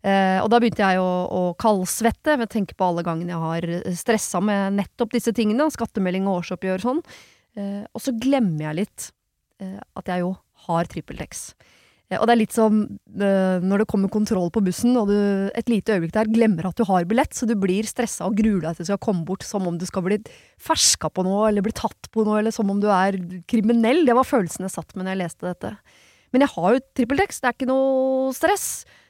Eh, 0.00 0.38
og 0.40 0.48
da 0.52 0.60
begynte 0.60 0.84
jeg 0.84 1.00
å, 1.02 1.08
å 1.28 1.42
kaldsvette 1.60 2.38
ved 2.38 2.48
å 2.48 2.52
tenke 2.54 2.76
på 2.76 2.86
alle 2.86 3.04
gangene 3.04 3.34
jeg 3.34 3.42
har 3.44 3.96
stressa 3.98 4.40
med 4.44 4.78
nettopp 4.78 5.12
disse 5.16 5.34
tingene, 5.36 5.68
skattemelding 5.72 6.28
og 6.28 6.40
årsoppgjør 6.40 6.80
og 6.80 6.86
sånn. 6.86 7.02
Eh, 7.58 7.82
og 7.84 8.04
så 8.04 8.14
glemmer 8.16 8.70
jeg 8.70 8.80
litt 8.84 9.10
eh, 9.60 9.76
at 10.00 10.08
jeg 10.08 10.24
jo 10.24 10.32
har 10.68 10.88
TrippelTex. 10.88 11.50
Og 12.18 12.24
det 12.26 12.32
er 12.32 12.38
litt 12.40 12.54
som 12.54 12.78
eh, 13.22 13.62
når 13.62 13.84
det 13.84 13.90
kommer 13.92 14.10
kontroll 14.10 14.48
på 14.50 14.62
bussen, 14.66 14.96
og 14.98 15.12
du 15.12 15.50
et 15.54 15.68
lite 15.70 15.94
øyeblikk 15.94 16.16
der 16.16 16.30
glemmer 16.32 16.66
at 16.66 16.80
du 16.80 16.82
har 16.88 17.06
billett, 17.06 17.36
så 17.36 17.46
du 17.46 17.54
blir 17.54 17.86
stressa 17.86 18.26
og 18.26 18.34
gruer 18.40 18.64
deg 18.64 18.78
til 18.78 18.88
du 18.88 18.90
skal 18.90 19.02
komme 19.04 19.22
bort 19.28 19.46
som 19.46 19.68
om 19.70 19.76
du 19.78 19.86
skal 19.86 20.02
bli 20.08 20.18
ferska 20.58 21.12
på 21.14 21.22
noe, 21.26 21.44
eller 21.46 21.62
bli 21.62 21.74
tatt 21.76 22.10
på 22.10 22.24
noe, 22.26 22.40
eller 22.40 22.54
som 22.54 22.72
om 22.72 22.80
du 22.82 22.88
er 22.90 23.20
kriminell. 23.50 24.02
Det 24.08 24.16
var 24.18 24.26
følelsen 24.26 24.66
jeg 24.66 24.74
satt 24.74 24.96
med 24.96 25.06
når 25.06 25.14
jeg 25.14 25.22
leste 25.22 25.46
dette. 25.52 25.72
Men 26.34 26.46
jeg 26.46 26.54
har 26.56 26.74
jo 26.74 26.82
TrippelTex, 26.98 27.38
det 27.38 27.50
er 27.50 27.56
ikke 27.58 27.70
noe 27.70 28.34
stress. 28.34 28.66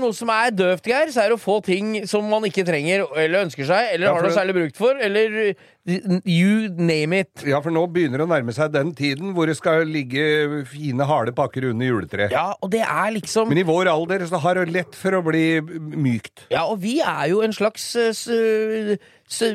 Er 0.00 0.06
noe 0.06 0.16
som 0.16 0.30
er 0.32 0.54
døvt, 0.56 0.86
Geir, 0.88 1.10
så 1.12 1.20
er 1.26 1.28
det 1.28 1.36
å 1.36 1.42
få 1.42 1.58
ting 1.66 1.92
som 2.08 2.24
man 2.32 2.46
ikke 2.48 2.64
trenger 2.64 3.04
eller 3.20 3.44
ønsker 3.44 3.68
seg, 3.68 3.90
eller 3.94 4.08
Ja, 4.08 4.14
har 4.16 4.24
noe 4.24 4.32
særlig 4.32 4.56
brukt 4.56 4.80
for, 4.80 4.96
eller 4.96 5.52
you 6.28 6.68
name 6.76 7.16
it. 7.24 7.42
Ja, 7.48 7.58
for 7.64 7.72
nå 7.74 7.82
begynner 7.90 8.20
det 8.20 8.26
å 8.26 8.30
nærme 8.30 8.52
seg 8.54 8.72
den 8.72 8.92
tiden 8.96 9.32
hvor 9.36 9.48
det 9.50 9.56
skal 9.58 9.84
ligge 9.88 10.62
fine, 10.70 11.04
harde 11.08 11.32
pakker 11.36 11.68
under 11.70 11.88
juletreet. 11.88 12.32
Ja, 12.32 12.50
og 12.62 12.72
det 12.72 12.82
er 12.84 13.12
liksom 13.16 13.48
Men 13.52 13.60
i 13.60 13.66
vår 13.68 13.90
alder 13.92 14.24
så 14.28 14.40
har 14.40 14.60
det 14.60 14.72
lett 14.72 14.96
for 14.96 15.16
å 15.18 15.22
bli 15.26 15.44
mykt. 15.60 16.46
Ja, 16.52 16.66
og 16.70 16.80
vi 16.84 16.98
er 17.04 17.26
jo 17.32 17.40
en 17.44 17.52
slags 17.56 17.88
eh, 18.00 18.96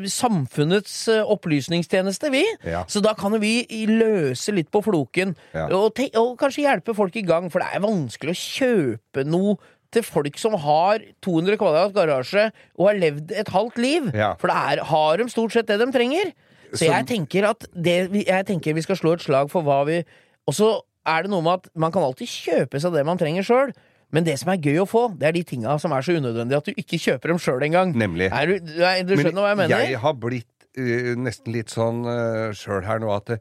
samfunnets 0.10 0.96
eh, 1.14 1.22
opplysningstjeneste, 1.36 2.32
vi. 2.34 2.44
Ja. 2.68 2.84
Så 2.90 3.02
da 3.06 3.14
kan 3.18 3.36
jo 3.38 3.42
vi 3.44 3.66
løse 3.90 4.54
litt 4.56 4.72
på 4.74 4.82
floken, 4.86 5.36
Ja. 5.56 5.68
og, 5.74 6.02
og 6.20 6.36
kanskje 6.42 6.66
hjelpe 6.68 6.96
folk 6.98 7.16
i 7.16 7.26
gang, 7.26 7.50
for 7.54 7.62
det 7.64 7.70
er 7.74 7.86
vanskelig 7.86 8.34
å 8.36 8.42
kjøpe 8.42 9.26
noe 9.30 9.58
til 9.96 10.04
folk 10.06 10.38
som 10.42 10.58
har 10.62 11.04
200 11.26 11.58
kvadrat 11.62 11.96
garasje 11.96 12.50
og 12.78 12.90
har 12.90 13.00
levd 13.02 13.32
et 13.32 13.50
halvt 13.56 13.80
liv. 13.82 14.12
Ja. 14.16 14.34
For 14.42 14.52
det 14.52 14.58
er, 14.60 14.84
har 14.92 15.18
de 15.24 15.30
stort 15.32 15.56
sett 15.56 15.72
det 15.72 15.80
de 15.82 15.88
trenger. 15.96 16.34
Så, 16.72 16.84
Så- 16.84 16.92
jeg, 16.92 17.08
tenker 17.08 17.50
at 17.50 17.66
det, 17.72 17.98
jeg 18.28 18.46
tenker 18.50 18.76
vi 18.76 18.84
skal 18.84 18.98
slå 19.00 19.16
et 19.16 19.24
slag 19.24 19.50
for 19.54 19.64
hva 19.64 19.84
vi 19.88 20.02
Og 20.50 20.54
så 20.58 20.70
er 21.08 21.24
det 21.26 21.30
noe 21.32 21.42
med 21.46 21.62
at 21.62 21.68
man 21.78 21.92
kan 21.94 22.04
alltid 22.06 22.28
kjøpe 22.30 22.80
seg 22.82 22.94
det 22.94 23.04
man 23.08 23.18
trenger 23.18 23.46
sjøl. 23.46 23.72
Men 24.14 24.24
det 24.28 24.36
som 24.40 24.52
er 24.54 24.60
gøy 24.62 24.78
å 24.84 24.86
få, 24.88 25.08
det 25.18 25.28
er 25.28 25.34
de 25.36 25.42
tinga 25.44 25.74
som 25.82 25.92
er 25.96 26.04
så 26.06 26.14
unødvendige 26.18 26.58
at 26.62 26.68
du 26.70 26.74
ikke 26.78 27.00
kjøper 27.02 27.32
dem 27.34 27.40
sjøl 27.42 27.64
engang. 27.66 27.94
Nemlig. 27.98 28.28
Er 28.32 28.46
du, 28.52 28.60
du, 28.62 28.76
er, 28.86 29.02
du 29.04 29.16
Men 29.16 29.26
skjønner 29.26 29.42
hva 29.46 29.50
jeg 29.54 29.60
mener? 29.64 29.84
Jeg 29.90 30.02
har 30.04 30.14
blitt 30.22 30.68
uh, 30.78 31.14
nesten 31.26 31.54
litt 31.56 31.74
sånn 31.74 32.04
uh, 32.06 32.54
sjøl 32.58 32.86
her 32.86 33.02
nå 33.02 33.10
at 33.16 33.34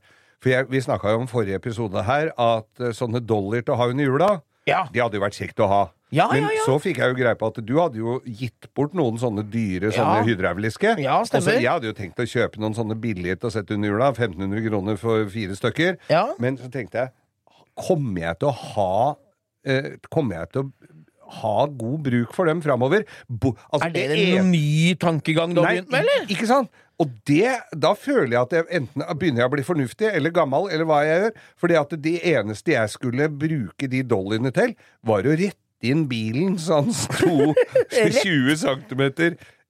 For 0.44 0.52
jeg, 0.52 0.68
vi 0.72 0.80
snakka 0.84 1.12
jo 1.14 1.20
om 1.22 1.28
forrige 1.30 1.57
episode 1.61 2.02
her 2.09 2.32
at 2.36 2.68
uh, 2.84 2.90
sånne 2.96 3.20
dollar 3.24 3.64
til 3.64 3.76
å 3.76 3.78
ha 3.80 3.90
under 3.92 4.05
jula, 4.09 4.30
Ja. 4.68 4.86
de 4.92 5.00
hadde 5.05 5.16
jo 5.20 5.24
vært 5.24 5.36
kjekt 5.38 5.61
å 5.61 5.68
ha. 5.68 5.82
Ja, 6.15 6.29
Men 6.31 6.45
ja, 6.47 6.51
ja. 6.55 6.65
så 6.69 6.77
fikk 6.83 7.01
jeg 7.03 7.11
jo 7.11 7.19
greie 7.19 7.35
på 7.41 7.49
at 7.51 7.59
du 7.67 7.73
hadde 7.81 7.99
jo 7.99 8.21
gitt 8.25 8.69
bort 8.77 8.95
noen 8.95 9.19
sånne 9.19 9.43
dyre 9.51 9.91
sånne 9.95 10.21
Ja. 10.21 10.25
hydrauliske. 10.29 10.95
Ja, 11.03 11.19
Og 11.21 11.27
så 11.27 11.57
jeg 11.59 11.67
hadde 11.67 11.91
jo 11.91 11.97
tenkt 11.99 12.23
å 12.23 12.27
kjøpe 12.29 12.61
noen 12.62 12.75
sånne 12.79 12.95
billige 13.01 13.37
til 13.41 13.51
å 13.51 13.53
sette 13.53 13.75
under 13.75 13.89
jula. 13.91 14.12
1500 14.15 14.62
kroner 14.69 14.97
for 15.01 15.27
fire 15.35 15.57
stykker. 15.59 15.99
Ja. 16.12 16.29
Men 16.39 16.57
så 16.59 16.71
tenkte 16.71 16.93
jeg 17.05 17.11
Kommer 17.75 18.21
jeg 18.21 18.39
til 18.39 18.49
å 18.49 18.55
ha 18.55 19.17
eh, 19.67 19.97
Kommer 20.09 20.37
jeg 20.39 20.53
til 20.55 20.62
å 20.62 20.73
ha 21.41 21.67
god 21.67 22.03
bruk 22.05 22.35
for 22.37 22.47
dem 22.47 22.61
framover. 22.62 23.03
Altså, 23.33 23.87
Er 23.87 23.91
det 23.91 24.11
en- 24.12 24.39
en 24.45 24.51
ny 24.53 24.95
tankegang 24.95 25.55
du 25.55 25.62
har 25.62 25.73
begynt 25.73 25.91
med, 25.91 26.05
eller? 26.05 26.27
Ikke 26.29 26.47
sant? 26.47 26.69
Og 27.01 27.11
det, 27.27 27.49
da 27.77 27.95
føler 27.95 28.29
jeg 28.37 28.41
at 28.43 28.51
jeg 28.51 28.65
enten 28.71 29.03
begynner 29.19 29.41
jeg 29.43 29.49
å 29.49 29.51
bli 29.51 29.62
fornuftig 29.65 30.12
eller 30.15 30.31
gammel, 30.31 30.69
eller 30.71 30.85
hva 30.85 31.01
jeg 31.03 31.23
gjør. 31.23 31.33
Fordi 31.59 31.75
at 31.81 31.97
det 32.03 32.23
eneste 32.23 32.67
jeg 32.77 32.89
skulle 32.91 33.29
bruke 33.29 33.89
de 33.91 34.03
dollyene 34.05 34.53
til, 34.53 34.77
var 35.03 35.23
å 35.25 35.35
rette 35.35 35.57
inn 35.91 36.07
bilen 36.11 36.57
så 36.61 36.80
han 36.82 36.91
sto 36.97 37.53
20 37.95 38.57
cm 38.64 39.05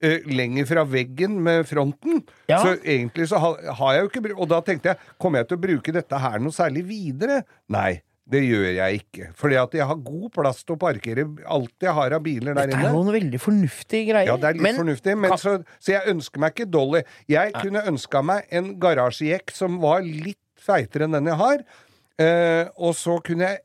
eh, 0.05 0.25
lenger 0.31 0.67
fra 0.69 0.85
veggen 0.87 1.37
med 1.43 1.67
fronten. 1.69 2.23
Ja. 2.51 2.61
Så 2.63 2.75
egentlig 2.81 3.29
så 3.31 3.41
har, 3.41 3.61
jeg 3.95 4.05
jo 4.05 4.11
ikke 4.11 4.33
Og 4.35 4.49
da 4.51 4.61
tenkte 4.65 4.93
jeg, 4.93 5.13
kommer 5.21 5.41
jeg 5.43 5.51
til 5.51 5.59
å 5.59 5.65
bruke 5.67 5.95
dette 5.95 6.19
her 6.25 6.43
noe 6.43 6.55
særlig 6.55 6.85
videre? 6.89 7.43
Nei. 7.73 8.01
Det 8.25 8.39
gjør 8.41 8.71
jeg 8.73 9.01
ikke. 9.03 9.27
Fordi 9.37 9.57
at 9.61 9.75
jeg 9.77 9.85
har 9.85 9.97
god 10.01 10.29
plass 10.33 10.63
til 10.65 10.73
å 10.73 10.79
parkere 10.81 11.27
alt 11.45 11.83
jeg 11.85 11.93
har 11.93 12.15
av 12.17 12.23
biler 12.25 12.55
der 12.57 12.71
Det 12.71 12.73
inne. 12.73 12.87
er 12.87 12.95
jo 12.95 13.03
noen 13.03 13.13
veldig 13.13 13.41
fornuftige 13.43 14.07
greier. 14.07 14.31
Ja, 14.31 14.37
det 14.41 14.49
er 14.49 14.57
litt 14.57 14.65
Men 14.65 14.79
fornuftig, 14.79 15.13
men 15.21 15.35
så, 15.37 15.53
så 15.77 15.93
jeg 15.93 16.09
ønsker 16.15 16.41
meg 16.41 16.55
ikke 16.55 16.65
Dolly. 16.73 17.03
Jeg 17.29 17.53
kunne 17.59 17.83
ønska 17.85 18.23
meg 18.25 18.49
en 18.49 18.71
garasjejekk 18.81 19.53
som 19.53 19.77
var 19.83 20.01
litt 20.01 20.41
feitere 20.65 21.05
enn 21.05 21.13
den 21.19 21.29
jeg 21.29 21.37
har. 21.43 21.61
Eh, 22.17 22.65
og 22.81 22.95
så 22.97 23.19
kunne 23.21 23.51
jeg 23.51 23.61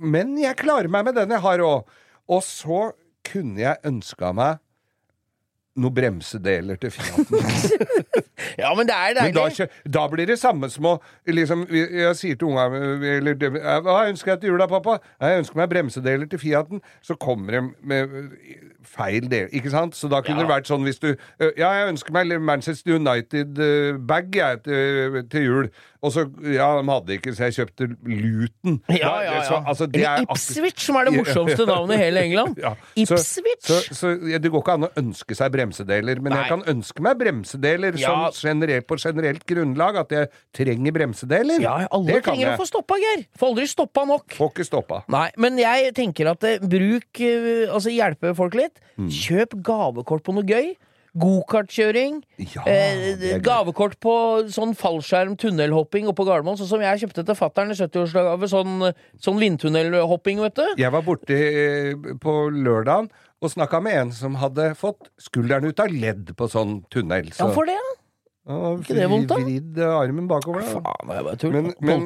Men 0.00 0.36
jeg 0.40 0.56
klarer 0.60 0.88
meg 0.92 1.08
med 1.08 1.18
den 1.18 1.34
jeg 1.36 1.44
har 1.44 1.64
òg. 1.64 1.90
Og 2.32 2.42
så 2.44 2.90
kunne 3.26 3.60
jeg 3.60 3.82
ønska 3.86 4.32
meg 4.36 4.62
noen 5.76 5.96
bremsedeler 5.96 6.78
til 6.80 6.92
Fiaten. 6.96 8.24
Ja, 8.58 8.74
men 8.74 8.86
det 8.86 8.94
er 8.94 9.14
Men 9.22 9.32
da, 9.34 9.40
deilig. 9.48 9.56
kjø- 9.56 9.90
da 9.90 10.06
blir 10.08 10.26
det 10.26 10.38
samme 10.38 10.70
som 10.70 10.84
å 10.84 11.00
liksom, 11.26 11.66
Jeg 11.70 12.16
sier 12.16 12.36
til 12.38 12.48
unga 12.48 12.66
eller, 13.16 13.34
dem- 13.34 13.58
Hva 13.60 14.06
ønsker 14.10 14.32
jeg 14.34 14.40
til 14.40 14.50
jula, 14.54 14.66
pappa? 14.68 14.98
Jeg 15.20 15.42
ønsker 15.44 15.56
meg 15.56 15.70
bremsedeler 15.70 16.28
til 16.30 16.38
Fiaten. 16.38 16.80
Så 17.02 17.16
kommer 17.18 17.52
de 17.52 17.60
med 17.82 18.08
feil 18.86 19.28
del, 19.28 19.48
ikke 19.52 19.70
sant? 19.70 19.94
Så 19.98 20.08
da 20.08 20.20
kunne 20.22 20.44
det 20.44 20.48
vært 20.48 20.66
sånn 20.70 20.84
hvis 20.86 21.00
du 21.02 21.16
Ja, 21.58 21.72
jeg 21.80 21.92
ønsker 21.94 22.12
meg 22.12 22.40
Manchester 22.40 22.94
United-bag 22.96 24.34
jeg 24.36 24.62
til, 24.64 25.22
til 25.30 25.44
jul. 25.46 25.68
Og 26.02 26.12
så 26.12 26.26
Ja, 26.46 26.68
de 26.80 26.86
hadde 26.88 27.16
ikke, 27.18 27.32
så 27.34 27.48
jeg 27.48 27.56
kjøpte 27.56 27.88
Luton. 28.06 28.80
Ja, 28.88 29.08
Da- 29.08 29.22
ja, 29.22 29.32
ja. 29.34 29.42
Så, 29.42 29.54
altså, 29.66 29.86
det 29.90 30.00
Eller 30.02 30.22
akkurat- 30.26 30.36
Ipswich, 30.36 30.80
som 30.86 30.96
er 30.96 31.04
det 31.04 31.14
morsomste 31.16 31.66
navnet 31.72 31.94
i 31.98 32.02
hele 32.04 32.20
England. 32.22 32.58
Ja. 32.62 32.74
Ipswich. 32.96 33.64
Så, 33.66 33.80
så, 33.88 33.94
så 33.94 34.30
ja, 34.30 34.38
det 34.38 34.50
går 34.52 34.62
ikke 34.62 34.74
an 34.76 34.86
å 34.86 34.92
ønske 34.96 35.34
seg 35.34 35.50
bremsedeler, 35.52 36.20
men 36.20 36.32
Nei. 36.32 36.38
jeg 36.42 36.48
kan 36.48 36.62
ønske 36.76 37.00
meg 37.02 37.18
bremsedeler 37.18 37.98
Ja. 37.98 38.30
som 38.30 38.35
generelt, 38.42 38.86
på 38.88 38.98
generelt 39.00 39.44
grunnlag, 39.48 40.00
at 40.02 40.14
jeg 40.14 40.30
trenger 40.56 40.94
bremsedeler. 40.96 41.60
Ja, 41.62 41.76
alle 41.90 42.16
det 42.16 42.22
trenger 42.26 42.54
å 42.54 42.56
få 42.60 42.68
stoppa, 42.68 42.98
Geir. 43.02 43.26
Får 43.38 43.52
aldri 43.52 43.68
stoppa 43.70 44.06
nok. 44.08 44.36
Får 44.38 44.52
ikke 44.52 44.66
stoppa. 44.68 45.02
Nei, 45.12 45.28
men 45.40 45.60
jeg 45.60 45.92
tenker 45.96 46.32
at 46.32 46.46
eh, 46.46 46.62
bruk 46.62 47.22
eh, 47.24 47.66
Altså 47.66 47.92
hjelpe 47.92 48.32
folk 48.36 48.56
litt. 48.58 48.82
Mm. 48.96 49.08
Kjøp 49.12 49.56
gavekort 49.66 50.24
på 50.26 50.34
noe 50.36 50.46
gøy. 50.46 50.74
Gokartkjøring. 51.16 52.18
Ja, 52.52 52.64
eh, 52.68 53.38
gavekort 53.40 53.96
på 54.04 54.14
sånn 54.52 54.74
fallskjerm 54.76 55.36
tunnelhopping 55.40 56.10
oppe 56.10 56.20
på 56.20 56.26
Gardermoen. 56.28 56.58
Sånn 56.60 56.68
som 56.74 56.84
jeg 56.84 57.00
kjøpte 57.04 57.24
til 57.24 57.38
fatter'n 57.38 57.72
i 57.72 57.78
70-årsgave. 57.78 58.50
Sånn, 58.52 58.90
sånn 59.24 59.40
vindtunnelhopping, 59.40 60.42
vet 60.44 60.60
du. 60.60 60.66
Jeg 60.82 60.92
var 60.92 61.06
borte 61.06 61.38
på 62.20 62.36
lørdagen 62.52 63.08
og 63.40 63.52
snakka 63.52 63.80
med 63.84 64.00
en 64.00 64.12
som 64.16 64.36
hadde 64.40 64.70
fått 64.78 65.10
skulderen 65.20 65.68
ut 65.68 65.80
av 65.82 65.92
ledd 65.92 66.32
på 66.36 66.48
sånn 66.52 66.80
tunnel. 66.92 67.28
Ja, 67.36 67.48
for 67.52 67.68
det, 67.68 67.76
ja. 67.76 67.94
Ja, 68.46 68.76
Ikke 68.78 68.94
det 68.94 69.06
vondt, 69.10 69.26
da? 69.32 69.36
Vridd 69.42 69.78
armen 69.82 70.28
bakover. 70.30 70.62
da. 70.62 70.78
Faen, 70.78 71.08
det 71.10 71.14
er 71.18 71.24
bare 71.26 71.38
tull. 71.42 71.50
Men, 71.56 71.64
men, 71.82 72.04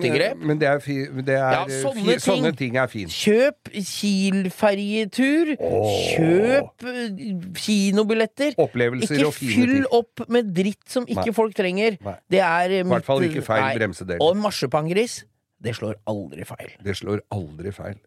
men 0.49 0.61
det 0.63 0.69
er, 0.71 0.79
fi, 0.81 0.95
det 1.27 1.35
er 1.37 1.53
Ja, 1.53 1.65
eh, 1.67 1.83
sånne 1.83 2.01
fi, 2.01 2.07
ting. 2.15 2.23
sånne 2.25 2.53
ting 2.57 2.79
er 2.81 2.87
fint. 2.89 3.13
Kjøp 3.13 3.69
Kiel-ferjetur. 3.77 5.51
Kjøp 5.61 6.87
eh, 6.89 7.35
kinobilletter. 7.61 8.57
Opplevelser 8.65 9.21
ikke 9.21 9.35
fyll 9.37 9.85
opp 9.93 10.25
med 10.33 10.49
dritt 10.57 10.89
som 10.89 11.05
ikke 11.05 11.29
Nei. 11.29 11.35
folk 11.37 11.53
trenger. 11.59 11.99
Nei. 12.09 12.17
Det 12.33 12.41
er 12.41 12.77
eh, 12.79 12.85
I 12.87 12.89
hvert 12.89 13.05
fall 13.11 13.27
ikke 13.29 13.45
feil 13.45 13.69
bremsedel. 13.77 14.23
Og 14.25 14.41
marsipangris, 14.41 15.19
det 15.61 15.77
slår 15.77 15.99
aldri 16.09 16.49
feil. 16.49 16.73
Det 16.81 16.97
slår 16.97 17.21
aldri 17.37 17.75
feil. 17.77 18.01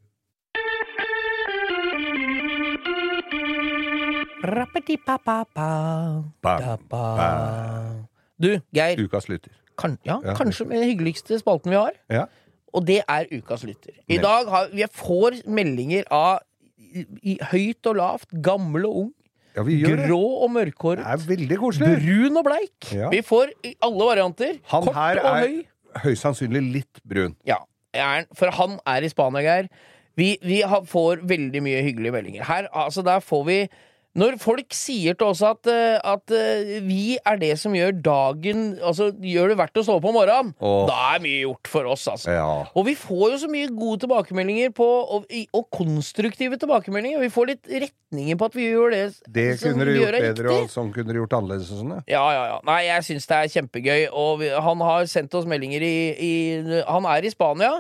Rappeti-pa-pa-pa. 4.44 5.68
Da-ba. 6.42 7.06
Du, 8.42 8.60
Geir. 8.76 9.00
Ukas 9.04 9.28
lytter. 9.30 9.52
Kan, 9.78 9.98
ja, 10.06 10.20
Ja. 10.24 10.34
kanskje 10.38 10.68
den 10.70 10.84
hyggeligste 10.86 11.40
spalten 11.40 11.72
vi 11.74 11.78
har. 11.78 11.92
Ja. 12.10 12.26
Og 12.74 12.86
det 12.88 13.02
er 13.08 13.26
Ukas 13.32 13.64
lytter. 13.64 13.94
I 14.10 14.18
dag 14.18 14.50
har 14.50 14.70
vi 14.74 14.86
får 14.92 15.42
meldinger 15.48 16.04
av 16.12 16.40
i, 16.78 17.06
i, 17.24 17.38
høyt 17.52 17.86
og 17.90 17.96
lavt, 17.96 18.30
gammel 18.46 18.86
og 18.86 18.96
ung. 19.04 19.12
Ja. 19.56 19.62
Grå 20.08 20.20
og 20.44 20.50
mørkhåret. 20.52 21.04
Er. 21.06 21.18
Brun 21.22 22.38
og 22.38 22.46
bleik. 22.48 22.90
Ja. 22.94 23.10
Vi 23.14 23.22
får 23.22 23.54
alle 23.82 24.08
varianter. 24.10 24.58
Han 24.74 24.84
Kort 24.88 24.96
her 24.96 25.22
og 25.22 25.30
er 25.30 25.48
høy. 25.48 25.60
høyst 26.06 26.26
sannsynlig 26.26 26.62
litt 26.74 27.02
brun. 27.06 27.36
Ja, 27.46 27.60
er, 27.94 28.26
for 28.34 28.50
han 28.50 28.80
er 28.90 29.06
i 29.06 29.10
Spania, 29.10 29.42
Geir. 29.46 29.70
Vi, 30.18 30.38
vi 30.42 30.62
har, 30.62 30.86
får 30.86 31.22
veldig 31.30 31.62
mye 31.66 31.82
hyggelige 31.86 32.14
meldinger. 32.14 32.46
Her, 32.46 32.68
altså, 32.74 33.02
der 33.06 33.20
får 33.22 33.44
vi 33.46 33.60
Når 34.14 34.36
folk 34.38 34.76
sier 34.78 35.16
til 35.18 35.26
oss 35.32 35.40
at, 35.42 35.66
eh, 35.72 35.96
at 35.98 36.30
eh, 36.38 36.76
vi 36.86 37.16
er 37.18 37.40
det 37.42 37.56
som 37.58 37.74
gjør 37.74 37.96
dagen 38.06 38.76
Altså 38.78 39.08
gjør 39.10 39.50
det 39.50 39.58
verdt 39.58 39.80
å 39.82 39.84
stå 39.88 39.96
opp 39.98 40.06
om 40.06 40.14
morgenen, 40.20 40.52
Åh. 40.62 40.84
da 40.86 40.98
er 41.16 41.24
mye 41.24 41.40
gjort 41.48 41.72
for 41.72 41.90
oss, 41.90 42.04
altså. 42.12 42.36
Ja. 42.36 42.46
Og 42.78 42.86
vi 42.86 42.94
får 43.00 43.24
jo 43.34 43.40
så 43.42 43.50
mye 43.50 43.72
gode 43.74 44.04
tilbakemeldinger 44.04 44.70
på 44.78 44.86
og, 44.86 45.26
og 45.58 45.66
konstruktive 45.74 46.60
tilbakemeldinger. 46.62 47.24
Vi 47.26 47.32
får 47.34 47.50
litt 47.56 47.74
retninger 47.88 48.38
på 48.38 48.52
at 48.52 48.60
vi 48.60 48.68
gjør 48.70 48.94
det, 48.94 49.02
Det 49.34 49.48
som 49.58 49.74
kunne 49.74 49.90
vi 49.90 49.98
du 49.98 50.04
gjør 50.04 50.06
gjort 50.12 50.20
er 50.22 50.28
bedre, 50.30 50.46
riktig. 50.52 50.68
og 50.70 50.76
sånn 50.78 50.94
kunne 50.94 51.10
du 51.10 51.22
gjort 51.24 51.36
annerledes 51.40 51.74
og 51.74 51.82
sånn, 51.82 51.96
ja. 51.98 52.06
Ja, 52.14 52.24
ja, 52.38 52.46
ja. 52.54 52.62
Nei, 52.70 52.80
jeg 52.92 53.08
syns 53.10 53.28
det 53.34 53.40
er 53.40 53.52
kjempegøy. 53.58 54.00
Og 54.14 54.32
vi, 54.44 54.54
han 54.70 54.86
har 54.92 55.10
sendt 55.10 55.34
oss 55.42 55.50
meldinger 55.50 55.82
i, 55.90 55.96
i 56.14 56.34
Han 56.86 57.10
er 57.10 57.26
i 57.26 57.34
Spania. 57.34 57.74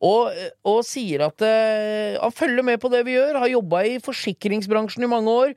Og, 0.00 0.30
og 0.64 0.78
sier 0.88 1.26
at 1.26 1.42
eh, 1.44 2.14
han 2.16 2.32
følger 2.32 2.64
med 2.64 2.78
på 2.80 2.88
det 2.92 3.02
vi 3.04 3.18
gjør. 3.18 3.36
Har 3.42 3.50
jobba 3.52 3.82
i 3.84 3.98
forsikringsbransjen 4.00 5.04
i 5.04 5.10
mange 5.10 5.34
år. 5.42 5.52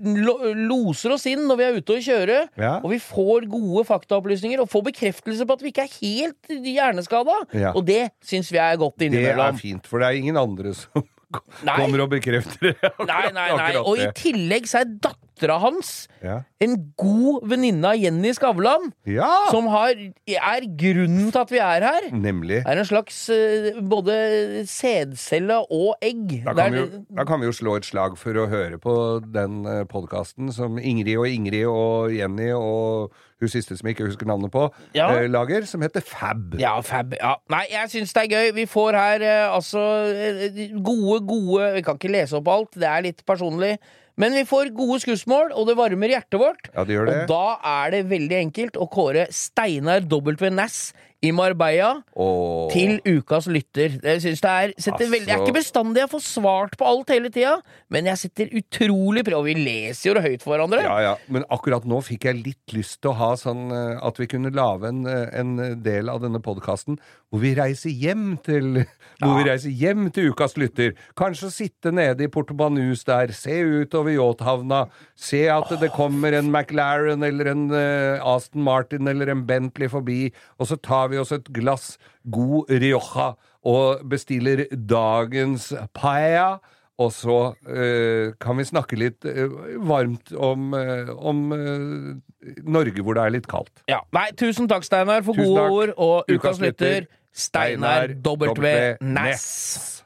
Lo, 0.00 0.36
loser 0.54 1.12
oss 1.16 1.24
inn 1.26 1.42
når 1.48 1.58
vi 1.58 1.64
er 1.66 1.78
ute 1.80 1.96
og 1.96 2.04
kjører. 2.06 2.44
Ja. 2.60 2.74
Og 2.84 2.92
vi 2.94 3.00
får 3.02 3.48
gode 3.50 3.82
faktaopplysninger 3.88 4.62
og 4.62 4.70
får 4.70 4.84
bekreftelse 4.92 5.46
på 5.46 5.56
at 5.58 5.64
vi 5.64 5.72
ikke 5.74 5.86
er 5.88 5.96
helt 5.96 6.52
hjerneskada. 6.70 7.38
Ja. 7.58 7.72
Og 7.74 7.82
det 7.88 8.12
syns 8.24 8.52
vi 8.54 8.60
er 8.62 8.78
godt 8.80 9.02
innimellom. 9.02 9.42
Det 9.50 9.58
er 9.58 9.62
fint, 9.64 9.90
for 9.90 10.02
det 10.02 10.10
er 10.10 10.20
ingen 10.22 10.38
andre 10.40 10.74
som 10.78 11.02
Nei. 11.66 11.76
kommer 11.76 12.04
og 12.06 12.12
bekrefter 12.14 12.72
det. 12.72 12.92
Nei, 13.06 13.24
nei, 13.34 13.48
nei. 13.58 13.72
Og 13.82 13.98
i 13.98 14.08
tillegg 14.18 14.70
så 14.70 14.84
er 14.84 14.94
dattera 15.40 15.58
hans 15.60 16.08
Ja. 16.22 16.42
en 16.60 16.92
god 16.96 17.48
venninne 17.48 17.84
av 17.88 17.96
Jenny 17.96 18.32
Skavlan. 18.34 18.92
ja! 19.06 19.46
Som 19.50 19.66
har, 19.68 19.94
er 20.28 20.66
grunnen 20.76 21.32
til 21.32 21.40
at 21.40 21.50
vi 21.50 21.58
er 21.58 21.80
her. 21.80 22.10
Nemlig. 22.12 22.62
Er 22.66 22.78
en 22.78 22.84
slags 22.84 23.28
eh, 23.30 23.80
både 23.80 24.66
sædcelle 24.66 25.56
og 25.70 25.96
egg. 26.02 26.42
Da 26.44 26.52
kan, 26.52 26.56
kan, 26.56 26.72
vi 26.72 26.78
jo, 26.78 27.04
da 27.16 27.24
kan 27.24 27.40
vi 27.40 27.46
jo 27.46 27.52
slå 27.52 27.76
et 27.76 27.88
slag 27.88 28.18
for 28.18 28.36
å 28.36 28.46
høre 28.50 28.78
på 28.78 28.94
den 29.24 29.64
uh, 29.66 29.84
podkasten 29.88 30.52
som 30.52 30.78
Ingrid 30.78 31.16
og 31.18 31.28
Ingrid 31.28 31.66
og 31.66 32.12
Jenny 32.14 32.52
og 32.52 33.14
hun 33.40 33.48
siste 33.48 33.76
som 33.76 33.88
jeg 33.88 33.96
ikke 33.96 34.04
husker 34.10 34.28
navnet 34.28 34.52
på, 34.52 34.66
Ja. 34.94 35.08
eh, 35.16 35.26
lager, 35.30 35.64
som 35.64 35.80
heter 35.80 36.02
Fab. 36.04 36.58
Ja, 36.60 36.74
fab. 36.84 37.14
Ja. 37.16 37.36
Nei, 37.48 37.64
jeg 37.70 37.88
syns 37.88 38.12
det 38.12 38.26
er 38.26 38.34
gøy. 38.36 38.52
Vi 38.54 38.66
får 38.68 38.92
her 38.98 39.22
eh, 39.24 39.54
altså 39.54 39.80
eh, 40.12 40.74
gode, 40.84 41.22
gode 41.26 41.70
Vi 41.78 41.82
kan 41.86 41.96
ikke 41.96 42.12
lese 42.12 42.36
opp 42.36 42.48
alt, 42.52 42.74
det 42.76 42.84
er 42.88 43.02
litt 43.08 43.24
personlig. 43.24 43.78
Men 44.20 44.36
vi 44.36 44.44
får 44.48 44.72
gode 44.76 44.98
skussmål, 45.00 45.54
og 45.56 45.68
det 45.70 45.76
varmer 45.78 46.12
hjertet 46.12 46.40
vårt. 46.40 46.68
Ja, 46.74 46.84
det 46.84 46.96
gjør 46.96 47.08
det. 47.08 47.14
Og 47.22 47.30
da 47.30 47.44
er 47.72 47.94
det 47.94 48.02
veldig 48.10 48.36
enkelt 48.40 48.76
å 48.76 48.88
kåre 48.92 49.26
Steinar 49.32 50.04
W. 50.04 50.50
Næss 50.52 50.90
i 51.20 51.30
Marbella 51.36 51.90
oh. 52.16 52.70
til 52.72 52.96
ukas 53.04 53.48
lytter. 53.52 53.98
Jeg 54.00 54.22
synes 54.24 54.40
det 54.40 54.50
er 54.50 54.72
Altså- 54.72 54.96
veldig, 55.00 55.26
jeg 55.28 55.36
er 55.36 55.44
ikke 55.44 55.58
bestandig 55.58 56.00
jeg 56.00 56.10
får 56.10 56.22
svart 56.24 56.76
på 56.78 56.86
alt 56.88 57.10
hele 57.10 57.28
tida, 57.28 57.60
men 57.90 58.06
jeg 58.06 58.18
setter 58.18 58.48
utrolig 58.56 59.24
pris 59.24 59.34
Og 59.36 59.44
vi 59.44 59.54
leser 59.54 60.10
jo 60.10 60.14
det 60.14 60.22
høyt 60.22 60.42
for 60.42 60.56
hverandre. 60.56 60.82
Ja, 60.82 60.98
ja. 61.00 61.14
Men 61.28 61.44
akkurat 61.50 61.84
nå 61.84 62.00
fikk 62.02 62.24
jeg 62.24 62.42
litt 62.44 62.72
lyst 62.72 63.02
til 63.02 63.12
å 63.12 63.18
ha 63.20 63.34
sånn 63.36 63.70
eh, 63.70 63.98
at 64.00 64.16
vi 64.16 64.26
kunne 64.26 64.50
lage 64.50 64.88
en, 64.88 65.06
eh, 65.06 65.28
en 65.38 65.82
del 65.82 66.08
av 66.08 66.22
denne 66.24 66.40
podkasten 66.40 66.98
hvor 67.30 67.42
vi 67.44 67.52
reiser 67.54 67.92
hjem 67.94 68.38
til 68.42 68.80
Hvor 69.20 69.36
vi 69.36 69.44
reiser 69.50 69.72
hjem 69.76 70.06
til 70.14 70.30
ukas 70.32 70.56
lytter. 70.56 70.94
Kanskje 71.18 71.50
sitte 71.52 71.90
nede 71.92 72.24
i 72.24 72.30
Portobanus 72.32 73.04
der, 73.04 73.34
se 73.36 73.58
utover 73.60 74.14
yachthavna, 74.14 74.86
se 75.12 75.42
at 75.52 75.68
det 75.82 75.90
kommer 75.92 76.32
en 76.38 76.48
McLaren 76.48 77.20
eller 77.26 77.50
en 77.52 77.66
eh, 77.76 78.24
Aston 78.24 78.64
Martin 78.64 79.10
eller 79.12 79.28
en 79.28 79.44
Bentley 79.44 79.90
forbi, 79.92 80.30
og 80.56 80.70
så 80.70 80.78
tar 80.80 81.09
vi 81.10 81.18
oss 81.20 81.32
et 81.36 81.48
glass 81.52 81.96
god 82.30 82.70
Rioja 82.70 83.32
og 83.68 84.04
bestiller 84.08 84.64
dagens 84.72 85.72
paella. 85.96 86.58
Og 87.00 87.12
så 87.16 87.36
eh, 87.64 88.34
kan 88.40 88.58
vi 88.60 88.64
snakke 88.68 88.96
litt 89.00 89.24
eh, 89.24 89.48
varmt 89.88 90.34
om, 90.36 90.74
eh, 90.76 91.08
om 91.16 91.38
eh, 91.56 92.52
Norge 92.68 93.00
hvor 93.00 93.16
det 93.16 93.22
er 93.24 93.32
litt 93.38 93.48
kaldt. 93.48 93.72
Ja. 93.88 94.02
Nei, 94.12 94.26
tusen 94.36 94.68
takk, 94.68 94.84
Steinar, 94.84 95.22
for 95.24 95.32
Tusen 95.32 95.48
gode 95.48 95.62
takk. 95.64 95.78
ord. 95.78 95.94
Og 95.96 96.34
Ukas 96.36 96.60
lytter, 96.60 97.06
Steinar 97.32 98.12
Steinar 98.12 98.52
W. 98.52 98.76
Næss. 99.16 100.04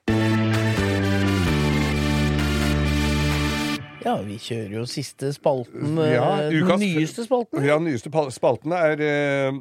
Ja, 4.05 4.19
vi 4.21 4.35
kjører 4.37 4.75
jo 4.77 4.83
siste 4.85 5.31
spalten. 5.33 5.95
Ja, 5.97 6.27
eh, 6.45 6.51
ukas- 6.61 6.79
den 6.79 6.95
nyeste 6.95 7.25
spalten. 7.25 7.65
Ja, 7.65 7.79
nyeste 7.81 8.11
spalten 8.37 8.73
er 8.77 9.01
eh, 9.01 9.53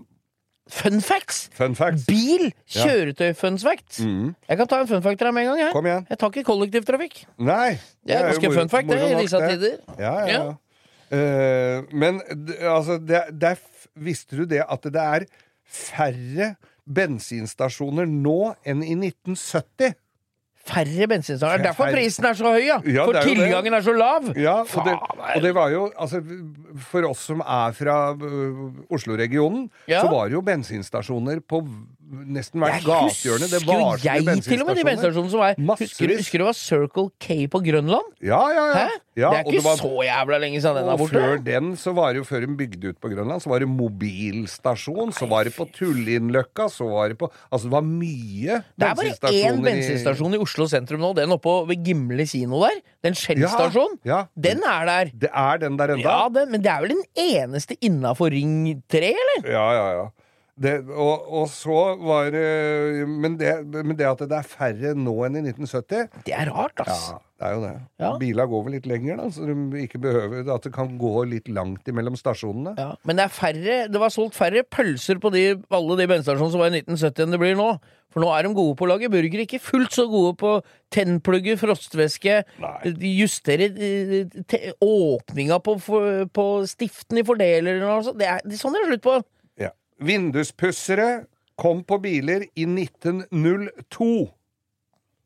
Fun 0.72 1.02
facts! 1.04 1.50
Fun 1.58 1.74
facts. 1.76 2.06
Bil! 2.08 2.46
Ja. 2.72 2.86
Kjøretøy-fun 2.88 3.58
facts. 3.60 4.00
Mm. 4.00 4.30
Jeg 4.48 4.58
kan 4.62 4.70
ta 4.72 4.80
en 4.84 4.88
fun 4.88 5.04
fact 5.04 5.20
til 5.20 5.28
deg 5.28 5.36
med 5.36 5.44
en 5.44 5.50
gang. 5.52 5.60
Jeg, 5.60 5.74
Kom 5.76 5.90
igjen. 5.90 6.06
jeg 6.10 6.20
tar 6.22 6.32
ikke 6.32 6.44
kollektivtrafikk. 6.48 7.18
Nei. 7.44 7.74
Det 8.08 8.16
er 8.16 8.30
ganske 8.32 8.52
fun 8.56 8.72
fact, 8.72 8.88
det, 8.92 9.00
i 9.12 9.18
disse 9.20 9.42
tider. 9.44 9.80
Ja, 10.00 10.14
ja, 10.28 10.38
Ja. 10.38 10.52
Eh, 11.14 11.84
men 11.94 12.22
altså, 12.64 12.96
det, 12.98 13.20
det 13.38 13.58
visste 14.02 14.40
du 14.40 14.46
det 14.50 14.64
at 14.64 14.88
det 14.88 15.02
er 15.04 15.26
færre 15.68 16.54
bensinstasjoner 16.90 18.08
nå 18.10 18.54
enn 18.66 18.82
i 18.84 18.96
1970? 18.96 19.94
Færre 20.64 21.08
bensinstasjoner. 21.12 21.60
Er 21.60 21.66
derfor 21.68 21.90
prisen 21.92 22.26
er 22.30 22.34
så 22.40 22.52
høy, 22.54 22.62
ja! 22.64 22.78
Ja, 22.88 23.04
For 23.06 23.18
tilgangen 23.26 23.74
er 23.76 23.82
så 23.84 23.92
lav! 23.98 24.30
Ja, 24.40 24.54
og 24.64 24.86
det, 24.88 24.94
og 25.36 25.42
det 25.44 25.52
var 25.56 25.74
jo 25.74 25.90
altså, 26.00 26.22
For 26.90 27.04
oss 27.10 27.26
som 27.28 27.42
er 27.44 27.76
fra 27.76 27.98
øh, 28.16 28.70
Oslo-regionen, 28.90 29.70
Ja. 29.92 30.00
så 30.02 30.08
var 30.08 30.30
det 30.32 30.38
jo 30.38 30.42
bensinstasjoner 30.48 31.42
på 31.50 31.60
nesten 32.14 32.62
hvert 32.64 32.84
gatehjørne. 32.86 33.48
Det 33.52 33.62
var 33.66 33.98
så 33.98 34.04
mye 34.04 34.36
jeg 34.36 34.44
til 34.46 34.62
og 34.62 34.68
med 34.70 34.78
de 34.80 34.84
bensinstasjonene 34.88 35.34
som 35.34 35.42
er 35.42 35.56
Husker, 35.84 36.14
husker 36.18 36.38
du 36.38 36.44
det 36.44 36.50
var 36.50 36.58
Circle 36.60 37.10
K 37.20 37.48
på 37.52 37.60
Grønland? 37.66 38.14
Ja, 38.22 38.42
ja, 38.54 38.66
ja. 38.74 38.88
Ja, 39.16 39.30
det 39.30 39.38
er 39.38 39.44
ikke 39.46 39.60
ikke 39.60 39.66
var- 39.68 39.78
så 39.78 39.92
jævla 40.08 40.38
lenge 40.42 40.58
siden 40.62 40.76
den 40.80 40.90
er 40.90 40.98
borte. 40.98 41.14
før 41.22 41.44
den, 41.46 41.76
så 41.78 41.92
var 41.94 42.14
det 42.14 42.24
jo 42.24 42.26
før 42.26 42.40
de 42.42 42.48
bygde 42.58 42.90
ut 42.90 43.00
på 43.00 43.10
Grønland, 43.14 43.42
så 43.44 43.50
var 43.52 43.60
det 43.62 43.68
mobilstasjon, 43.70 45.12
så 45.14 45.28
var 45.30 45.44
det 45.46 45.54
på 45.56 45.68
Tullinløkka, 45.70 46.66
så 46.72 46.88
var 46.90 47.10
det 47.14 47.18
på 47.20 47.30
Altså, 47.52 47.68
det 47.70 47.74
var 47.76 47.86
mye 47.86 48.64
Det 48.74 48.88
er 48.88 48.96
bare 48.98 49.34
én 49.34 49.62
bensinstasjon 49.64 50.34
i 50.34 50.42
Oslo 50.42 50.66
sentrum 50.72 51.00
nå. 51.04 51.14
Den 51.16 51.30
oppe 51.36 51.54
ved 51.70 51.84
Gimle 51.86 52.26
kino 52.30 52.62
der. 52.66 52.80
Den 53.04 53.14
Shell-stasjonen. 53.14 54.00
Ja, 54.04 54.24
ja. 54.24 54.26
Den 54.50 54.64
er 54.64 54.86
der. 54.90 55.12
Det 55.14 55.30
er 55.34 55.58
den 55.62 55.78
der 55.78 55.94
enda? 55.94 56.02
Ja, 56.10 56.30
den, 56.30 56.52
men 56.52 56.62
det 56.66 56.72
er 56.72 56.82
vel 56.82 56.96
den 56.96 57.04
eneste 57.16 57.78
innafor 57.82 58.32
Ring 58.34 58.82
3, 58.90 59.14
eller? 59.14 59.50
Ja, 59.52 59.66
ja, 59.78 59.88
ja. 60.02 60.06
Det, 60.54 60.74
og, 60.86 61.24
og 61.34 61.48
så 61.50 61.76
var 61.98 62.28
det 62.30 63.08
men, 63.10 63.40
det 63.40 63.56
men 63.74 63.96
det 63.98 64.06
at 64.06 64.20
det 64.30 64.38
er 64.38 64.46
færre 64.46 64.92
nå 64.94 65.16
enn 65.26 65.40
i 65.40 65.42
1970 65.50 66.28
Det 66.28 66.36
er 66.38 66.52
rart, 66.54 66.84
ass. 66.84 67.08
Ja, 67.10 67.18
det 67.42 67.48
er 67.48 67.56
jo 67.56 67.64
det. 67.64 67.72
Ja. 68.04 68.12
Bila 68.22 68.46
går 68.52 68.62
vel 68.68 68.76
litt 68.78 68.86
lenger, 68.92 69.18
da, 69.18 69.26
så 69.34 69.48
de 69.50 69.82
ikke 69.82 70.04
behøver 70.04 70.46
At 70.54 70.68
det 70.68 70.74
kan 70.76 70.94
gå 71.02 71.26
litt 71.32 71.50
langt 71.50 71.90
imellom 71.90 72.20
stasjonene. 72.20 72.76
Ja, 72.78 72.92
men 73.02 73.18
det 73.18 73.26
er 73.26 73.34
færre 73.34 73.80
Det 73.90 74.04
var 74.06 74.14
solgt 74.14 74.38
færre 74.38 74.62
pølser 74.62 75.18
på 75.24 75.34
de, 75.34 75.44
alle 75.74 76.00
de 76.04 76.10
bensinstasjonene 76.14 76.54
som 76.54 76.62
var 76.62 76.70
i 76.70 76.84
1970 76.84 77.26
enn 77.26 77.34
det 77.34 77.42
blir 77.42 77.58
nå. 77.58 77.72
For 78.14 78.22
nå 78.22 78.30
er 78.30 78.46
de 78.46 78.54
gode 78.54 78.78
på 78.78 78.86
å 78.86 78.92
lage 78.92 79.10
burger, 79.10 79.42
ikke 79.42 79.58
fullt 79.58 79.96
så 79.98 80.06
gode 80.06 80.36
på 80.38 80.54
tennplugger, 80.94 81.58
frostvæske, 81.58 82.44
justere 83.10 83.72
eh, 83.74 84.68
åpninga 84.78 85.58
på, 85.66 85.80
på 86.30 86.50
stiften 86.70 87.24
i 87.24 87.26
fordeleren 87.26 87.88
og 87.90 88.12
sånn. 88.12 88.20
Det 88.22 88.30
er 88.30 88.44
det 88.46 88.54
er 88.54 88.62
sånn 88.62 88.78
det 88.78 88.84
er 88.84 88.92
slutt 88.94 89.08
på. 89.10 89.16
Vinduspussere 90.02 91.26
kom 91.60 91.84
på 91.86 92.00
biler 92.04 92.48
i 92.56 92.66
1902. 92.66 94.10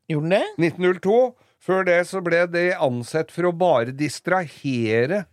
Gjorde 0.08 0.28
den 0.28 0.34
det? 0.34 0.70
1902. 0.70 1.18
Før 1.58 1.84
det 1.88 1.98
så 2.06 2.20
ble 2.24 2.44
det 2.52 2.68
ansett 2.78 3.32
for 3.34 3.48
å 3.48 3.56
bare 3.56 3.94
distrahere 3.96 5.24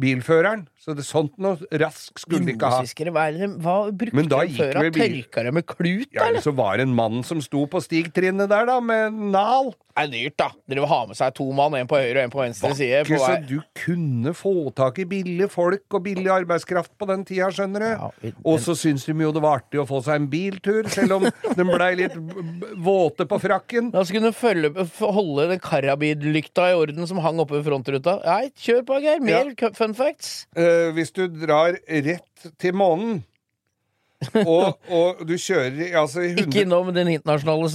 bilføreren. 0.00 0.66
Så 0.84 0.92
det 0.96 1.04
sånt 1.06 1.32
noe 1.40 1.56
rask 1.80 2.18
skulle 2.20 2.44
de 2.44 2.52
ikke 2.56 2.68
ha. 2.68 2.82
Hva, 2.84 3.26
det, 3.32 3.46
hva 3.64 3.76
brukte 3.88 4.16
Men 4.18 4.26
de 4.28 4.40
før? 4.58 4.90
bil- 4.92 5.22
Tørka 5.24 5.44
de 5.46 5.52
med 5.56 5.64
klut, 5.70 6.08
Ja, 6.12 6.26
eller 6.28 6.42
så 6.44 6.52
var 6.54 6.76
det 6.76 6.84
en 6.88 6.94
mann 6.98 7.22
som 7.24 7.40
sto 7.40 7.64
på 7.70 7.80
stigtrinnet 7.80 8.50
der, 8.50 8.66
da, 8.68 8.80
med 8.84 9.14
nal. 9.32 9.72
Det 9.94 10.02
er 10.02 10.08
dyrt, 10.10 10.34
da. 10.36 10.48
Dere 10.68 10.82
vil 10.82 10.90
ha 10.90 10.98
med 11.06 11.16
seg 11.16 11.32
to 11.38 11.44
mann, 11.54 11.72
en 11.78 11.86
på 11.88 11.94
høyre 11.96 12.18
og 12.18 12.24
en 12.26 12.32
på 12.34 12.40
venstre 12.42 12.72
side. 12.74 13.04
Ikke 13.06 13.14
På 13.16 13.28
så 13.30 13.36
du 13.46 13.60
kunne 13.78 14.32
få 14.34 14.52
tak 14.74 14.98
i 14.98 15.04
billige 15.06 15.46
folk 15.48 15.86
og 15.94 16.02
billig 16.02 16.26
arbeidskraft 16.34 16.90
på 16.98 17.06
den 17.08 17.22
tida, 17.24 17.46
skjønner 17.54 17.84
du. 18.20 18.32
og 18.44 18.58
så 18.60 18.74
syns 18.76 19.06
de 19.06 19.14
jo 19.14 19.30
det 19.32 19.40
var 19.44 19.60
artig 19.62 19.78
å 19.80 19.86
få 19.88 20.02
seg 20.04 20.18
en 20.18 20.26
biltur, 20.32 20.88
selv 20.90 21.14
om 21.20 21.28
den 21.56 21.70
blei 21.70 21.92
litt 22.02 22.18
våte 22.82 23.24
på 23.30 23.38
frakken. 23.40 23.92
Da 23.94 24.02
skulle 24.04 24.32
du 24.32 24.36
følge, 24.36 24.72
holde 25.00 25.46
den 25.54 25.62
karabidlykta 25.62 26.72
i 26.72 26.76
orden 26.82 27.06
som 27.08 27.22
hang 27.22 27.38
oppe 27.42 27.56
ved 27.60 27.64
frontruta. 27.70 28.18
Nei, 28.26 28.50
kjør 28.58 28.82
på, 28.90 28.98
Geir. 29.04 29.22
Mer 29.24 29.54
k- 29.54 29.72
fun 29.84 29.94
facts. 29.98 30.34
Eh, 30.56 30.90
hvis 30.96 31.14
du 31.14 31.26
drar 31.28 31.78
rett 31.84 32.50
til 32.58 32.76
månen 32.76 33.22
og, 34.32 34.78
og 34.88 35.22
du 35.28 35.34
kjører 35.40 35.96
altså 36.00 36.22
100 36.24 36.46
Ikke 36.46 36.64
innom 36.64 36.90
den 36.94 37.10
internasjonale 37.14 37.68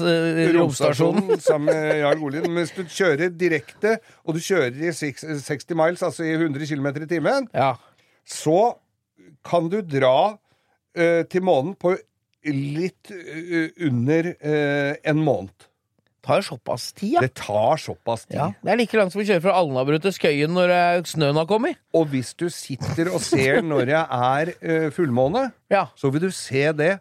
eh, 0.43 0.51
romstasjonen. 0.55 1.39
sammen 1.43 1.70
med 1.70 1.99
Jarl 2.01 2.22
Golien. 2.24 2.47
Men 2.49 2.64
hvis 2.64 2.76
du 2.76 2.84
kjører 2.86 3.34
direkte, 3.34 3.97
og 4.26 4.38
du 4.38 4.41
kjører 4.43 4.76
i 4.76 4.91
60 4.93 5.76
miles, 5.78 6.03
altså 6.05 6.26
i 6.26 6.36
100 6.36 6.70
km 6.70 6.91
i 7.03 7.10
timen, 7.10 7.49
så 8.26 8.60
kan 9.45 9.70
du 9.72 9.82
dra 9.86 10.38
eh, 10.97 11.26
til 11.30 11.45
månen 11.45 11.76
på 11.80 11.95
litt 12.49 13.12
eh, 13.14 13.70
under 13.86 14.34
eh, 14.34 14.93
en 15.12 15.24
måned. 15.24 15.68
Tar 16.26 16.45
såpass 16.45 16.89
tid, 16.93 17.17
ja. 17.17 17.26
Det 17.26 17.34
tar 17.39 17.82
såpass 17.82 18.26
tid. 18.28 18.38
Ja, 18.39 18.51
Det 18.63 18.74
er 18.74 18.82
like 18.82 18.99
langt 18.99 19.15
som 19.15 19.24
å 19.24 19.28
kjøre 19.28 19.43
fra 19.45 19.57
Alnabru 19.59 19.99
til 20.03 20.15
Skøyen 20.15 20.55
når 20.55 20.74
eh, 20.76 21.03
snøen 21.09 21.39
har 21.39 21.47
kommet. 21.49 21.80
Og 21.97 22.09
hvis 22.13 22.34
du 22.39 22.47
sitter 22.53 23.11
og 23.13 23.24
ser 23.26 23.63
når 23.65 23.93
jeg 23.93 24.05
er 24.05 24.91
fullmåne, 24.95 25.49
ja. 25.72 25.88
så 25.95 26.11
vil 26.13 26.28
du 26.28 26.34
se 26.36 26.67
det 26.76 26.97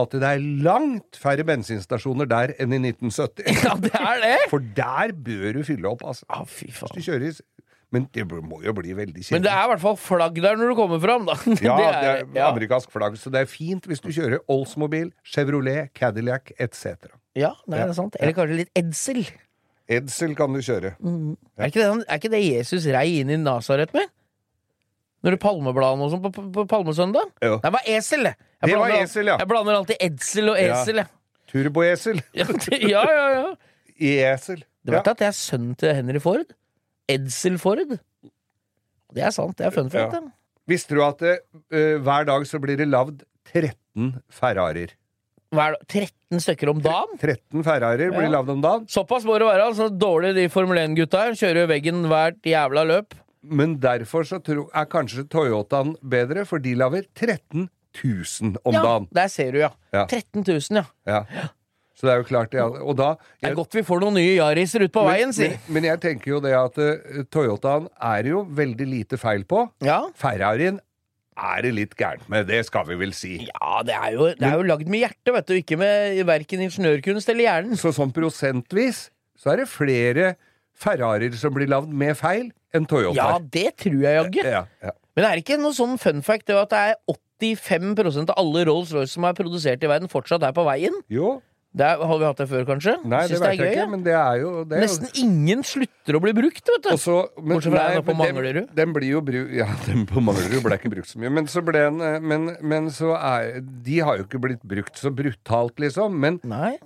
at 0.00 0.14
det 0.16 0.24
er 0.24 0.44
langt 0.64 1.18
færre 1.20 1.44
bensinstasjoner 1.44 2.28
der 2.28 2.54
enn 2.60 2.72
i 2.72 2.80
1970. 2.80 3.44
Ja, 3.66 3.74
det 3.80 3.92
er 3.98 4.22
det! 4.22 4.36
For 4.52 4.64
der 4.76 5.12
bør 5.12 5.58
du 5.58 5.64
fylle 5.68 5.90
opp, 5.92 6.04
altså. 6.08 6.26
Ah, 6.32 6.46
fy 6.48 6.70
faen. 6.72 6.94
Hvis 6.96 7.04
du 7.04 7.12
kjører 7.12 7.42
Men 7.92 8.06
det 8.14 8.24
må 8.24 8.62
jo 8.64 8.72
bli 8.72 8.94
veldig 8.96 9.20
kjedelig. 9.20 9.34
Men 9.36 9.44
det 9.44 9.52
er 9.52 9.66
i 9.66 9.70
hvert 9.74 9.82
fall 9.82 9.98
flagg 10.00 10.38
der 10.40 10.56
når 10.56 10.72
du 10.72 10.76
kommer 10.78 11.00
fram, 11.02 11.26
da. 11.28 11.36
Ja, 11.60 11.76
det 11.76 11.90
er, 11.92 12.22
ja. 12.32 12.46
amerikansk 12.48 12.92
flagg, 12.94 13.18
så 13.20 13.32
det 13.32 13.44
er 13.44 13.50
fint 13.50 13.84
hvis 13.88 14.00
du 14.00 14.08
kjører 14.08 14.40
Oldsmobil, 14.48 15.12
Chevrolet, 15.28 15.92
Cadillac 15.98 16.54
etc. 16.56 17.12
Ja, 17.38 17.54
nei, 17.66 17.78
det 17.80 17.88
er 17.88 17.96
sant. 17.96 18.16
Eller 18.20 18.34
kanskje 18.36 18.58
litt 18.60 18.72
Edsel. 18.76 19.22
Edsel 19.92 20.34
kan 20.36 20.52
du 20.52 20.60
kjøre. 20.64 20.94
Er, 21.00 21.68
ikke 21.68 21.80
det, 21.80 21.86
han- 21.88 22.04
er 22.08 22.18
ikke 22.20 22.30
det 22.32 22.42
Jesus 22.44 22.84
rei 22.92 23.06
inn 23.22 23.30
i 23.32 23.38
Nasaret 23.40 23.92
med? 23.96 24.10
Når 25.22 25.36
det 25.36 25.40
palmebladene 25.40 26.02
og 26.06 26.10
sånn 26.12 26.22
på, 26.24 26.30
på, 26.34 26.44
på 26.56 26.64
palmesøndag? 26.70 27.28
Jo. 27.44 27.58
Det 27.62 27.70
var 27.72 27.84
esel, 27.86 28.24
det! 28.26 28.34
Jeg 28.62 28.68
Det 28.68 28.76
var 28.76 28.78
blander 28.82 28.96
al- 28.98 29.04
esel, 29.06 29.26
ja. 29.30 29.36
Jeg 29.38 29.48
blander 29.52 29.78
alltid 29.78 29.96
edsel 30.08 30.48
og 30.52 30.58
Ja. 30.60 30.80
esel, 30.82 30.96
jeg. 31.02 31.08
Turboesel. 31.52 32.22
Ja, 32.34 32.46
ja, 32.90 33.04
ja. 33.06 33.28
ja. 33.38 33.54
E-esel. 34.02 34.62
Du 34.84 34.90
vet 34.96 35.06
at 35.12 35.18
det 35.20 35.28
er 35.28 35.36
sønnen 35.36 35.76
til 35.78 35.94
Henry 35.94 36.18
Ford? 36.22 36.48
Edsel 37.12 37.58
Ford. 37.62 37.92
Det 39.12 39.22
er 39.22 39.30
sant. 39.34 39.54
Det 39.58 39.66
er 39.68 39.70
fun 39.74 39.90
fact. 39.92 40.14
Ja. 40.16 40.20
det. 40.20 40.32
Visste 40.72 40.96
du 40.96 41.02
at 41.04 41.18
det, 41.22 41.36
eh, 41.74 41.98
hver 42.02 42.24
dag 42.26 42.46
så 42.48 42.58
blir 42.62 42.76
det 42.80 42.88
lagd 42.88 43.22
13 43.52 44.16
Ferrarier? 44.32 44.94
Hver, 45.52 45.76
13 45.84 46.40
stykker 46.40 46.70
om 46.72 46.80
dagen? 46.80 47.18
13 47.20 47.64
Ferrarier 47.66 48.12
blir 48.14 48.24
Ja. 48.24 48.30
lagd 48.38 48.48
om 48.48 48.62
dagen. 48.64 48.86
Såpass 48.88 49.24
må 49.28 49.38
det 49.38 49.46
være. 49.46 49.66
altså 49.68 49.90
Dårlig 49.90 50.34
de 50.34 50.48
Formel 50.48 50.78
1-gutta 50.78 51.26
her. 51.26 51.32
Kjører 51.36 51.60
jo 51.60 51.66
veggen 51.68 52.06
hvert 52.08 52.40
jævla 52.42 52.86
løp. 52.88 53.14
Men 53.42 53.78
derfor 53.80 54.24
så 54.24 54.38
tro, 54.42 54.70
er 54.72 54.86
kanskje 54.86 55.28
Toyotaen 55.28 55.96
bedre, 56.00 56.46
for 56.46 56.58
de 56.58 56.74
lager 56.74 57.04
13 57.14 57.68
000 58.04 58.56
om 58.64 58.72
ja, 58.72 58.82
dagen. 58.82 59.08
Der 59.12 59.28
ser 59.28 59.52
du, 59.52 59.58
ja. 59.58 59.70
Ja. 59.92 60.06
13 60.06 60.44
000, 60.46 60.60
ja. 60.80 60.84
Ja. 61.06 61.24
Så 61.94 62.06
det 62.08 62.12
er 62.14 62.22
jo 62.22 62.24
klart 62.26 62.54
ja. 62.56 62.64
Og 62.66 62.96
da 62.96 63.16
Det 63.40 63.50
er 63.50 63.54
godt 63.54 63.74
vi 63.76 63.82
får 63.86 64.00
noen 64.00 64.16
nye 64.16 64.38
Yariser 64.38 64.82
ut 64.86 64.92
på 64.94 65.04
men, 65.04 65.12
veien, 65.12 65.32
si. 65.36 65.50
Men, 65.50 65.58
men 65.76 65.84
jeg 65.90 66.00
tenker 66.00 66.30
jo 66.32 66.40
det 66.40 66.54
at 66.56 66.78
uh, 66.80 67.20
Toyotaen 67.30 67.86
er 68.00 68.30
jo 68.32 68.46
veldig 68.48 68.86
lite 68.88 69.18
feil 69.20 69.44
på. 69.44 69.66
Ja. 69.84 70.00
Ferrarien 70.18 70.80
er 71.32 71.64
det 71.64 71.72
litt 71.74 71.94
gærent 71.96 72.28
med, 72.32 72.46
det 72.50 72.60
skal 72.68 72.86
vi 72.88 72.96
vel 73.00 73.12
si. 73.16 73.34
Ja, 73.48 73.80
det 73.86 73.94
er 73.96 74.14
jo, 74.14 74.30
det 74.36 74.46
er 74.48 74.58
jo 74.60 74.66
lagd 74.68 74.90
med 74.92 75.04
hjertet, 75.06 75.32
vet 75.36 75.48
du. 75.48 75.54
Ikke 75.58 75.78
med 75.80 76.20
verken 76.28 76.64
ingeniørkunst 76.66 77.32
eller 77.32 77.48
hjernen. 77.48 77.78
Så 77.80 77.94
sånn 77.96 78.12
prosentvis 78.14 79.06
så 79.38 79.54
er 79.54 79.62
det 79.62 79.70
flere 79.72 80.34
Ferrarier 80.82 81.34
som 81.38 81.54
blir 81.54 81.70
lagd 81.70 81.92
med 81.94 82.16
feil, 82.18 82.50
enn 82.74 82.86
Toyotaer. 82.88 83.16
Ja, 83.18 83.38
det 83.54 83.76
tror 83.82 84.00
jeg 84.00 84.18
jaggu. 84.18 84.42
Ja, 84.44 84.64
ja. 84.82 84.94
Men 85.16 85.26
er 85.28 85.36
det 85.36 85.44
ikke 85.44 85.60
noe 85.60 85.76
sånn 85.76 85.98
fun 86.00 86.22
fact 86.24 86.48
det 86.48 86.56
at 86.56 86.72
det 86.72 86.82
er 86.92 87.16
85% 87.42 88.32
av 88.32 88.38
alle 88.40 88.64
Rolls-Royce 88.68 89.12
som 89.12 89.26
er 89.28 89.36
produsert 89.36 89.84
i 89.84 89.90
verden, 89.90 90.10
fortsatt 90.12 90.44
er 90.46 90.54
på 90.56 90.64
veien? 90.66 90.96
Jo. 91.12 91.34
Det 91.72 91.86
er, 91.88 92.02
har 92.04 92.18
vi 92.20 92.24
hatt 92.28 92.36
det 92.42 92.46
før, 92.50 92.64
kanskje? 92.68 92.92
Nei, 93.08 93.22
det 93.30 93.38
det 93.40 93.48
jeg 93.54 93.58
gøy, 93.62 93.68
ikke, 93.72 93.84
men 93.88 94.02
det 94.04 94.12
er 94.12 94.40
jo 94.42 94.50
det 94.68 94.76
er 94.76 94.82
jo- 94.82 94.84
Nesten 94.84 95.22
ingen 95.22 95.62
slutter 95.64 96.18
å 96.18 96.20
bli 96.20 96.32
brukt, 96.36 96.60
vet 96.68 96.82
du. 96.84 96.88
Også, 96.92 97.14
men- 97.40 97.56
Bortsett 97.56 97.72
fra 97.72 97.84
nei, 97.86 97.94
den 97.94 98.04
på 98.04 98.16
Manglerud. 98.18 98.54
den-. 98.58 98.68
Den 98.76 98.92
blir 98.92 99.08
jo 99.08 99.22
bru... 99.24 99.38
Ja, 99.56 99.68
den 99.86 100.04
på 100.10 100.20
Manglerud 100.20 100.62
ble 100.66 100.76
ikke 100.76 100.92
brukt 100.92 101.08
så 101.08 101.16
mye. 101.22 101.32
Men 101.32 101.48
så 101.48 101.62
ble 101.64 101.72
den 101.88 102.00
eh, 102.04 102.18
Men, 102.20 102.56
men 102.60 102.90
så 102.92 103.14
er 103.16 103.62
De 103.64 103.98
har 104.04 104.18
jo 104.20 104.26
ikke 104.28 104.40
blitt 104.44 104.60
brukt 104.68 105.00
så 105.00 105.08
brutalt, 105.16 105.80
liksom. 105.80 106.12
Men 106.20 106.36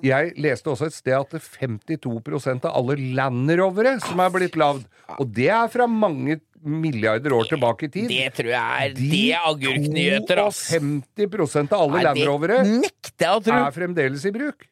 jeg 0.07 0.37
leste 0.39 0.71
også 0.71 0.87
et 0.87 0.95
sted 0.95 1.19
at 1.19 1.35
det 1.35 1.43
er 1.43 1.67
52% 1.67 2.65
av 2.71 2.77
alle 2.79 2.97
Land 3.19 3.51
Rovere 3.59 3.97
som 4.07 4.23
er 4.23 4.31
blitt 4.39 4.55
lagd. 4.55 4.87
Og 5.19 5.27
det 5.35 5.51
er 5.51 5.67
fra 5.73 5.89
mange 5.91 6.39
milliarder 6.67 7.35
år 7.35 7.51
tilbake 7.51 7.87
i 7.87 7.91
tid. 7.95 8.09
Det 8.11 8.31
tror 8.39 8.49
jeg 8.55 8.87
er 8.87 8.95
Det 8.95 9.25
er 9.35 9.51
agurknyheter, 9.51 10.41
ass. 10.47 10.63
52% 10.75 11.75
av 11.75 11.85
alle 11.85 11.99
Nei, 12.01 12.07
Land 12.09 12.25
Rovere 12.27 12.63
nekter 12.67 13.27
jeg 13.27 13.35
å 13.35 13.45
tro. 13.45 13.59
er 13.67 13.75
fremdeles 13.77 14.25
i 14.27 14.35
bruk. 14.35 14.67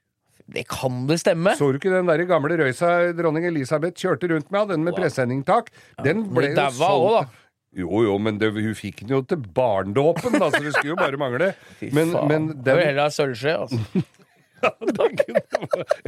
Det 0.54 0.66
kan 0.70 1.04
det 1.08 1.18
stemme. 1.22 1.54
Så 1.58 1.72
du 1.74 1.80
ikke 1.80 1.92
den 1.92 2.10
der 2.10 2.24
gamle 2.30 2.58
røysa 2.60 3.12
dronning 3.18 3.48
Elisabeth 3.50 3.98
kjørte 3.98 4.30
rundt 4.30 4.52
med, 4.54 4.68
den 4.70 4.84
med 4.86 4.94
presenningstak? 4.96 5.72
Den 6.04 6.28
ble 6.30 6.52
ja, 6.52 6.68
jo 6.68 6.78
solgt. 6.78 7.08
også. 7.10 7.40
Jo, 7.74 8.04
jo, 8.06 8.18
men 8.22 8.38
det, 8.38 8.52
hun 8.54 8.74
fikk 8.78 9.02
den 9.02 9.16
jo 9.16 9.22
til 9.26 9.40
barndåpen, 9.56 10.36
da, 10.38 10.46
så 10.46 10.60
det 10.62 10.76
skulle 10.76 10.92
jo 10.92 10.98
bare 11.00 11.18
mangle. 11.18 11.50
Men, 11.96 12.12
men 12.30 12.52
den 12.62 12.76
var 12.78 12.84
heller 12.86 13.08
ha 13.08 13.10
sølvskje, 13.10 13.56
altså. 13.64 14.04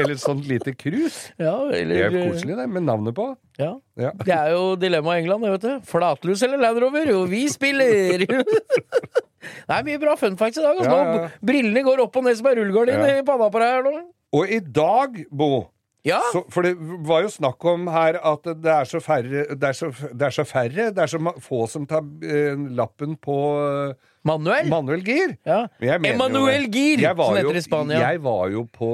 Eller 0.00 0.16
sånn 0.16 0.38
lite 0.48 0.72
krus. 0.78 1.16
Ja, 1.36 1.52
Det 1.68 1.82
eller 1.82 2.06
er 2.06 2.14
koselig, 2.14 2.54
det, 2.56 2.66
med 2.72 2.86
navnet 2.86 3.16
på. 3.16 3.26
Ja. 3.60 3.74
Ja. 4.00 4.14
Det 4.22 4.32
er 4.32 4.54
jo 4.54 4.62
dilemmaet 4.80 5.20
i 5.20 5.24
England, 5.24 5.44
det, 5.44 5.50
vet 5.56 5.66
du. 5.66 5.90
Flatlus 5.90 6.44
eller 6.46 6.62
Land 6.62 6.80
Rover? 6.80 7.10
Jo, 7.12 7.24
vi 7.28 7.42
spiller! 7.52 8.24
Det 9.46 9.70
er 9.76 9.84
mye 9.86 9.98
bra 10.02 10.16
fun 10.18 10.34
facts 10.40 10.58
i 10.58 10.62
dag. 10.64 10.78
Altså. 10.80 10.96
Ja, 10.96 11.26
brillene 11.44 11.84
går 11.86 12.00
opp 12.02 12.16
og 12.18 12.24
ned 12.26 12.38
som 12.38 12.48
ei 12.50 12.56
rullegardin 12.58 13.04
i 13.12 13.26
panna 13.26 13.46
på 13.52 13.60
deg 13.62 13.74
her 13.76 13.84
nå. 13.84 13.92
Og 14.34 14.50
i 14.50 14.60
dag, 14.60 15.24
Bo 15.30 15.66
så, 16.32 16.44
For 16.54 16.62
det 16.66 16.74
var 17.06 17.24
jo 17.24 17.30
snakk 17.32 17.64
om 17.66 17.88
her 17.90 18.18
at 18.30 18.44
det 18.62 18.70
er 18.72 18.84
så 18.88 19.00
færre 19.02 19.46
Det 19.58 19.70
er 19.70 19.76
så, 19.76 19.90
det 19.90 20.28
er 20.28 20.34
så 20.34 20.44
færre, 20.46 20.90
det 20.94 21.02
er 21.02 21.10
så 21.10 21.18
få 21.42 21.64
som 21.70 21.86
tar 21.90 22.04
eh, 22.22 22.54
lappen 22.78 23.16
på 23.18 23.38
eh, 23.64 24.12
Manuel? 24.26 24.68
Manuel 24.70 25.02
gir. 25.06 25.36
Ja. 25.46 25.66
Emanuel 25.80 26.66
Gir, 26.72 27.02
som 27.02 27.36
heter 27.36 27.46
heter 27.46 27.58
i 27.60 27.64
Spania. 27.64 28.00
Jeg 28.10 28.22
var 28.24 28.48
jo 28.52 28.64
på, 28.72 28.90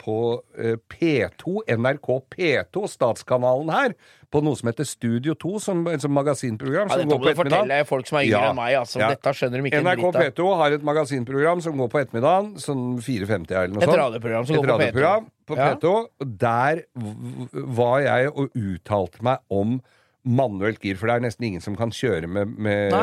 på 0.00 0.18
eh, 0.58 0.76
P2, 0.90 1.64
NRK 1.74 2.10
P2, 2.34 2.84
statskanalen 2.92 3.72
her, 3.74 3.96
på 4.34 4.42
noe 4.42 4.58
som 4.58 4.70
heter 4.70 4.86
Studio 4.88 5.34
2, 5.38 5.52
som, 5.62 5.82
som 6.02 6.14
magasinprogram. 6.14 6.88
Ja, 6.90 6.98
som 6.98 7.04
dette 7.04 7.18
må 7.18 7.22
du 7.22 7.38
fortelle 7.38 7.80
folk 7.88 8.10
som 8.10 8.18
er 8.20 8.28
yngre 8.28 8.44
enn 8.50 8.58
meg, 8.58 8.76
altså. 8.80 9.02
Dette 9.02 9.34
skjønner 9.38 9.62
de 9.62 9.70
ikke 9.70 9.82
NRK 9.84 10.04
dritt 10.04 10.14
av. 10.14 10.28
P2 10.30 10.48
har 10.62 10.78
et 10.78 10.86
magasinprogram 10.90 11.64
som 11.64 11.78
går 11.80 11.92
på 11.92 12.02
ettermiddagen, 12.02 12.54
sånn 12.62 12.86
4.50 12.98 13.54
eller 13.54 13.74
noe 13.74 13.82
sånt. 13.82 13.90
Et 13.90 14.02
radioprogram 14.04 14.48
som 14.48 14.56
Et 14.56 14.62
går 14.62 14.70
på 14.70 14.70
P2. 14.70 14.78
radioprogram 14.78 15.28
på 15.50 15.60
P2. 15.60 15.94
Og 16.24 16.32
der 16.46 16.82
var 17.80 18.00
jeg 18.06 18.32
og 18.32 18.58
uttalte 18.58 19.26
meg 19.26 19.44
om 19.62 19.78
manuelt 20.24 20.80
gir, 20.80 20.96
for 20.96 21.10
det 21.10 21.14
er 21.18 21.24
nesten 21.26 21.44
ingen 21.50 21.60
som 21.64 21.76
kan 21.76 21.92
kjøre 21.92 22.28
med, 22.30 22.54
med 22.56 22.94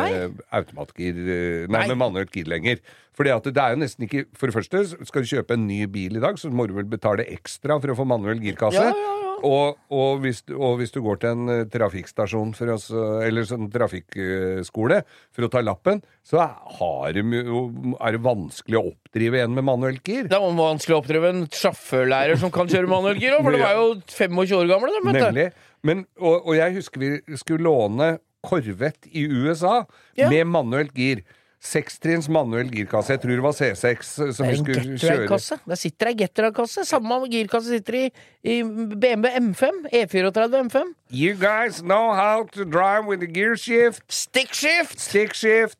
automatgir 0.58 1.14
eh, 1.22 1.68
Nei, 1.70 1.84
Nei. 1.84 1.88
med 1.94 2.00
manuelt 2.02 2.34
gir 2.34 2.50
lenger. 2.50 2.82
Fordi 3.18 3.34
at 3.34 3.46
det 3.46 3.62
er 3.62 3.76
jo 3.76 3.82
nesten 3.82 4.06
ikke 4.08 4.24
For 4.40 4.48
det 4.50 4.56
første, 4.56 4.84
skal 5.06 5.26
du 5.26 5.30
kjøpe 5.30 5.54
en 5.58 5.68
ny 5.68 5.84
bil 5.92 6.18
i 6.18 6.24
dag, 6.24 6.40
så 6.42 6.50
må 6.50 6.66
du 6.70 6.74
vel 6.78 6.88
betale 6.90 7.28
ekstra 7.30 7.78
for 7.84 7.94
å 7.94 7.98
få 8.00 8.08
manuell 8.10 8.42
girkasse. 8.42 8.82
Ja, 8.90 8.94
Ja, 8.96 9.18
ja, 9.22 9.31
Og, 9.48 9.78
og, 9.89 10.20
hvis, 10.22 10.44
du- 10.46 10.56
og 10.62 10.76
hvis 10.80 10.92
du 10.94 11.00
går 11.02 11.20
til 11.24 11.30
en 11.34 11.50
eh, 11.50 11.64
trafikkstasjon 11.74 12.52
for 12.58 12.70
oss, 12.76 12.89
eller 12.94 13.46
sånn 13.50 13.70
trafikkskole 13.74 15.02
for 15.34 15.48
å 15.48 15.50
ta 15.52 15.62
lappen, 15.66 16.02
så 16.26 16.42
er 16.44 17.16
det, 17.18 17.24
er 17.26 18.16
det 18.18 18.22
vanskelig 18.26 18.78
å 18.80 18.84
oppdrive 18.92 19.42
en 19.44 19.56
med 19.58 19.66
manuelt 19.68 20.04
gir. 20.08 20.28
Det 20.30 20.38
er 20.38 20.46
vanskelig 20.60 20.98
å 20.98 21.02
oppdrive 21.02 21.32
en 21.34 21.44
sjåførlærer 21.50 22.39
som 22.42 22.54
kan 22.54 22.70
kjøre 22.72 22.89
manuellgir 22.92 23.38
òg, 23.38 23.44
for 23.48 23.58
de 23.58 23.64
er 23.66 23.78
jo 23.80 23.88
25 24.22 24.58
år 24.62 24.72
gamle, 24.76 24.94
de. 24.98 25.14
Nemlig. 25.20 25.48
Men, 25.88 26.04
og, 26.22 26.46
og 26.46 26.58
jeg 26.60 26.78
husker 26.78 27.02
vi 27.02 27.39
skulle 27.42 27.66
låne 27.66 28.12
Corvette 28.46 29.10
i 29.14 29.28
USA 29.30 29.84
Ja. 30.18 30.28
med 30.30 30.48
manuelt 30.50 30.96
gir. 30.98 31.24
Sekstrinns 31.62 32.26
manuell 32.32 32.72
girkasse. 32.74 33.14
Jeg 33.14 33.22
tror 33.22 33.36
det 33.38 33.43
var 33.45 33.53
C6 33.53 34.07
som 34.34 34.47
vi 34.47 34.55
skulle 34.57 34.95
kjøre. 34.97 35.28
Der 35.70 35.78
sitter 35.78 36.09
ei 36.09 36.16
Getrag-kasse. 36.18 36.86
Samme 36.89 37.20
girkasse 37.30 37.76
sitter 37.76 37.97
i, 37.99 38.03
i 38.41 38.55
BMW 38.66 39.30
M5. 39.38 39.86
E34 39.93 40.64
M5. 40.64 40.95
You 41.14 41.36
guys 41.38 41.84
know 41.86 42.16
how 42.18 42.47
to 42.57 42.66
drive 42.66 43.05
with 43.05 43.22
the 43.22 43.30
gear 43.30 43.55
shift? 43.55 44.01
Stick 44.09 44.53
shift! 44.57 44.97
Stick 44.99 45.36
shift. 45.38 45.78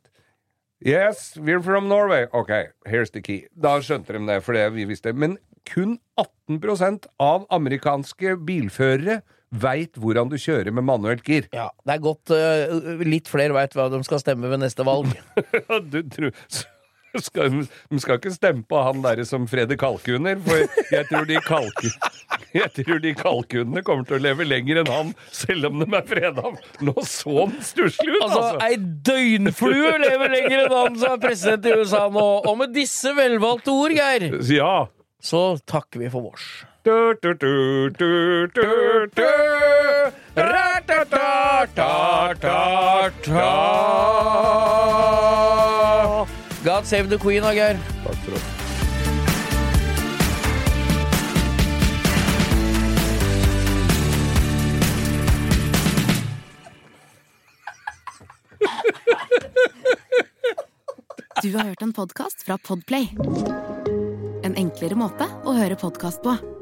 Yes, 0.84 1.36
we're 1.36 1.62
from 1.62 1.88
Norway. 1.88 2.26
Ok, 2.32 2.50
here's 2.86 3.10
the 3.10 3.20
key. 3.20 3.46
Da 3.54 3.76
skjønte 3.82 4.14
de 4.14 4.22
det, 4.26 4.40
for 4.46 4.54
det 4.54 4.68
vi 4.74 4.86
visste. 4.86 5.12
Men 5.12 5.36
kun 5.66 5.98
18% 6.18 7.10
av 7.22 7.46
amerikanske 7.50 8.36
bilførere 8.46 9.20
veit 9.52 9.96
hvordan 10.00 10.30
du 10.32 10.38
kjører 10.40 10.72
med 10.72 10.86
manuelt 10.88 11.24
gir. 11.26 11.48
Ja, 11.52 11.68
det 11.84 11.96
er 11.98 12.04
godt 12.04 12.32
uh, 12.32 13.02
litt 13.04 13.28
flere 13.30 13.52
veit 13.56 13.74
hva 13.76 13.90
de 13.92 14.00
skal 14.06 14.22
stemme 14.22 14.48
ved 14.52 14.62
neste 14.64 14.86
valg. 14.88 15.12
du 15.92 16.00
tror 16.12 16.32
skal, 17.26 17.58
De 17.92 18.00
skal 18.00 18.16
ikke 18.16 18.32
stemme 18.32 18.64
på 18.64 18.80
han 18.80 19.02
derre 19.04 19.26
som 19.28 19.44
freder 19.50 19.76
kalkuner, 19.80 20.38
for 20.40 20.62
jeg 20.94 21.08
tror 21.10 21.28
de 21.28 21.40
kalku... 21.48 21.88
Jeg 22.52 22.68
tror 22.76 22.98
de 23.00 23.14
kalkunene 23.16 23.80
kommer 23.84 24.04
til 24.04 24.18
å 24.18 24.20
leve 24.20 24.44
lenger 24.44 24.82
enn 24.82 24.88
han, 24.92 25.12
selv 25.32 25.70
om 25.70 25.78
de 25.80 25.86
er 25.96 26.02
freda. 26.04 26.50
Nå 26.84 26.92
så 27.08 27.32
han 27.46 27.54
stusslig 27.64 28.12
ut, 28.12 28.24
Altså, 28.26 28.40
altså! 28.42 28.66
ei 28.66 28.76
døgnflue 29.08 29.92
lever 30.02 30.34
lenger 30.34 30.64
enn 30.66 30.74
han 30.74 30.98
som 31.00 31.14
er 31.14 31.22
president 31.22 31.68
i 31.70 31.72
USA 31.80 32.02
nå. 32.12 32.26
Og 32.50 32.58
med 32.60 32.74
disse 32.76 33.14
velvalgte 33.16 33.72
ord, 33.72 33.94
Geir, 33.96 34.26
Ja. 34.52 34.74
så 35.24 35.42
takker 35.64 36.04
vi 36.04 36.10
for 36.12 36.28
vårs. 36.28 36.50
God 46.64 46.86
save 46.86 47.08
the 47.08 47.18
queen, 47.18 47.42
Geir. 47.42 47.78
Takk 48.04 48.16
for 48.24 48.34
oss. 48.34 48.42
Du 61.42 61.56
har 61.56 61.64
hørt 61.64 61.82
en 61.82 61.92
podkast 61.92 62.42
fra 62.46 62.58
Podplay. 62.58 63.08
En 64.42 64.54
enklere 64.56 64.94
måte 64.98 65.26
å 65.44 65.54
høre 65.54 65.78
podkast 65.78 66.22
på. 66.22 66.61